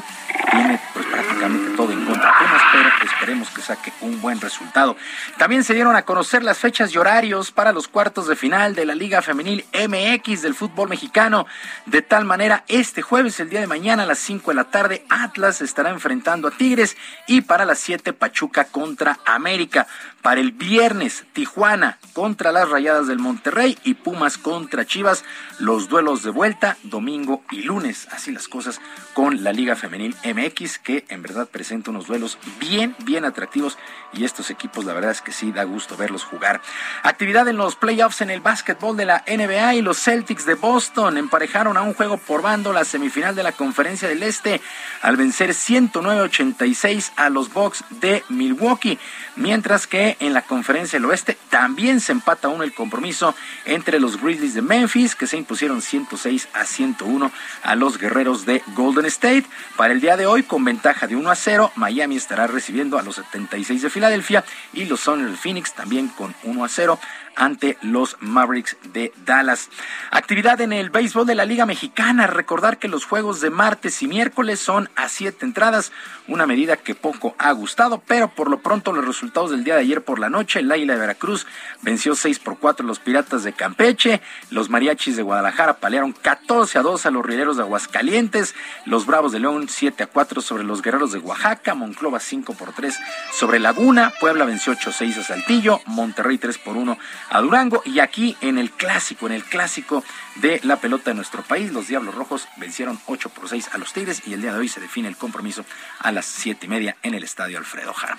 [0.52, 4.96] Tiene pues prácticamente todo en contra Pumas, pero esperemos que saque un buen resultado.
[5.36, 8.86] También se dieron a conocer las fechas y horarios para los cuartos de final de
[8.86, 11.46] la Liga Femenil MX del fútbol mexicano.
[11.86, 15.04] De tal manera, este jueves, el día de mañana a las 5 de la tarde,
[15.08, 16.96] Atlas estará enfrentando a Tigres
[17.26, 19.88] y para las 7 Pachuca contra América.
[20.22, 25.24] Para el viernes, Tijuana contra las Rayadas del Monterrey y Pumas contra Chivas.
[25.58, 28.06] Los duelos de vuelta, domingo y lunes.
[28.10, 28.82] Así las cosas
[29.14, 33.78] con la Liga Femenil MX, que en verdad presenta unos duelos bien, bien atractivos.
[34.12, 36.60] Y estos equipos, la verdad es que sí, da gusto verlos jugar.
[37.02, 41.16] Actividad en los playoffs en el básquetbol de la NBA y los Celtics de Boston
[41.16, 44.60] emparejaron a un juego por bando la semifinal de la Conferencia del Este
[45.00, 48.98] al vencer 109-86 a los Bucks de Milwaukee.
[49.36, 53.34] Mientras que en la Conferencia del Oeste también se empata uno el compromiso
[53.64, 57.30] entre los Grizzlies de Memphis, que se impusieron 106 a 101
[57.62, 59.44] a los guerreros de Golden State.
[59.76, 63.02] Para el día de hoy, con ventaja de 1 a 0, Miami estará recibiendo a
[63.02, 66.98] los 76 de Filadelfia y los Suns Phoenix también con 1 a 0
[67.36, 69.68] ante los Mavericks de Dallas.
[70.10, 72.26] Actividad en el béisbol de la Liga Mexicana.
[72.26, 75.92] Recordar que los juegos de martes y miércoles son a siete entradas,
[76.28, 79.80] una medida que poco ha gustado, pero por lo pronto los resultados del día de
[79.80, 81.46] ayer por la noche, el Águila de Veracruz
[81.82, 84.20] venció 6 por 4 a los Piratas de Campeche,
[84.50, 88.54] los Mariachis de Guadalajara palearon 14 a 2 a los Rieleros de Aguascalientes,
[88.84, 92.72] los Bravos de León 7 a 4 sobre los Guerreros de Oaxaca, Monclova 5 por
[92.72, 92.98] 3
[93.32, 96.98] sobre Laguna, Puebla venció 8 6 a Saltillo, Monterrey 3 por 1
[97.30, 100.04] a Durango y aquí en el clásico, en el clásico
[100.36, 103.92] de la pelota de nuestro país, los Diablos Rojos vencieron 8 por 6 a los
[103.92, 105.64] Tigres y el día de hoy se define el compromiso
[106.00, 108.18] a las 7 y media en el Estadio Alfredo Jara.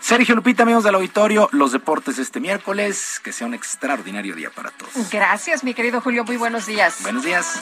[0.00, 4.70] Sergio Lupita, amigos del auditorio, los deportes este miércoles, que sea un extraordinario día para
[4.70, 5.10] todos.
[5.10, 7.02] Gracias, mi querido Julio, muy buenos días.
[7.02, 7.60] Buenos días.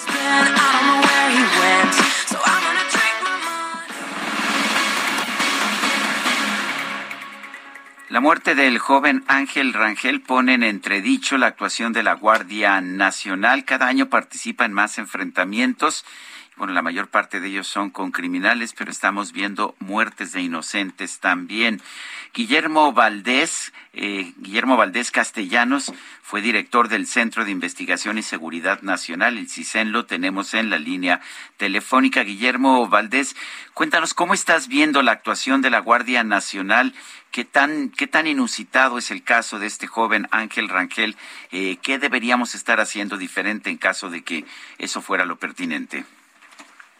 [8.10, 13.66] La muerte del joven Ángel Rangel pone en entredicho la actuación de la Guardia Nacional.
[13.66, 16.06] Cada año participa en más enfrentamientos.
[16.58, 21.20] Bueno, la mayor parte de ellos son con criminales, pero estamos viendo muertes de inocentes
[21.20, 21.80] también.
[22.34, 29.38] Guillermo Valdés, eh, Guillermo Valdés Castellanos, fue director del Centro de Investigación y Seguridad Nacional,
[29.38, 31.20] el CISEN, lo tenemos en la línea
[31.58, 32.24] telefónica.
[32.24, 33.36] Guillermo Valdés,
[33.72, 36.92] cuéntanos cómo estás viendo la actuación de la Guardia Nacional
[37.30, 41.14] ¿Qué tan, qué tan inusitado es el caso de este joven Ángel Rangel?
[41.52, 44.46] Eh, ¿Qué deberíamos estar haciendo diferente en caso de que
[44.78, 46.06] eso fuera lo pertinente?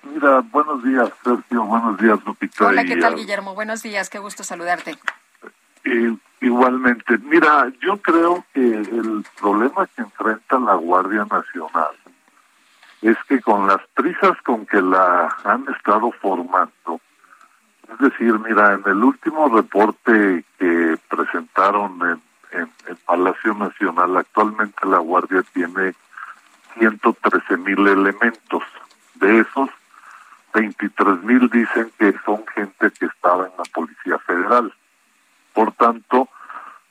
[0.03, 1.65] Mira, buenos días, Sergio.
[1.65, 2.67] Buenos días, Lupita.
[2.67, 3.55] Hola, ¿qué tal, Guillermo?
[3.55, 4.99] Buenos días, qué gusto saludarte.
[6.41, 7.19] igualmente.
[7.19, 11.95] Mira, yo creo que el problema que enfrenta la Guardia Nacional
[13.03, 17.01] es que con las prisas con que la han estado formando,
[17.93, 24.87] es decir, mira, en el último reporte que presentaron en, en el Palacio Nacional, actualmente
[24.87, 25.95] la Guardia tiene
[26.79, 28.63] 113 mil elementos.
[29.15, 29.69] De esos,
[30.61, 34.73] 23 mil dicen que son gente que estaba en la Policía Federal.
[35.55, 36.29] Por tanto,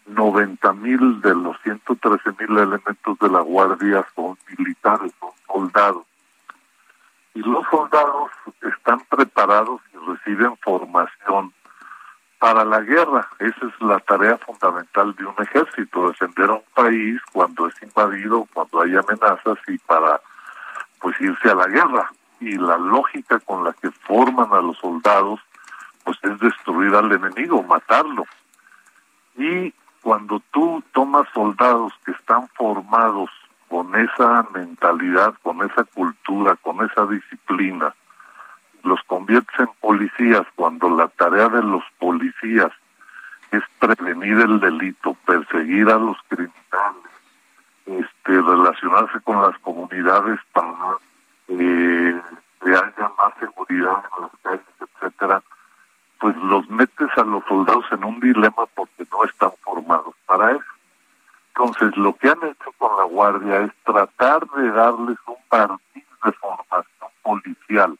[0.05, 6.05] 90 mil de los 113 mil elementos de la Guardia son militares, son soldados
[7.37, 8.31] y los soldados
[8.61, 11.53] están preparados y reciben formación
[12.39, 13.27] para la guerra.
[13.37, 18.47] Esa es la tarea fundamental de un ejército, defender a un país cuando es invadido,
[18.53, 20.19] cuando hay amenazas y para
[20.99, 22.11] pues irse a la guerra.
[22.39, 25.39] Y la lógica con la que forman a los soldados
[26.03, 28.25] pues es destruir al enemigo, matarlo.
[29.35, 33.29] Y cuando tú tomas soldados que están formados
[33.67, 37.93] con esa mentalidad, con esa cultura, con esa disciplina,
[38.83, 42.71] los conviertes en policías cuando la tarea de los policías
[43.51, 47.11] es prevenir el delito, perseguir a los criminales,
[47.85, 50.97] este, relacionarse con las comunidades para
[51.49, 52.21] eh,
[52.67, 55.41] que haya más seguridad en las calles, etcétera,
[56.19, 60.73] pues los metes a los soldados en un dilema porque no están formados para eso.
[61.55, 66.31] Entonces, lo que han hecho con la Guardia es tratar de darles un partido de
[66.33, 67.97] formación policial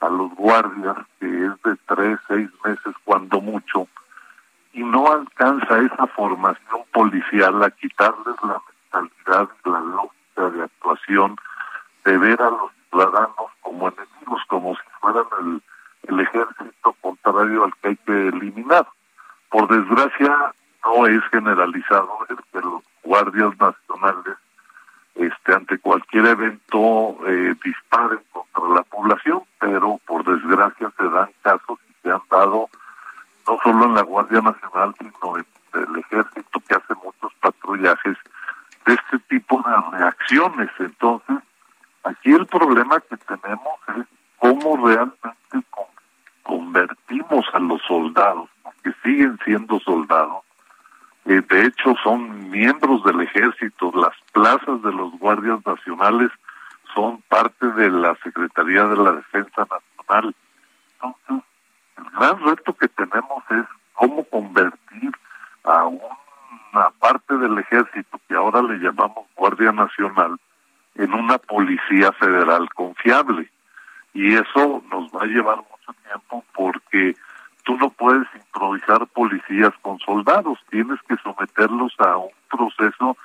[0.00, 3.88] a los guardias, que es de tres, seis meses cuando mucho,
[4.74, 8.60] y no alcanza esa formación policial a quitarles la
[8.92, 11.36] mentalidad, la lógica de actuación,
[12.04, 12.79] de ver a los
[13.62, 15.62] como enemigos, como si fueran el,
[16.08, 18.86] el ejército contrario al que hay que eliminar.
[19.50, 20.54] Por desgracia,
[20.84, 24.36] no es generalizado el que los guardias nacionales
[25.14, 31.78] este ante cualquier evento eh, disparen contra la población, pero por desgracia se dan casos
[31.88, 32.68] y se han dado
[33.46, 35.44] no solo en la Guardia Nacional, sino en
[35.74, 38.16] el ejército que hace muchos patrullajes
[38.86, 40.70] de este tipo de reacciones.
[40.78, 41.36] Entonces,
[42.04, 44.06] aquí el problema que tenemos es
[44.38, 45.26] cómo realmente
[46.42, 48.48] convertimos a los soldados,
[48.82, 50.42] que siguen siendo soldados,
[51.24, 56.30] de hecho son miembros del ejército, las plazas de los guardias nacionales
[56.94, 60.34] son parte de la Secretaría de la Defensa Nacional.
[60.94, 61.46] Entonces,
[61.98, 63.64] el gran reto que tenemos es
[63.94, 65.12] cómo convertir
[65.64, 70.36] a una parte del ejército que ahora le llamamos Guardia Nacional
[71.00, 73.50] en una policía federal confiable.
[74.12, 77.16] Y eso nos va a llevar mucho tiempo porque
[77.64, 83.16] tú no puedes improvisar policías con soldados, tienes que someterlos a un proceso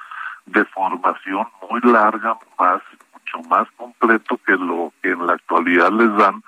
[0.45, 2.81] de formación muy larga, más
[3.13, 6.43] mucho más completo que lo que en la actualidad les dan,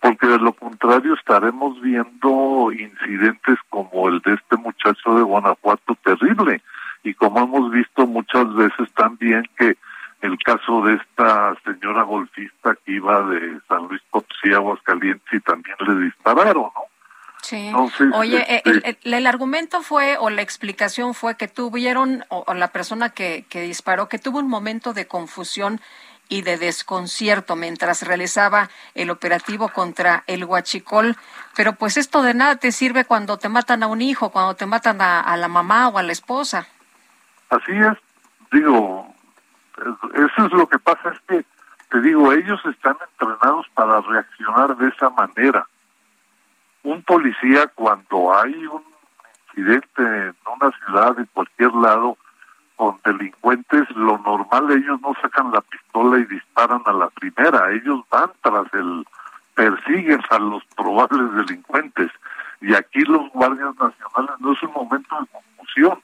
[0.00, 6.62] porque de lo contrario estaremos viendo incidentes como el de este muchacho de Guanajuato terrible
[7.02, 9.76] y como hemos visto muchas veces también que
[10.22, 15.40] el caso de esta señora golfista que iba de San Luis Potosí a Aguascalientes y
[15.40, 16.92] también le dispararon, ¿no?
[17.42, 17.72] Sí.
[18.14, 23.10] Oye, eh, este el, argumento fue o la explicación fue que tuvieron, o, la persona
[23.10, 25.80] que, que disparó, que tuvo un momento de confusión
[26.28, 31.16] y de desconcierto mientras realizaba el operativo contra el huachicol.
[31.56, 34.64] Pero pues esto de nada te sirve cuando te matan a un hijo, cuando te
[34.64, 36.68] matan a, a la mamá o a la esposa.
[37.50, 37.98] Así es,
[38.52, 39.12] digo,
[40.14, 41.44] eso es lo que pasa, es que,
[41.90, 45.66] te digo, ellos están entrenados para reaccionar de esa manera
[46.82, 48.82] un policía cuando hay un
[49.48, 52.16] incidente en una ciudad, en cualquier lado,
[52.76, 58.00] con delincuentes, lo normal ellos no sacan la pistola y disparan a la primera, ellos
[58.10, 59.06] van tras el,
[59.54, 62.10] persiguen a los probables delincuentes.
[62.60, 66.00] Y aquí los guardias nacionales no es un momento de confusión,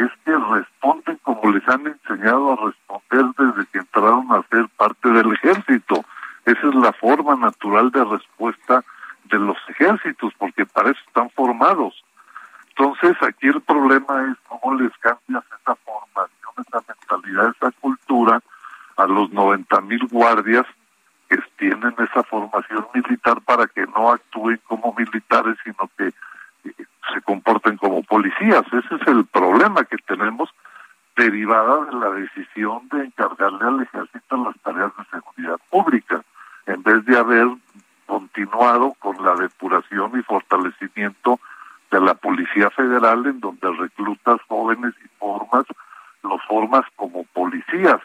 [0.00, 5.08] es que responden como les han enseñado a responder desde que entraron a ser parte
[5.10, 6.04] del ejército.
[6.46, 8.82] Esa es la forma natural de respuesta
[9.24, 12.02] de los ejércitos, porque para eso están formados.
[12.70, 18.40] Entonces, aquí el problema es cómo les cambias esa formación, esa mentalidad, esa cultura
[18.96, 20.66] a los 90 mil guardias
[21.28, 26.10] que tienen esa formación militar para que no actúen como militares, sino que
[26.62, 28.64] se comporten como policías.
[28.66, 30.50] Ese es el problema que tenemos
[31.16, 36.22] derivada de la decisión de encargarle al ejército las tareas de seguridad pública,
[36.66, 37.48] en vez de haber
[38.06, 41.38] continuado con la depuración y fortalecimiento
[41.90, 45.64] de la Policía Federal, en donde reclutas jóvenes y formas,
[46.22, 48.00] los formas como policías.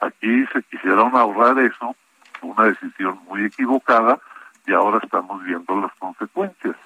[0.00, 1.96] Aquí se quisieron ahorrar eso,
[2.42, 4.18] una decisión muy equivocada,
[4.66, 6.76] y ahora estamos viendo las consecuencias.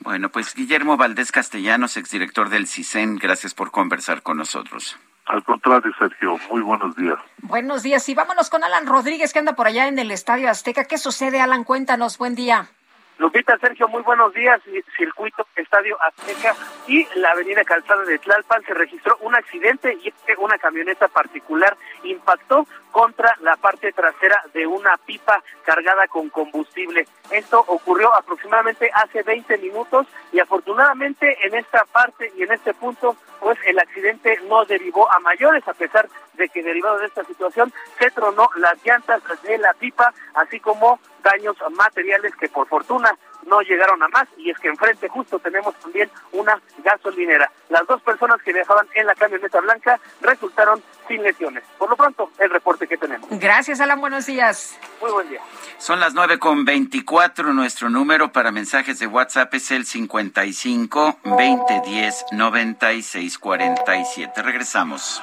[0.00, 4.98] Bueno, pues Guillermo Valdés Castellanos, exdirector del CISEN, gracias por conversar con nosotros.
[5.26, 7.18] Al contrario, Sergio, muy buenos días.
[7.38, 10.84] Buenos días y vámonos con Alan Rodríguez que anda por allá en el Estadio Azteca.
[10.84, 11.64] ¿Qué sucede, Alan?
[11.64, 12.68] Cuéntanos, buen día.
[13.18, 14.60] Lupita, Sergio, muy buenos días.
[14.96, 16.54] Circuito Estadio Azteca
[16.88, 22.66] y la avenida Calzada de Tlalpan se registró un accidente y una camioneta particular impactó
[22.94, 27.08] contra la parte trasera de una pipa cargada con combustible.
[27.28, 33.16] Esto ocurrió aproximadamente hace 20 minutos y afortunadamente en esta parte y en este punto
[33.40, 37.72] pues el accidente no derivó a mayores a pesar de que derivado de esta situación
[37.98, 43.60] se tronó las llantas de la pipa así como daños materiales que por fortuna no
[43.62, 47.50] llegaron a más y es que enfrente justo tenemos también una gasolinera.
[47.68, 51.64] Las dos personas que viajaban en la camioneta blanca resultaron sin lesiones.
[51.78, 53.28] Por lo pronto, el reporte que tenemos.
[53.30, 54.00] Gracias, Alan.
[54.00, 54.78] Buenos días.
[55.00, 55.40] Muy buen día.
[55.78, 57.52] Son las nueve con veinticuatro.
[57.52, 64.42] Nuestro número para mensajes de WhatsApp es el 55 2010 96 47.
[64.42, 65.22] Regresamos.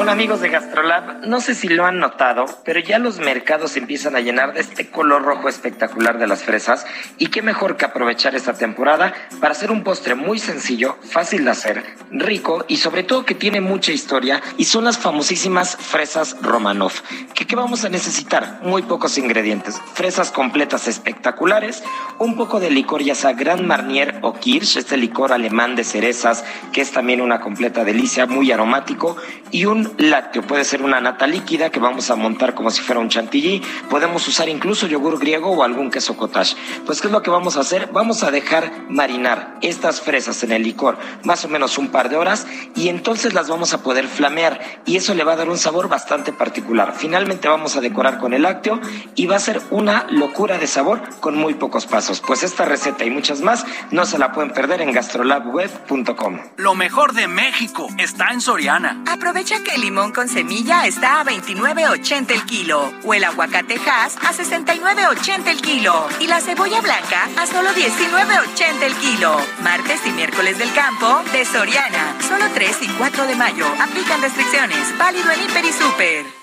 [0.00, 4.16] Hola amigos de Gastrolab, no sé si lo han notado, pero ya los mercados empiezan
[4.16, 6.86] a llenar de este color rojo espectacular de las fresas
[7.18, 9.12] y qué mejor que aprovechar esta temporada
[9.42, 13.60] para hacer un postre muy sencillo, fácil de hacer, rico y sobre todo que tiene
[13.60, 16.92] mucha historia y son las famosísimas fresas Romanov.
[17.34, 18.60] ¿Qué, qué vamos a necesitar?
[18.62, 21.84] Muy pocos ingredientes, fresas completas espectaculares,
[22.18, 26.42] un poco de licor ya sea Grand Marnier o Kirsch, este licor alemán de cerezas
[26.72, 29.18] que es también una completa delicia, muy aromático
[29.50, 30.42] y un lácteo.
[30.42, 33.62] Puede ser una nata líquida que vamos a montar como si fuera un chantilly.
[33.88, 36.56] Podemos usar incluso yogur griego o algún queso cottage.
[36.86, 37.90] Pues, ¿qué es lo que vamos a hacer?
[37.92, 42.16] Vamos a dejar marinar estas fresas en el licor más o menos un par de
[42.16, 45.58] horas y entonces las vamos a poder flamear y eso le va a dar un
[45.58, 46.94] sabor bastante particular.
[46.96, 48.80] Finalmente vamos a decorar con el lácteo
[49.14, 52.22] y va a ser una locura de sabor con muy pocos pasos.
[52.26, 56.38] Pues esta receta y muchas más no se la pueden perder en gastrolabweb.com.
[56.56, 59.02] Lo mejor de México está en Soriana.
[59.06, 64.16] Aprovecha que el limón con semilla está a 29.80 el kilo o el aguacate Hass
[64.16, 69.36] a 69.80 el kilo y la cebolla blanca a solo 19.80 el kilo.
[69.62, 72.16] Martes y miércoles del campo de Soriana.
[72.20, 73.66] Solo 3 y 4 de mayo.
[73.80, 74.96] Aplican restricciones.
[74.98, 76.39] Válido en Hiper y Super.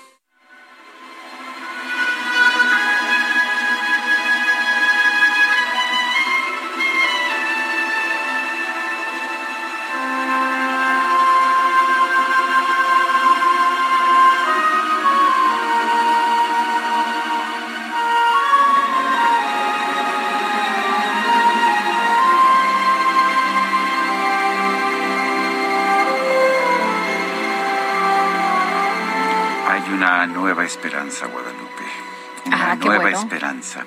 [33.58, 33.84] Esperanza.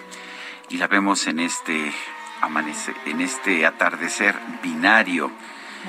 [0.69, 1.93] Y la vemos en este
[2.41, 5.31] amanecer, en este atardecer binario.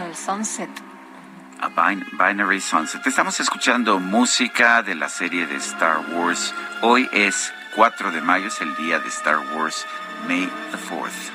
[0.04, 0.70] El sunset.
[1.60, 3.06] A bin- Binary Sunset.
[3.06, 6.52] Estamos escuchando música de la serie de Star Wars.
[6.80, 9.86] Hoy es 4 de mayo, es el día de Star Wars,
[10.26, 11.30] May the 4th.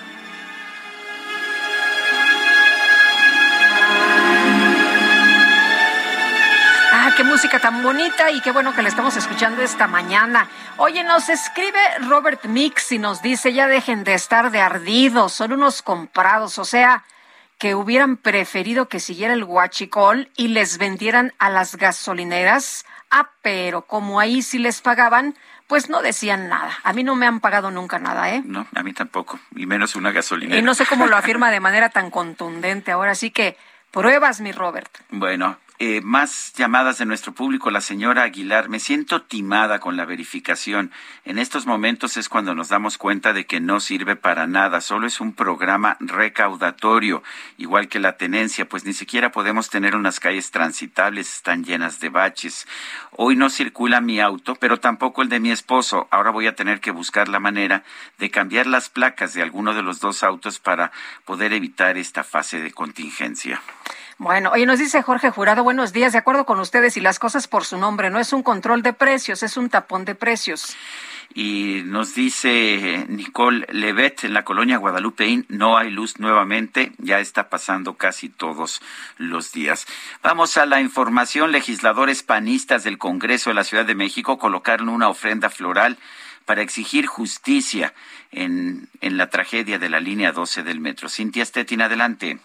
[7.47, 10.49] Música tan bonita y qué bueno que la estamos escuchando esta mañana.
[10.75, 11.79] Oye, nos escribe
[12.09, 16.65] Robert Mix y nos dice, ya dejen de estar de ardidos, son unos comprados, o
[16.65, 17.05] sea,
[17.57, 22.85] que hubieran preferido que siguiera el huachicol y les vendieran a las gasolineras.
[23.11, 25.33] Ah, pero como ahí sí les pagaban,
[25.67, 26.77] pues no decían nada.
[26.83, 28.41] A mí no me han pagado nunca nada, ¿eh?
[28.43, 30.59] No, a mí tampoco, y menos una gasolinera.
[30.59, 32.91] Y no sé cómo lo afirma de manera tan contundente.
[32.91, 33.55] Ahora sí que
[33.91, 34.91] pruebas, mi Robert.
[35.11, 37.69] Bueno, eh, más llamadas de nuestro público.
[37.69, 40.91] La señora Aguilar, me siento timada con la verificación.
[41.23, 44.81] En estos momentos es cuando nos damos cuenta de que no sirve para nada.
[44.81, 47.21] Solo es un programa recaudatorio,
[47.57, 52.09] igual que la tenencia, pues ni siquiera podemos tener unas calles transitables, están llenas de
[52.09, 52.67] baches.
[53.11, 56.07] Hoy no circula mi auto, pero tampoco el de mi esposo.
[56.09, 57.83] Ahora voy a tener que buscar la manera
[58.17, 60.91] de cambiar las placas de alguno de los dos autos para
[61.25, 63.61] poder evitar esta fase de contingencia.
[64.19, 67.47] Bueno, oye, nos dice Jorge Jurado, buenos días, de acuerdo con ustedes y las cosas
[67.47, 70.75] por su nombre, no es un control de precios, es un tapón de precios.
[71.35, 77.49] Y nos dice Nicole Levet en la colonia Guadalupeín, no hay luz nuevamente, ya está
[77.49, 78.81] pasando casi todos
[79.17, 79.85] los días.
[80.23, 81.51] Vamos a la información.
[81.51, 85.99] Legisladores panistas del Congreso de la Ciudad de México colocaron una ofrenda floral
[86.45, 87.93] para exigir justicia
[88.31, 91.07] en, en la tragedia de la línea 12 del metro.
[91.07, 92.39] Cintia Stettin, adelante.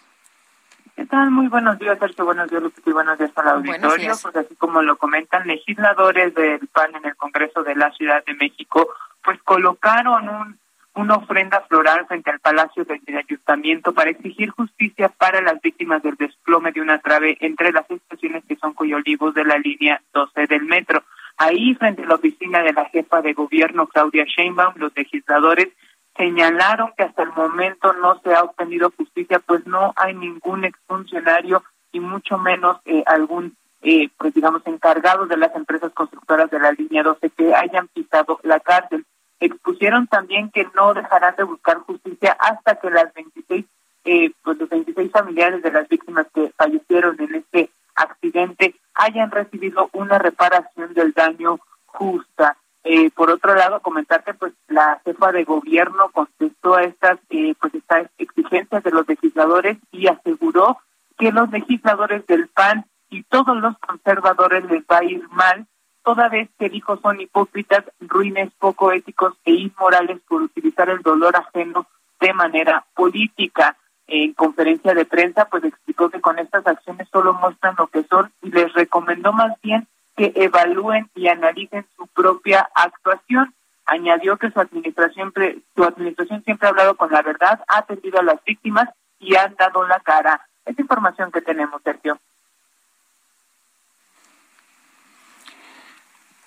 [0.95, 1.31] ¿Qué tal?
[1.31, 2.25] Muy buenos días, Sergio.
[2.25, 4.13] Buenos días, Lupita, y buenos días para el auditorio.
[4.21, 8.35] Pues así como lo comentan, legisladores del PAN en el Congreso de la Ciudad de
[8.35, 8.87] México,
[9.23, 10.59] pues colocaron un,
[10.93, 16.03] una ofrenda floral frente al Palacio del del Ayuntamiento para exigir justicia para las víctimas
[16.03, 20.45] del desplome de una trave entre las estaciones que son Coyolivos de la línea 12
[20.45, 21.03] del metro.
[21.37, 25.69] Ahí, frente a la oficina de la jefa de gobierno, Claudia Sheinbaum, los legisladores
[26.15, 31.63] señalaron que hasta el momento no se ha obtenido justicia, pues no hay ningún exfuncionario
[31.91, 36.71] y mucho menos eh, algún eh, pues digamos, encargados de las empresas constructoras de la
[36.71, 39.05] línea 12 que hayan pisado la cárcel.
[39.41, 43.65] Expusieron también que no dejarán de buscar justicia hasta que las 26,
[44.05, 49.89] eh, pues los 26 familiares de las víctimas que fallecieron en este accidente hayan recibido
[49.91, 52.55] una reparación del daño justa.
[52.85, 57.55] Eh, por otro lado, comentar que pues la jefa de gobierno contestó a estas eh,
[57.59, 60.77] pues estas exigencias de los legisladores y aseguró
[61.17, 65.65] que los legisladores del PAN y todos los conservadores les va a ir mal,
[66.03, 71.37] toda vez que dijo son hipócritas, ruines, poco éticos e inmorales por utilizar el dolor
[71.37, 71.87] ajeno
[72.19, 73.77] de manera política.
[74.07, 78.29] En conferencia de prensa, pues explicó que con estas acciones solo muestran lo que son
[78.41, 83.53] y les recomendó más bien que evalúen y analicen su propia actuación.
[83.85, 85.33] Añadió que su administración,
[85.75, 89.55] su administración siempre ha hablado con la verdad, ha atendido a las víctimas y han
[89.55, 90.47] dado la cara.
[90.65, 92.19] Es información que tenemos, Sergio.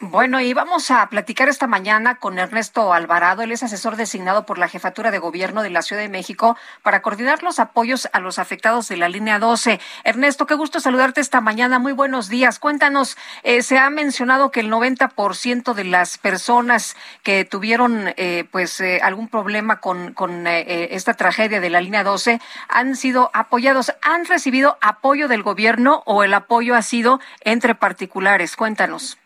[0.08, 3.42] Bueno, y vamos a platicar esta mañana con Ernesto Alvarado.
[3.42, 7.02] Él es asesor designado por la Jefatura de Gobierno de la Ciudad de México para
[7.02, 9.80] coordinar los apoyos a los afectados de la línea 12.
[10.04, 11.80] Ernesto, qué gusto saludarte esta mañana.
[11.80, 12.60] Muy buenos días.
[12.60, 18.80] Cuéntanos, eh, se ha mencionado que el 90% de las personas que tuvieron eh, pues
[18.80, 23.92] eh, algún problema con, con esta tragedia de la línea 12 han sido apoyados.
[24.02, 28.54] ¿Han recibido apoyo del gobierno o el apoyo ha sido entre particulares?
[28.54, 29.18] Cuéntanos.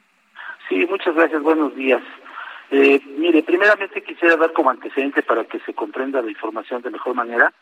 [0.70, 1.42] Sí, muchas gracias.
[1.42, 2.00] Buenos días.
[2.70, 7.14] Eh, mire, primeramente quisiera dar como antecedente para que se comprenda la información de mejor
[7.14, 7.52] manera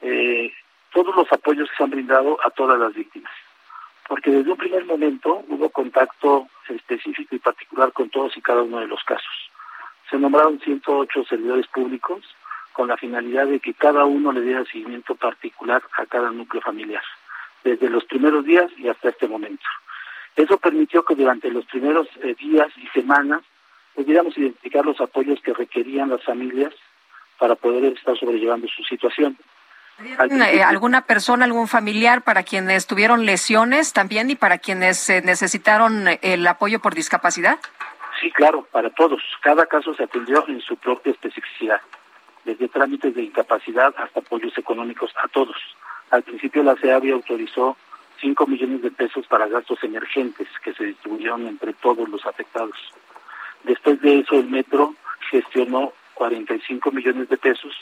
[0.00, 0.52] eh,
[0.92, 3.30] todos los apoyos que se han brindado a todas las víctimas.
[4.08, 8.80] Porque desde un primer momento hubo contacto específico y particular con todos y cada uno
[8.80, 9.50] de los casos.
[10.10, 12.24] Se nombraron 108 servidores públicos
[12.72, 17.04] con la finalidad de que cada uno le diera seguimiento particular a cada núcleo familiar,
[17.62, 19.64] desde los primeros días y hasta este momento.
[20.36, 23.42] Eso permitió que durante los primeros eh, días y semanas
[23.94, 26.72] pudiéramos identificar los apoyos que requerían las familias
[27.38, 29.36] para poder estar sobrellevando su situación.
[29.98, 36.06] Eh, ¿Alguna persona, algún familiar para quienes tuvieron lesiones también y para quienes eh, necesitaron
[36.22, 37.58] el apoyo por discapacidad?
[38.20, 39.22] Sí, claro, para todos.
[39.40, 41.80] Cada caso se atendió en su propia especificidad,
[42.44, 45.56] desde trámites de incapacidad hasta apoyos económicos a todos.
[46.10, 47.76] Al principio la CEAVI autorizó
[48.22, 52.76] 5 millones de pesos para gastos emergentes que se distribuyeron entre todos los afectados.
[53.64, 54.94] Después de eso, el metro
[55.30, 57.74] gestionó 45 millones de pesos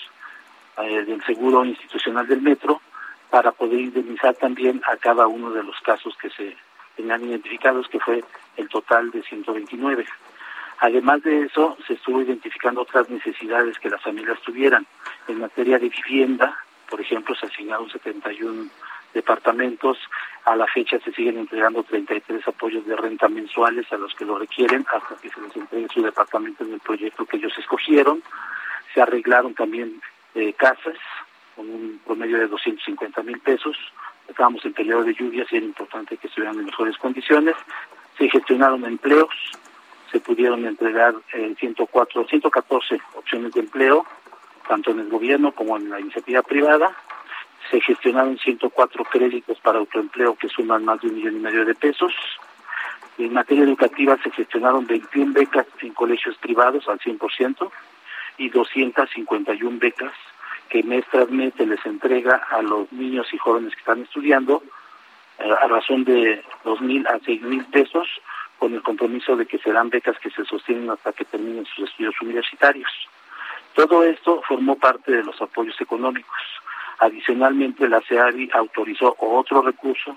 [0.78, 2.80] eh, del seguro institucional del metro
[3.28, 6.56] para poder indemnizar también a cada uno de los casos que se
[6.96, 8.24] tenían identificados, que fue
[8.56, 10.06] el total de 129.
[10.78, 14.86] Además de eso, se estuvo identificando otras necesidades que las familias tuvieran.
[15.28, 16.56] En materia de vivienda,
[16.88, 18.70] por ejemplo, se asignaron 71
[19.14, 19.98] departamentos.
[20.44, 24.38] A la fecha se siguen entregando 33 apoyos de renta mensuales a los que lo
[24.38, 28.22] requieren hasta que se les entregue su departamento en el proyecto que ellos escogieron.
[28.94, 30.00] Se arreglaron también
[30.34, 30.96] eh, casas
[31.54, 33.76] con un promedio de 250 mil pesos.
[34.28, 37.56] Estábamos en periodo de lluvias y era importante que estuvieran en mejores condiciones.
[38.16, 39.34] Se gestionaron empleos,
[40.10, 44.06] se pudieron entregar eh, 104, 114 opciones de empleo,
[44.68, 46.96] tanto en el gobierno como en la iniciativa privada
[47.70, 51.74] se gestionaron 104 créditos para autoempleo que suman más de un millón y medio de
[51.74, 52.12] pesos.
[53.18, 57.70] En materia educativa se gestionaron 21 becas en colegios privados al 100%
[58.38, 60.12] y 251 becas
[60.70, 64.62] que mes tras mes se les entrega a los niños y jóvenes que están estudiando
[65.38, 68.08] eh, a razón de 2.000 a 6.000 pesos
[68.58, 72.14] con el compromiso de que serán becas que se sostienen hasta que terminen sus estudios
[72.20, 72.90] universitarios.
[73.74, 76.38] Todo esto formó parte de los apoyos económicos.
[77.00, 80.14] Adicionalmente, la CEADI autorizó otro recurso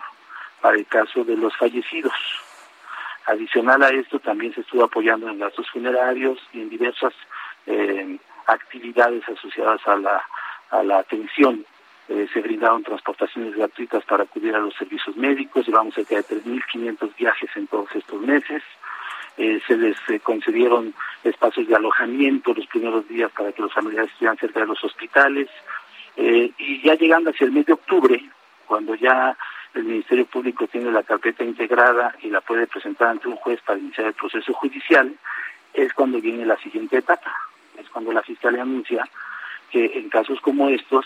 [0.60, 2.14] para el caso de los fallecidos.
[3.26, 7.14] Adicional a esto, también se estuvo apoyando en gastos funerarios y en diversas
[7.68, 10.22] eh, actividades asociadas a la,
[10.72, 11.66] a la atención.
[12.10, 17.16] Eh, se brindaron transportaciones gratuitas para acudir a los servicios médicos, llevamos cerca de 3.500
[17.16, 18.62] viajes en todos estos meses.
[19.38, 20.94] Eh, se les concedieron
[21.24, 25.50] espacios de alojamiento los primeros días para que los familiares estuvieran cerca de los hospitales,
[26.16, 28.22] eh, y ya llegando hacia el mes de octubre,
[28.68, 29.36] cuando ya
[29.74, 33.80] el Ministerio Público tiene la carpeta integrada y la puede presentar ante un juez para
[33.80, 35.14] iniciar el proceso judicial,
[35.74, 37.34] es cuando viene la siguiente etapa,
[37.78, 39.08] es cuando la Fiscalía anuncia
[39.72, 41.06] que en casos como estos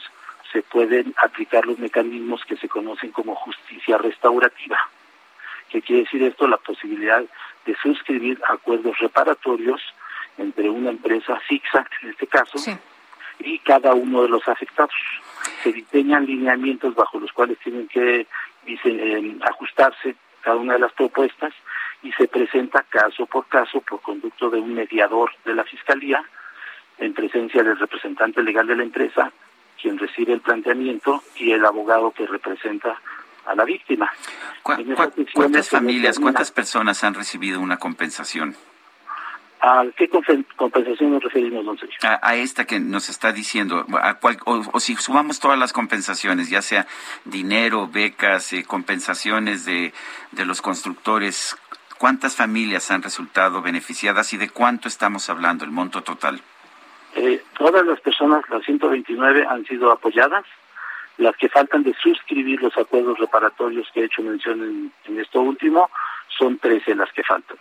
[0.52, 4.78] se pueden aplicar los mecanismos que se conocen como justicia restaurativa.
[5.70, 6.48] ¿Qué quiere decir esto?
[6.48, 7.24] La posibilidad
[7.66, 9.82] de suscribir acuerdos reparatorios
[10.38, 12.58] entre una empresa, ZigZag en este caso,
[13.40, 14.94] y cada uno de los afectados.
[15.64, 18.28] Se diseñan lineamientos bajo los cuales tienen que
[18.66, 21.54] eh, ajustarse cada una de las propuestas
[22.04, 26.24] y se presenta caso por caso por conducto de un mediador de la Fiscalía
[26.98, 29.32] en presencia del representante legal de la empresa,
[29.80, 33.00] quien recibe el planteamiento y el abogado que representa
[33.46, 34.12] a la víctima.
[34.64, 38.56] ¿Cuántas familias, cuántas personas han recibido una compensación?
[39.60, 41.98] ¿A qué compensación nos referimos, don Sergio?
[42.04, 46.86] A, esta que nos está diciendo, a o, si sumamos todas las compensaciones, ya sea
[47.26, 49.94] dinero, becas, eh, compensaciones de,
[50.32, 51.58] de los constructores,
[51.98, 56.40] ¿cuántas familias han resultado beneficiadas y de cuánto estamos hablando, el monto total?
[57.16, 60.46] Eh, todas las personas, las 129, han sido apoyadas.
[61.18, 65.42] Las que faltan de suscribir los acuerdos reparatorios que he hecho mención en, en esto
[65.42, 65.90] último,
[66.38, 67.58] son 13 las que faltan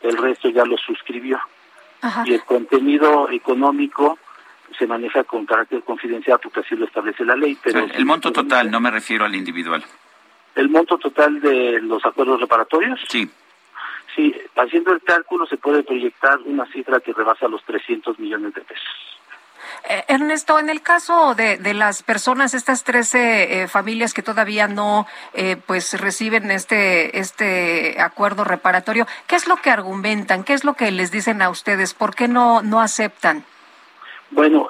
[0.00, 1.40] el resto ya lo suscribió.
[2.24, 4.18] Y el contenido económico
[4.78, 7.58] se maneja con carácter confidencial porque así lo establece la ley.
[7.62, 9.84] Pero el, monto total, no me refiero al individual.
[10.54, 13.00] ¿El monto total de los acuerdos reparatorios?
[13.08, 13.30] Sí.
[14.16, 18.62] Sí, haciendo el cálculo se puede proyectar una cifra que rebasa los 300 millones de
[18.62, 19.19] pesos.
[19.88, 24.68] Eh, Ernesto, en el caso de, de las personas, estas 13 eh, familias que todavía
[24.68, 30.44] no eh, pues reciben este, este acuerdo reparatorio, ¿qué es lo que argumentan?
[30.44, 31.94] ¿Qué es lo que les dicen a ustedes?
[31.94, 33.44] ¿Por qué no, no aceptan?
[34.32, 34.68] Bueno,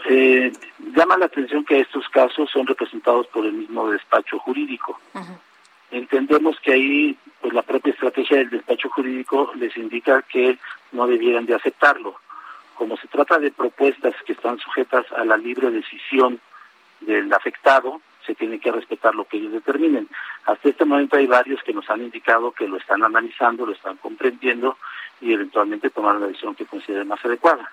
[0.96, 4.98] llama la atención que estos casos son representados por el mismo despacho jurídico.
[5.90, 10.56] Entendemos que ahí pues la propia estrategia del despacho jurídico les indica que
[10.92, 12.16] no debieran de aceptarlo
[12.80, 16.40] como se trata de propuestas que están sujetas a la libre decisión
[17.00, 20.08] del afectado, se tiene que respetar lo que ellos determinen.
[20.46, 23.98] Hasta este momento hay varios que nos han indicado que lo están analizando, lo están
[23.98, 24.78] comprendiendo
[25.20, 27.70] y eventualmente tomar la decisión que consideren más adecuada.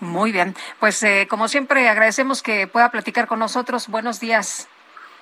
[0.00, 3.88] Muy bien, pues eh, como siempre agradecemos que pueda platicar con nosotros.
[3.88, 4.68] Buenos días.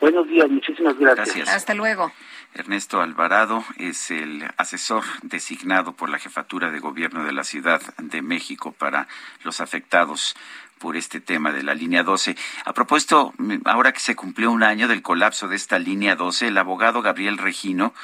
[0.00, 1.48] Buenos días, muchísimas gracias.
[1.48, 2.12] Hasta luego.
[2.54, 8.22] Ernesto Alvarado es el asesor designado por la Jefatura de Gobierno de la Ciudad de
[8.22, 9.08] México para
[9.44, 10.36] los afectados
[10.78, 12.36] por este tema de la línea 12.
[12.64, 13.34] A propósito,
[13.64, 17.38] ahora que se cumplió un año del colapso de esta línea 12, el abogado Gabriel
[17.38, 17.94] Regino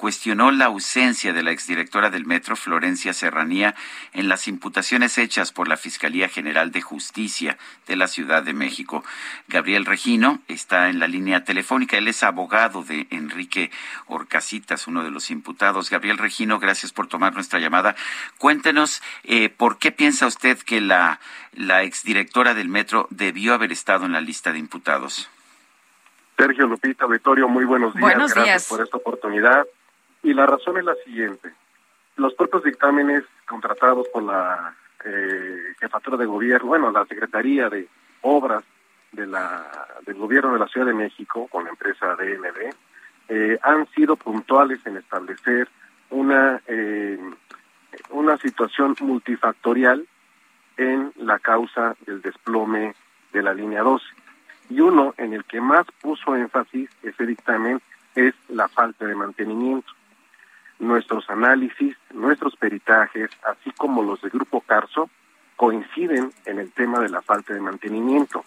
[0.00, 3.74] cuestionó la ausencia de la exdirectora del Metro, Florencia Serranía,
[4.14, 9.04] en las imputaciones hechas por la Fiscalía General de Justicia de la Ciudad de México.
[9.46, 11.98] Gabriel Regino está en la línea telefónica.
[11.98, 13.70] Él es abogado de Enrique
[14.06, 15.90] Orcasitas, uno de los imputados.
[15.90, 17.94] Gabriel Regino, gracias por tomar nuestra llamada.
[18.38, 21.20] Cuéntenos eh, por qué piensa usted que la,
[21.52, 25.28] la exdirectora del Metro debió haber estado en la lista de imputados.
[26.38, 28.00] Sergio Lupita Vittorio, muy buenos días.
[28.00, 28.46] Buenos días.
[28.46, 29.66] Gracias por esta oportunidad.
[30.22, 31.52] Y la razón es la siguiente.
[32.16, 34.74] Los propios dictámenes contratados por la
[35.04, 37.88] eh, jefatura de gobierno, bueno, la Secretaría de
[38.22, 38.64] Obras
[39.12, 39.66] de la,
[40.04, 42.74] del gobierno de la Ciudad de México con la empresa DNB,
[43.28, 45.68] eh, han sido puntuales en establecer
[46.10, 47.18] una, eh,
[48.10, 50.06] una situación multifactorial
[50.76, 52.94] en la causa del desplome
[53.32, 54.04] de la línea 12.
[54.68, 57.80] Y uno en el que más puso énfasis ese dictamen
[58.14, 59.90] es la falta de mantenimiento
[60.80, 65.08] nuestros análisis, nuestros peritajes, así como los del Grupo Carso,
[65.56, 68.44] coinciden en el tema de la falta de mantenimiento.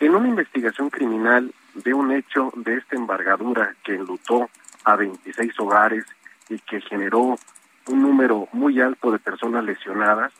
[0.00, 4.50] En una investigación criminal de un hecho de esta embargadura que enlutó
[4.84, 6.04] a 26 hogares
[6.48, 7.38] y que generó
[7.86, 10.32] un número muy alto de personas lesionadas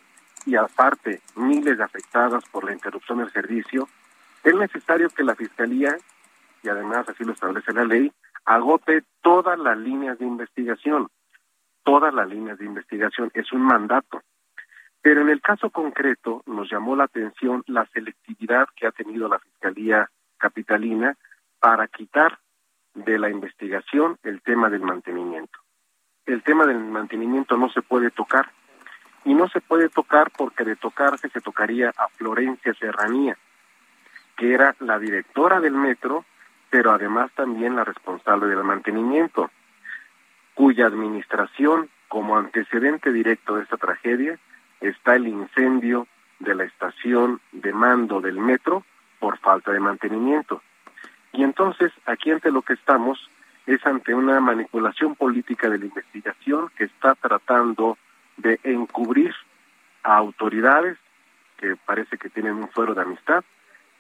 [0.45, 3.89] y aparte miles de afectadas por la interrupción del servicio,
[4.45, 5.97] es necesario que la Fiscalía,
[6.63, 8.13] y además así lo establece la ley,
[8.47, 11.09] agote todas las líneas de investigación,
[11.83, 14.23] todas las líneas de investigación, es un mandato.
[15.03, 19.39] Pero en el caso concreto nos llamó la atención la selectividad que ha tenido la
[19.39, 21.17] Fiscalía Capitalina
[21.61, 22.39] para quitar
[22.95, 25.59] de la investigación el tema del mantenimiento.
[26.25, 28.51] El tema del mantenimiento no se puede tocar
[29.25, 33.37] y no se puede tocar porque de tocarse se tocaría a Florencia Serranía,
[34.37, 36.25] que era la directora del metro
[36.71, 39.51] pero además también la responsable del mantenimiento,
[40.55, 44.39] cuya administración, como antecedente directo de esta tragedia,
[44.81, 46.07] está el incendio
[46.39, 48.85] de la estación de mando del metro
[49.19, 50.63] por falta de mantenimiento.
[51.33, 53.31] Y entonces, aquí ante lo que estamos
[53.67, 57.99] es ante una manipulación política de la investigación que está tratando
[58.37, 59.35] de encubrir
[60.03, 60.99] a autoridades
[61.57, 63.45] que parece que tienen un fuero de amistad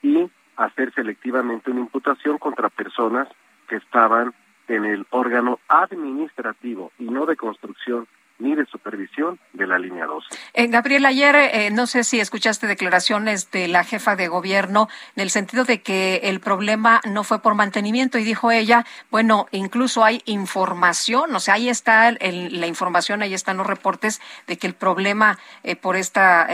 [0.03, 3.29] y hacer selectivamente una imputación contra personas
[3.69, 4.35] que estaban
[4.69, 8.07] en el órgano administrativo y no de construcción
[8.39, 10.29] ni de supervisión de la línea 12.
[10.55, 15.23] Eh, Gabriel, ayer eh, no sé si escuchaste declaraciones de la jefa de gobierno en
[15.23, 20.05] el sentido de que el problema no fue por mantenimiento y dijo ella, bueno, incluso
[20.05, 24.75] hay información, o sea, ahí está la información, ahí están los reportes de que el
[24.75, 26.49] problema eh, por esta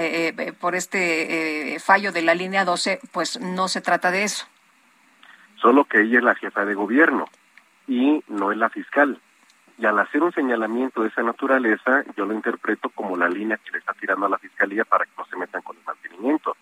[0.60, 4.46] por este fallo de la línea 12, pues no se trata de eso.
[5.60, 7.26] Solo que ella es la jefa de gobierno
[7.86, 9.20] y no es la fiscal
[9.82, 13.72] y al hacer un señalamiento de esa naturaleza, yo lo interpreto como la línea que
[13.72, 16.56] le está tirando a la Fiscalía para que no se metan con el mantenimiento.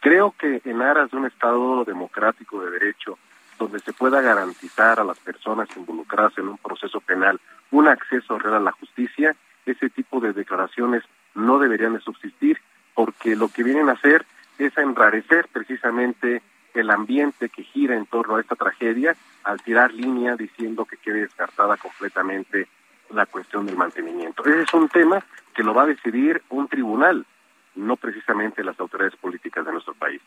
[0.00, 3.18] Creo que en aras de un Estado democrático de derecho,
[3.58, 7.40] donde se pueda garantizar a las personas involucradas en un proceso penal
[7.70, 11.02] un acceso real a la justicia, ese tipo de declaraciones
[11.34, 12.60] no deberían de subsistir,
[12.92, 14.26] porque lo que vienen a hacer
[14.58, 16.42] es a enrarecer precisamente
[16.80, 21.22] el ambiente que gira en torno a esta tragedia al tirar línea diciendo que quede
[21.22, 22.68] descartada completamente
[23.10, 24.44] la cuestión del mantenimiento.
[24.44, 25.24] Ese es un tema
[25.54, 27.26] que lo va a decidir un tribunal,
[27.74, 30.20] no precisamente las autoridades políticas de nuestro país.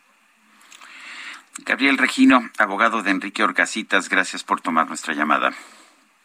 [1.65, 5.51] Gabriel Regino, abogado de Enrique Orcasitas, gracias por tomar nuestra llamada.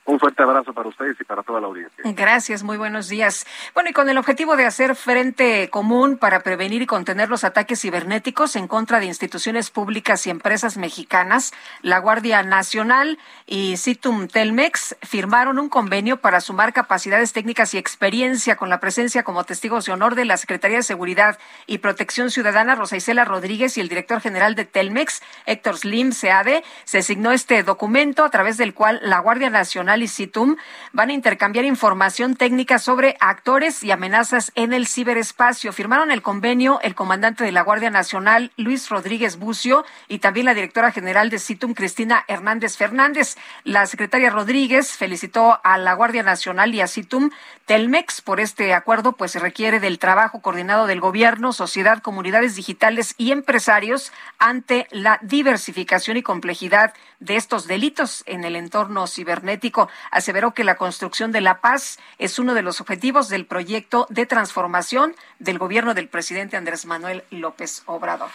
[0.06, 2.04] Un fuerte abrazo para ustedes y para toda la audiencia.
[2.04, 3.44] Gracias, muy buenos días.
[3.74, 7.80] Bueno, y con el objetivo de hacer frente común para prevenir y contener los ataques
[7.80, 11.52] cibernéticos en contra de instituciones públicas y empresas mexicanas,
[11.82, 18.54] la Guardia Nacional y Citum Telmex firmaron un convenio para sumar capacidades técnicas y experiencia
[18.54, 22.76] con la presencia como testigos de honor de la Secretaría de Seguridad y Protección Ciudadana,
[22.76, 26.62] Rosa Isela Rodríguez, y el director general de Telmex, Héctor Slim Seade.
[26.84, 30.56] Se asignó este documento a través del cual la Guardia Nacional y CITUM
[30.92, 35.72] van a intercambiar información técnica sobre actores y amenazas en el ciberespacio.
[35.72, 40.54] Firmaron el convenio el comandante de la Guardia Nacional, Luis Rodríguez Bucio, y también la
[40.54, 43.36] directora general de CITUM, Cristina Hernández Fernández.
[43.64, 47.30] La secretaria Rodríguez felicitó a la Guardia Nacional y a CITUM
[47.66, 53.14] Telmex por este acuerdo, pues se requiere del trabajo coordinado del gobierno, sociedad, comunidades digitales
[53.18, 59.85] y empresarios ante la diversificación y complejidad de estos delitos en el entorno cibernético.
[60.10, 64.26] Aseveró que la construcción de la paz es uno de los objetivos del proyecto de
[64.26, 68.30] transformación del gobierno del presidente Andrés Manuel López Obrador.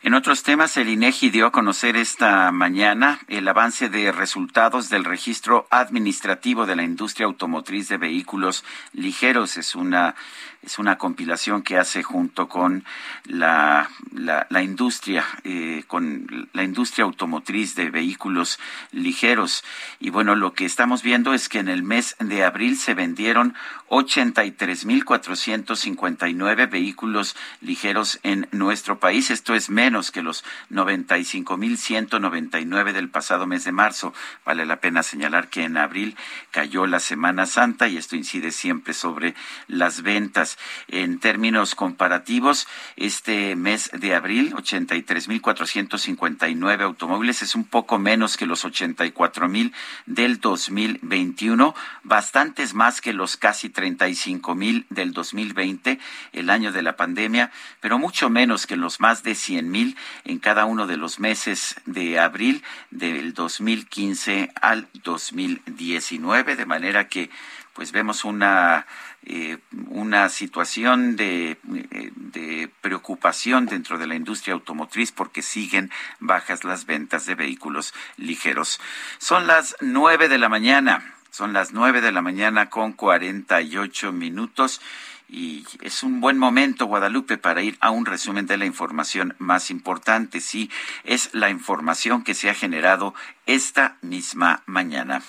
[0.00, 5.04] En otros temas, el INEGI dio a conocer esta mañana el avance de resultados del
[5.04, 9.56] registro administrativo de la industria automotriz de vehículos ligeros.
[9.56, 10.14] Es una
[10.62, 12.84] es una compilación que hace junto con
[13.24, 18.58] la, la, industria, eh, con la industria automotriz de vehículos
[18.90, 19.62] ligeros.
[20.00, 23.54] Y bueno, lo que estamos viendo es que en el mes de abril se vendieron
[23.88, 29.30] 83.459 vehículos ligeros en nuestro país.
[29.30, 34.12] Esto es menos que los 95.199 del pasado mes de marzo.
[34.44, 36.16] Vale la pena señalar que en abril
[36.50, 39.34] cayó la Semana Santa y esto incide siempre sobre
[39.68, 40.47] las ventas
[40.86, 48.64] en términos comparativos, este mes de abril, 83.459 automóviles, es un poco menos que los
[48.64, 49.72] 84.000
[50.06, 55.98] del 2021, bastantes más que los casi 35.000 del 2020,
[56.32, 60.64] el año de la pandemia, pero mucho menos que los más de 100.000 en cada
[60.64, 67.30] uno de los meses de abril del 2015 al 2019, de manera que
[67.72, 68.86] pues vemos una
[69.24, 75.90] eh, una situación de, eh, de, preocupación dentro de la industria automotriz porque siguen
[76.20, 78.80] bajas las ventas de vehículos ligeros.
[79.18, 83.76] Son las nueve de la mañana, son las nueve de la mañana con cuarenta y
[83.76, 84.80] ocho minutos.
[85.28, 89.70] Y es un buen momento, Guadalupe, para ir a un resumen de la información más
[89.70, 90.40] importante.
[90.40, 90.70] Sí,
[91.04, 93.14] es la información que se ha generado
[93.44, 95.22] esta misma mañana.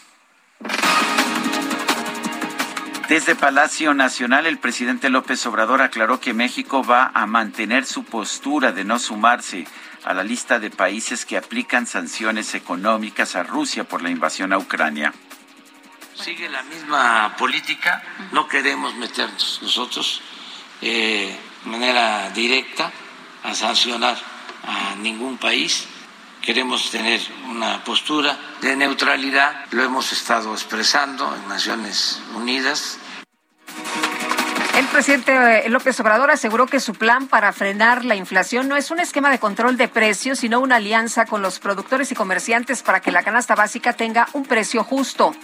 [3.10, 8.72] Desde Palacio Nacional, el presidente López Obrador aclaró que México va a mantener su postura
[8.72, 9.66] de no sumarse
[10.04, 14.60] a la lista de países que aplican sanciones económicas a Rusia por la invasión a
[14.60, 15.12] Ucrania.
[16.14, 20.22] Sigue la misma política, no queremos meternos nosotros
[20.84, 22.92] eh, de manera directa
[23.42, 24.20] a sancionar
[24.68, 25.88] a ningún país.
[26.50, 32.98] Queremos tener una postura de neutralidad, lo hemos estado expresando en Naciones Unidas,
[34.76, 38.90] el presidente eh, López Obrador aseguró que su plan para frenar la inflación no es
[38.90, 43.00] un esquema de control de precios, sino una alianza con los productores y comerciantes para
[43.00, 45.36] que la canasta básica tenga un precio justo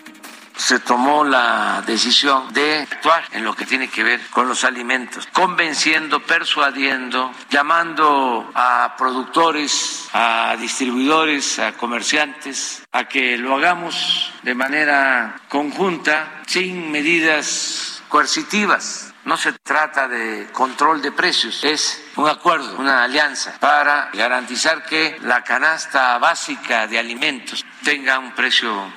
[0.58, 5.28] se tomó la decisión de actuar en lo que tiene que ver con los alimentos,
[5.34, 15.42] convenciendo, persuadiendo, llamando a productores, a distribuidores, a comerciantes, a que lo hagamos de manera
[15.50, 19.14] conjunta, sin medidas coercitivas.
[19.26, 25.18] No se trata de control de precios, es un acuerdo, una alianza para garantizar que
[25.24, 28.94] la canasta básica de alimentos tenga un precio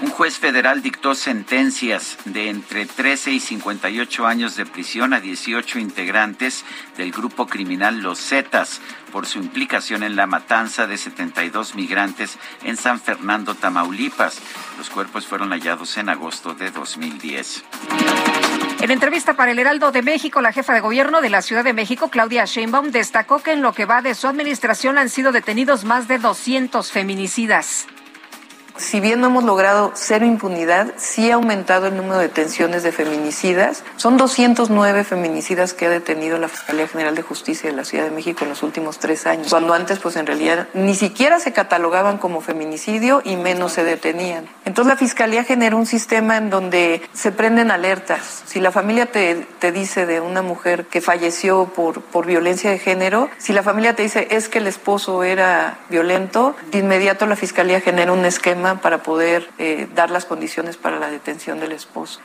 [0.00, 5.78] un juez federal dictó sentencias de entre 13 y 58 años de prisión a 18
[5.78, 6.64] integrantes
[6.96, 8.80] del grupo criminal Los Zetas
[9.12, 14.38] por su implicación en la matanza de 72 migrantes en San Fernando, Tamaulipas.
[14.76, 17.64] Los cuerpos fueron hallados en agosto de 2010.
[18.80, 21.72] En entrevista para el Heraldo de México, la jefa de gobierno de la Ciudad de
[21.72, 25.84] México, Claudia Sheinbaum, destacó que en lo que va de su administración han sido detenidos
[25.84, 27.86] más de 200 feminicidas
[28.78, 32.92] si bien no hemos logrado cero impunidad, sí ha aumentado el número de detenciones de
[32.92, 33.82] feminicidas.
[33.96, 38.10] Son 209 feminicidas que ha detenido la Fiscalía General de Justicia de la Ciudad de
[38.10, 42.18] México en los últimos tres años, cuando antes pues en realidad ni siquiera se catalogaban
[42.18, 44.48] como feminicidio y menos se detenían.
[44.64, 48.42] Entonces la Fiscalía genera un sistema en donde se prenden alertas.
[48.46, 52.78] Si la familia te, te dice de una mujer que falleció por, por violencia de
[52.78, 57.36] género, si la familia te dice es que el esposo era violento, de inmediato la
[57.36, 62.20] Fiscalía genera un esquema para poder eh, dar las condiciones para la detención del esposo.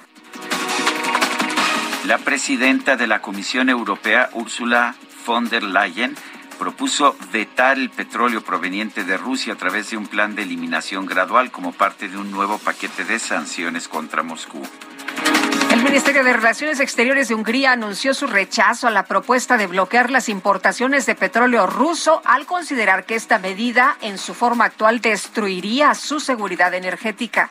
[2.06, 6.16] La presidenta de la Comisión Europea, Ursula von der Leyen,
[6.60, 11.52] propuso vetar el petróleo proveniente de Rusia a través de un plan de eliminación gradual
[11.52, 14.62] como parte de un nuevo paquete de sanciones contra Moscú.
[15.74, 20.12] El Ministerio de Relaciones Exteriores de Hungría anunció su rechazo a la propuesta de bloquear
[20.12, 25.96] las importaciones de petróleo ruso al considerar que esta medida en su forma actual destruiría
[25.96, 27.50] su seguridad energética.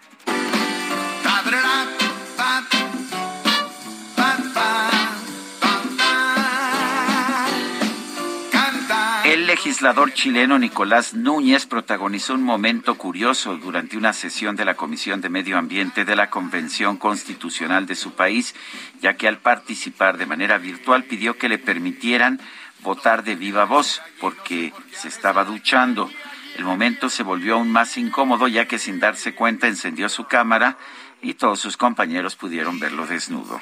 [9.64, 15.28] Legislador chileno Nicolás Núñez protagonizó un momento curioso durante una sesión de la Comisión de
[15.28, 18.56] Medio Ambiente de la Convención Constitucional de su país,
[19.00, 22.40] ya que al participar de manera virtual pidió que le permitieran
[22.80, 26.10] votar de viva voz porque se estaba duchando.
[26.56, 30.76] El momento se volvió aún más incómodo ya que sin darse cuenta encendió su cámara
[31.22, 33.60] y todos sus compañeros pudieron verlo desnudo.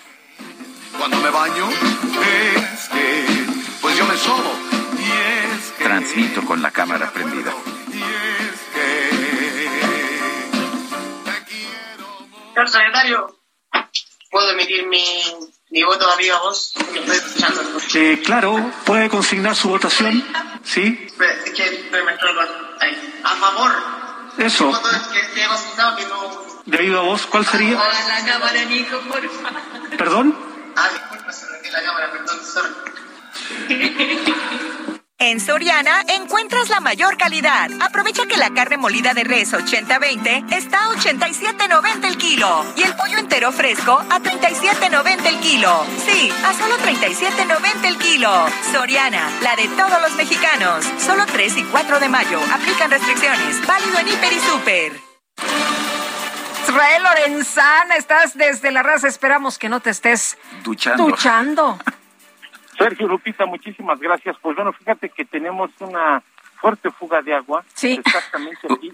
[0.97, 3.27] Cuando me baño es que
[3.83, 4.70] pues yo me sobo
[5.91, 7.53] Transmito con la cámara prendida.
[12.55, 13.37] Señor secretario,
[14.31, 15.05] ¿puedo emitir mi,
[15.71, 16.77] mi voto a viva voz?
[16.77, 17.63] Estoy escuchando.
[17.95, 20.25] Eh, claro, puede consignar su votación,
[20.63, 21.09] ¿sí?
[21.09, 21.99] Es que me
[22.79, 23.21] ahí.
[23.25, 23.73] A favor.
[24.39, 24.71] Eso.
[24.71, 26.63] Que, que que no...
[26.67, 27.81] ¿De viva voz cuál sería?
[27.81, 29.97] A la cámara, Nico, por favor.
[29.99, 30.39] ¿Perdón?
[30.77, 32.75] Ah, disculpa, se la cámara, perdón, sorry.
[35.23, 37.69] En Soriana encuentras la mayor calidad.
[37.81, 42.97] Aprovecha que la carne molida de res 80-20 está a 87.90 el kilo y el
[42.97, 45.85] pollo entero fresco a 37.90 el kilo.
[46.07, 48.31] Sí, a solo 37.90 el kilo.
[48.73, 50.87] Soriana, la de todos los mexicanos.
[50.99, 52.41] Solo 3 y 4 de mayo.
[52.55, 53.67] Aplican restricciones.
[53.67, 54.93] Válido en Hiper y Super.
[56.67, 59.07] Israel Lorenzana, estás desde la raza.
[59.07, 61.05] Esperamos que no te estés duchando.
[61.05, 61.79] duchando.
[62.81, 64.37] Sergio Lupita, muchísimas gracias.
[64.41, 66.23] Pues bueno, fíjate que tenemos una
[66.61, 67.63] fuerte fuga de agua.
[67.75, 68.01] Sí.
[68.05, 68.91] Exactamente aquí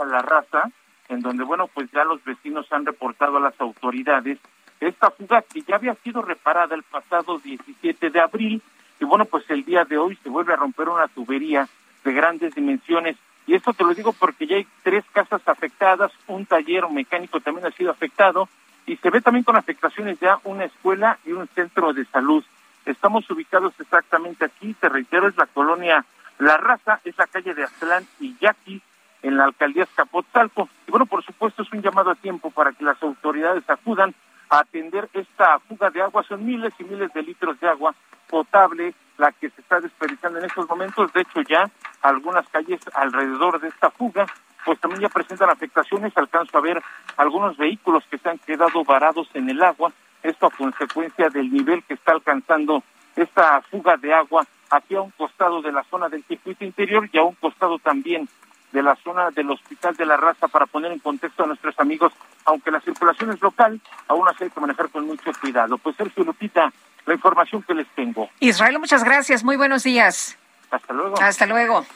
[0.00, 0.70] en la, raza,
[1.08, 4.38] en donde, bueno, pues ya los vecinos han reportado a las autoridades
[4.80, 8.62] esta fuga que ya había sido reparada el pasado 17 de abril.
[9.00, 11.68] Y bueno, pues el día de hoy se vuelve a romper una tubería
[12.04, 13.16] de grandes dimensiones.
[13.46, 17.66] Y esto te lo digo porque ya hay tres casas afectadas, un taller mecánico también
[17.66, 18.48] ha sido afectado
[18.86, 22.44] y se ve también con afectaciones ya una escuela y un centro de salud.
[22.86, 26.04] Estamos ubicados exactamente aquí, te reitero, es la colonia
[26.38, 28.82] La Raza, es la calle de Aztlán y Yaqui,
[29.22, 30.68] en la alcaldía Escapotzalco.
[30.86, 34.14] Y bueno, por supuesto, es un llamado a tiempo para que las autoridades acudan
[34.50, 36.22] a atender esta fuga de agua.
[36.24, 37.94] Son miles y miles de litros de agua
[38.28, 41.12] potable la que se está desperdiciando en estos momentos.
[41.12, 41.70] De hecho, ya
[42.02, 44.26] algunas calles alrededor de esta fuga,
[44.64, 46.12] pues también ya presentan afectaciones.
[46.16, 46.82] Alcanzo a ver
[47.16, 49.90] algunos vehículos que se han quedado varados en el agua
[50.24, 52.82] esto a consecuencia del nivel que está alcanzando
[53.14, 57.18] esta fuga de agua aquí a un costado de la zona del circuito interior y
[57.18, 58.28] a un costado también
[58.72, 62.12] de la zona del Hospital de la Raza para poner en contexto a nuestros amigos,
[62.44, 65.78] aunque la circulación es local, aún así hay que manejar con mucho cuidado.
[65.78, 66.72] Pues Sergio Lupita,
[67.06, 68.28] la información que les tengo.
[68.40, 70.36] Israel, muchas gracias, muy buenos días.
[70.70, 71.14] Hasta luego.
[71.20, 71.86] Hasta luego.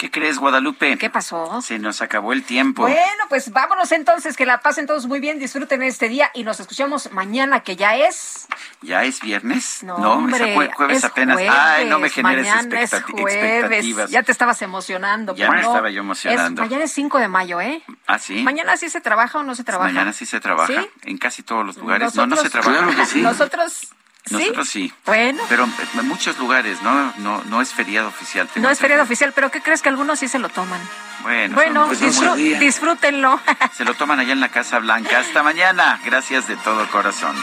[0.00, 0.96] ¿Qué crees, Guadalupe?
[0.96, 1.60] ¿Qué pasó?
[1.60, 2.84] Se nos acabó el tiempo.
[2.84, 6.58] Bueno, pues vámonos entonces, que la pasen todos muy bien, disfruten este día y nos
[6.58, 8.48] escuchamos mañana, que ya es.
[8.80, 9.82] ¿Ya es viernes?
[9.82, 11.38] No, hombre, es jueves apenas.
[11.46, 14.10] Ay, no me generes expectativas.
[14.10, 15.34] Ya te estabas emocionando.
[15.34, 16.62] Ya me estaba yo emocionando.
[16.62, 17.82] mañana es 5 de mayo, ¿eh?
[18.06, 18.42] ¿Ah, sí?
[18.42, 19.92] ¿Mañana sí se trabaja o no se trabaja?
[19.92, 20.82] Mañana sí se trabaja.
[21.02, 22.14] En casi todos los lugares.
[22.14, 22.72] no, no se trabaja.
[22.72, 23.20] Claro que sí.
[23.20, 23.92] Nosotros
[24.30, 24.92] nosotros sí.
[25.06, 25.42] Bueno.
[25.48, 25.66] Pero
[25.98, 27.12] en muchos lugares, ¿no?
[27.18, 28.48] No, no es feriado oficial.
[28.56, 30.80] No es feriado oficial, pero ¿qué crees que algunos sí se lo toman?
[31.22, 31.88] Bueno, bueno
[32.58, 33.40] disfrútenlo.
[33.76, 35.18] Se lo toman allá en la Casa Blanca.
[35.18, 36.00] Hasta mañana.
[36.04, 37.34] Gracias de todo corazón.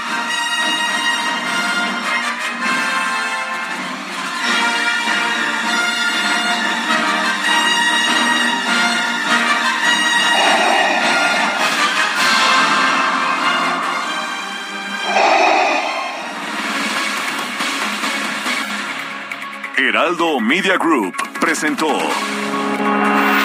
[19.80, 21.88] Heraldo Media Group presentó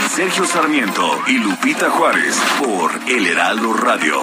[0.09, 4.15] Sergio Sarmiento y Lupita Juárez por El Heraldo Radio.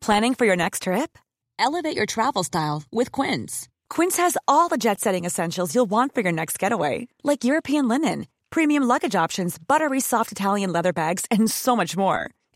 [0.00, 1.16] Planning for your next trip?
[1.56, 3.68] Elevate your travel style with Quince.
[3.88, 7.86] Quince has all the jet setting essentials you'll want for your next getaway, like European
[7.86, 12.32] linen, premium luggage options, buttery soft Italian leather bags, and so much more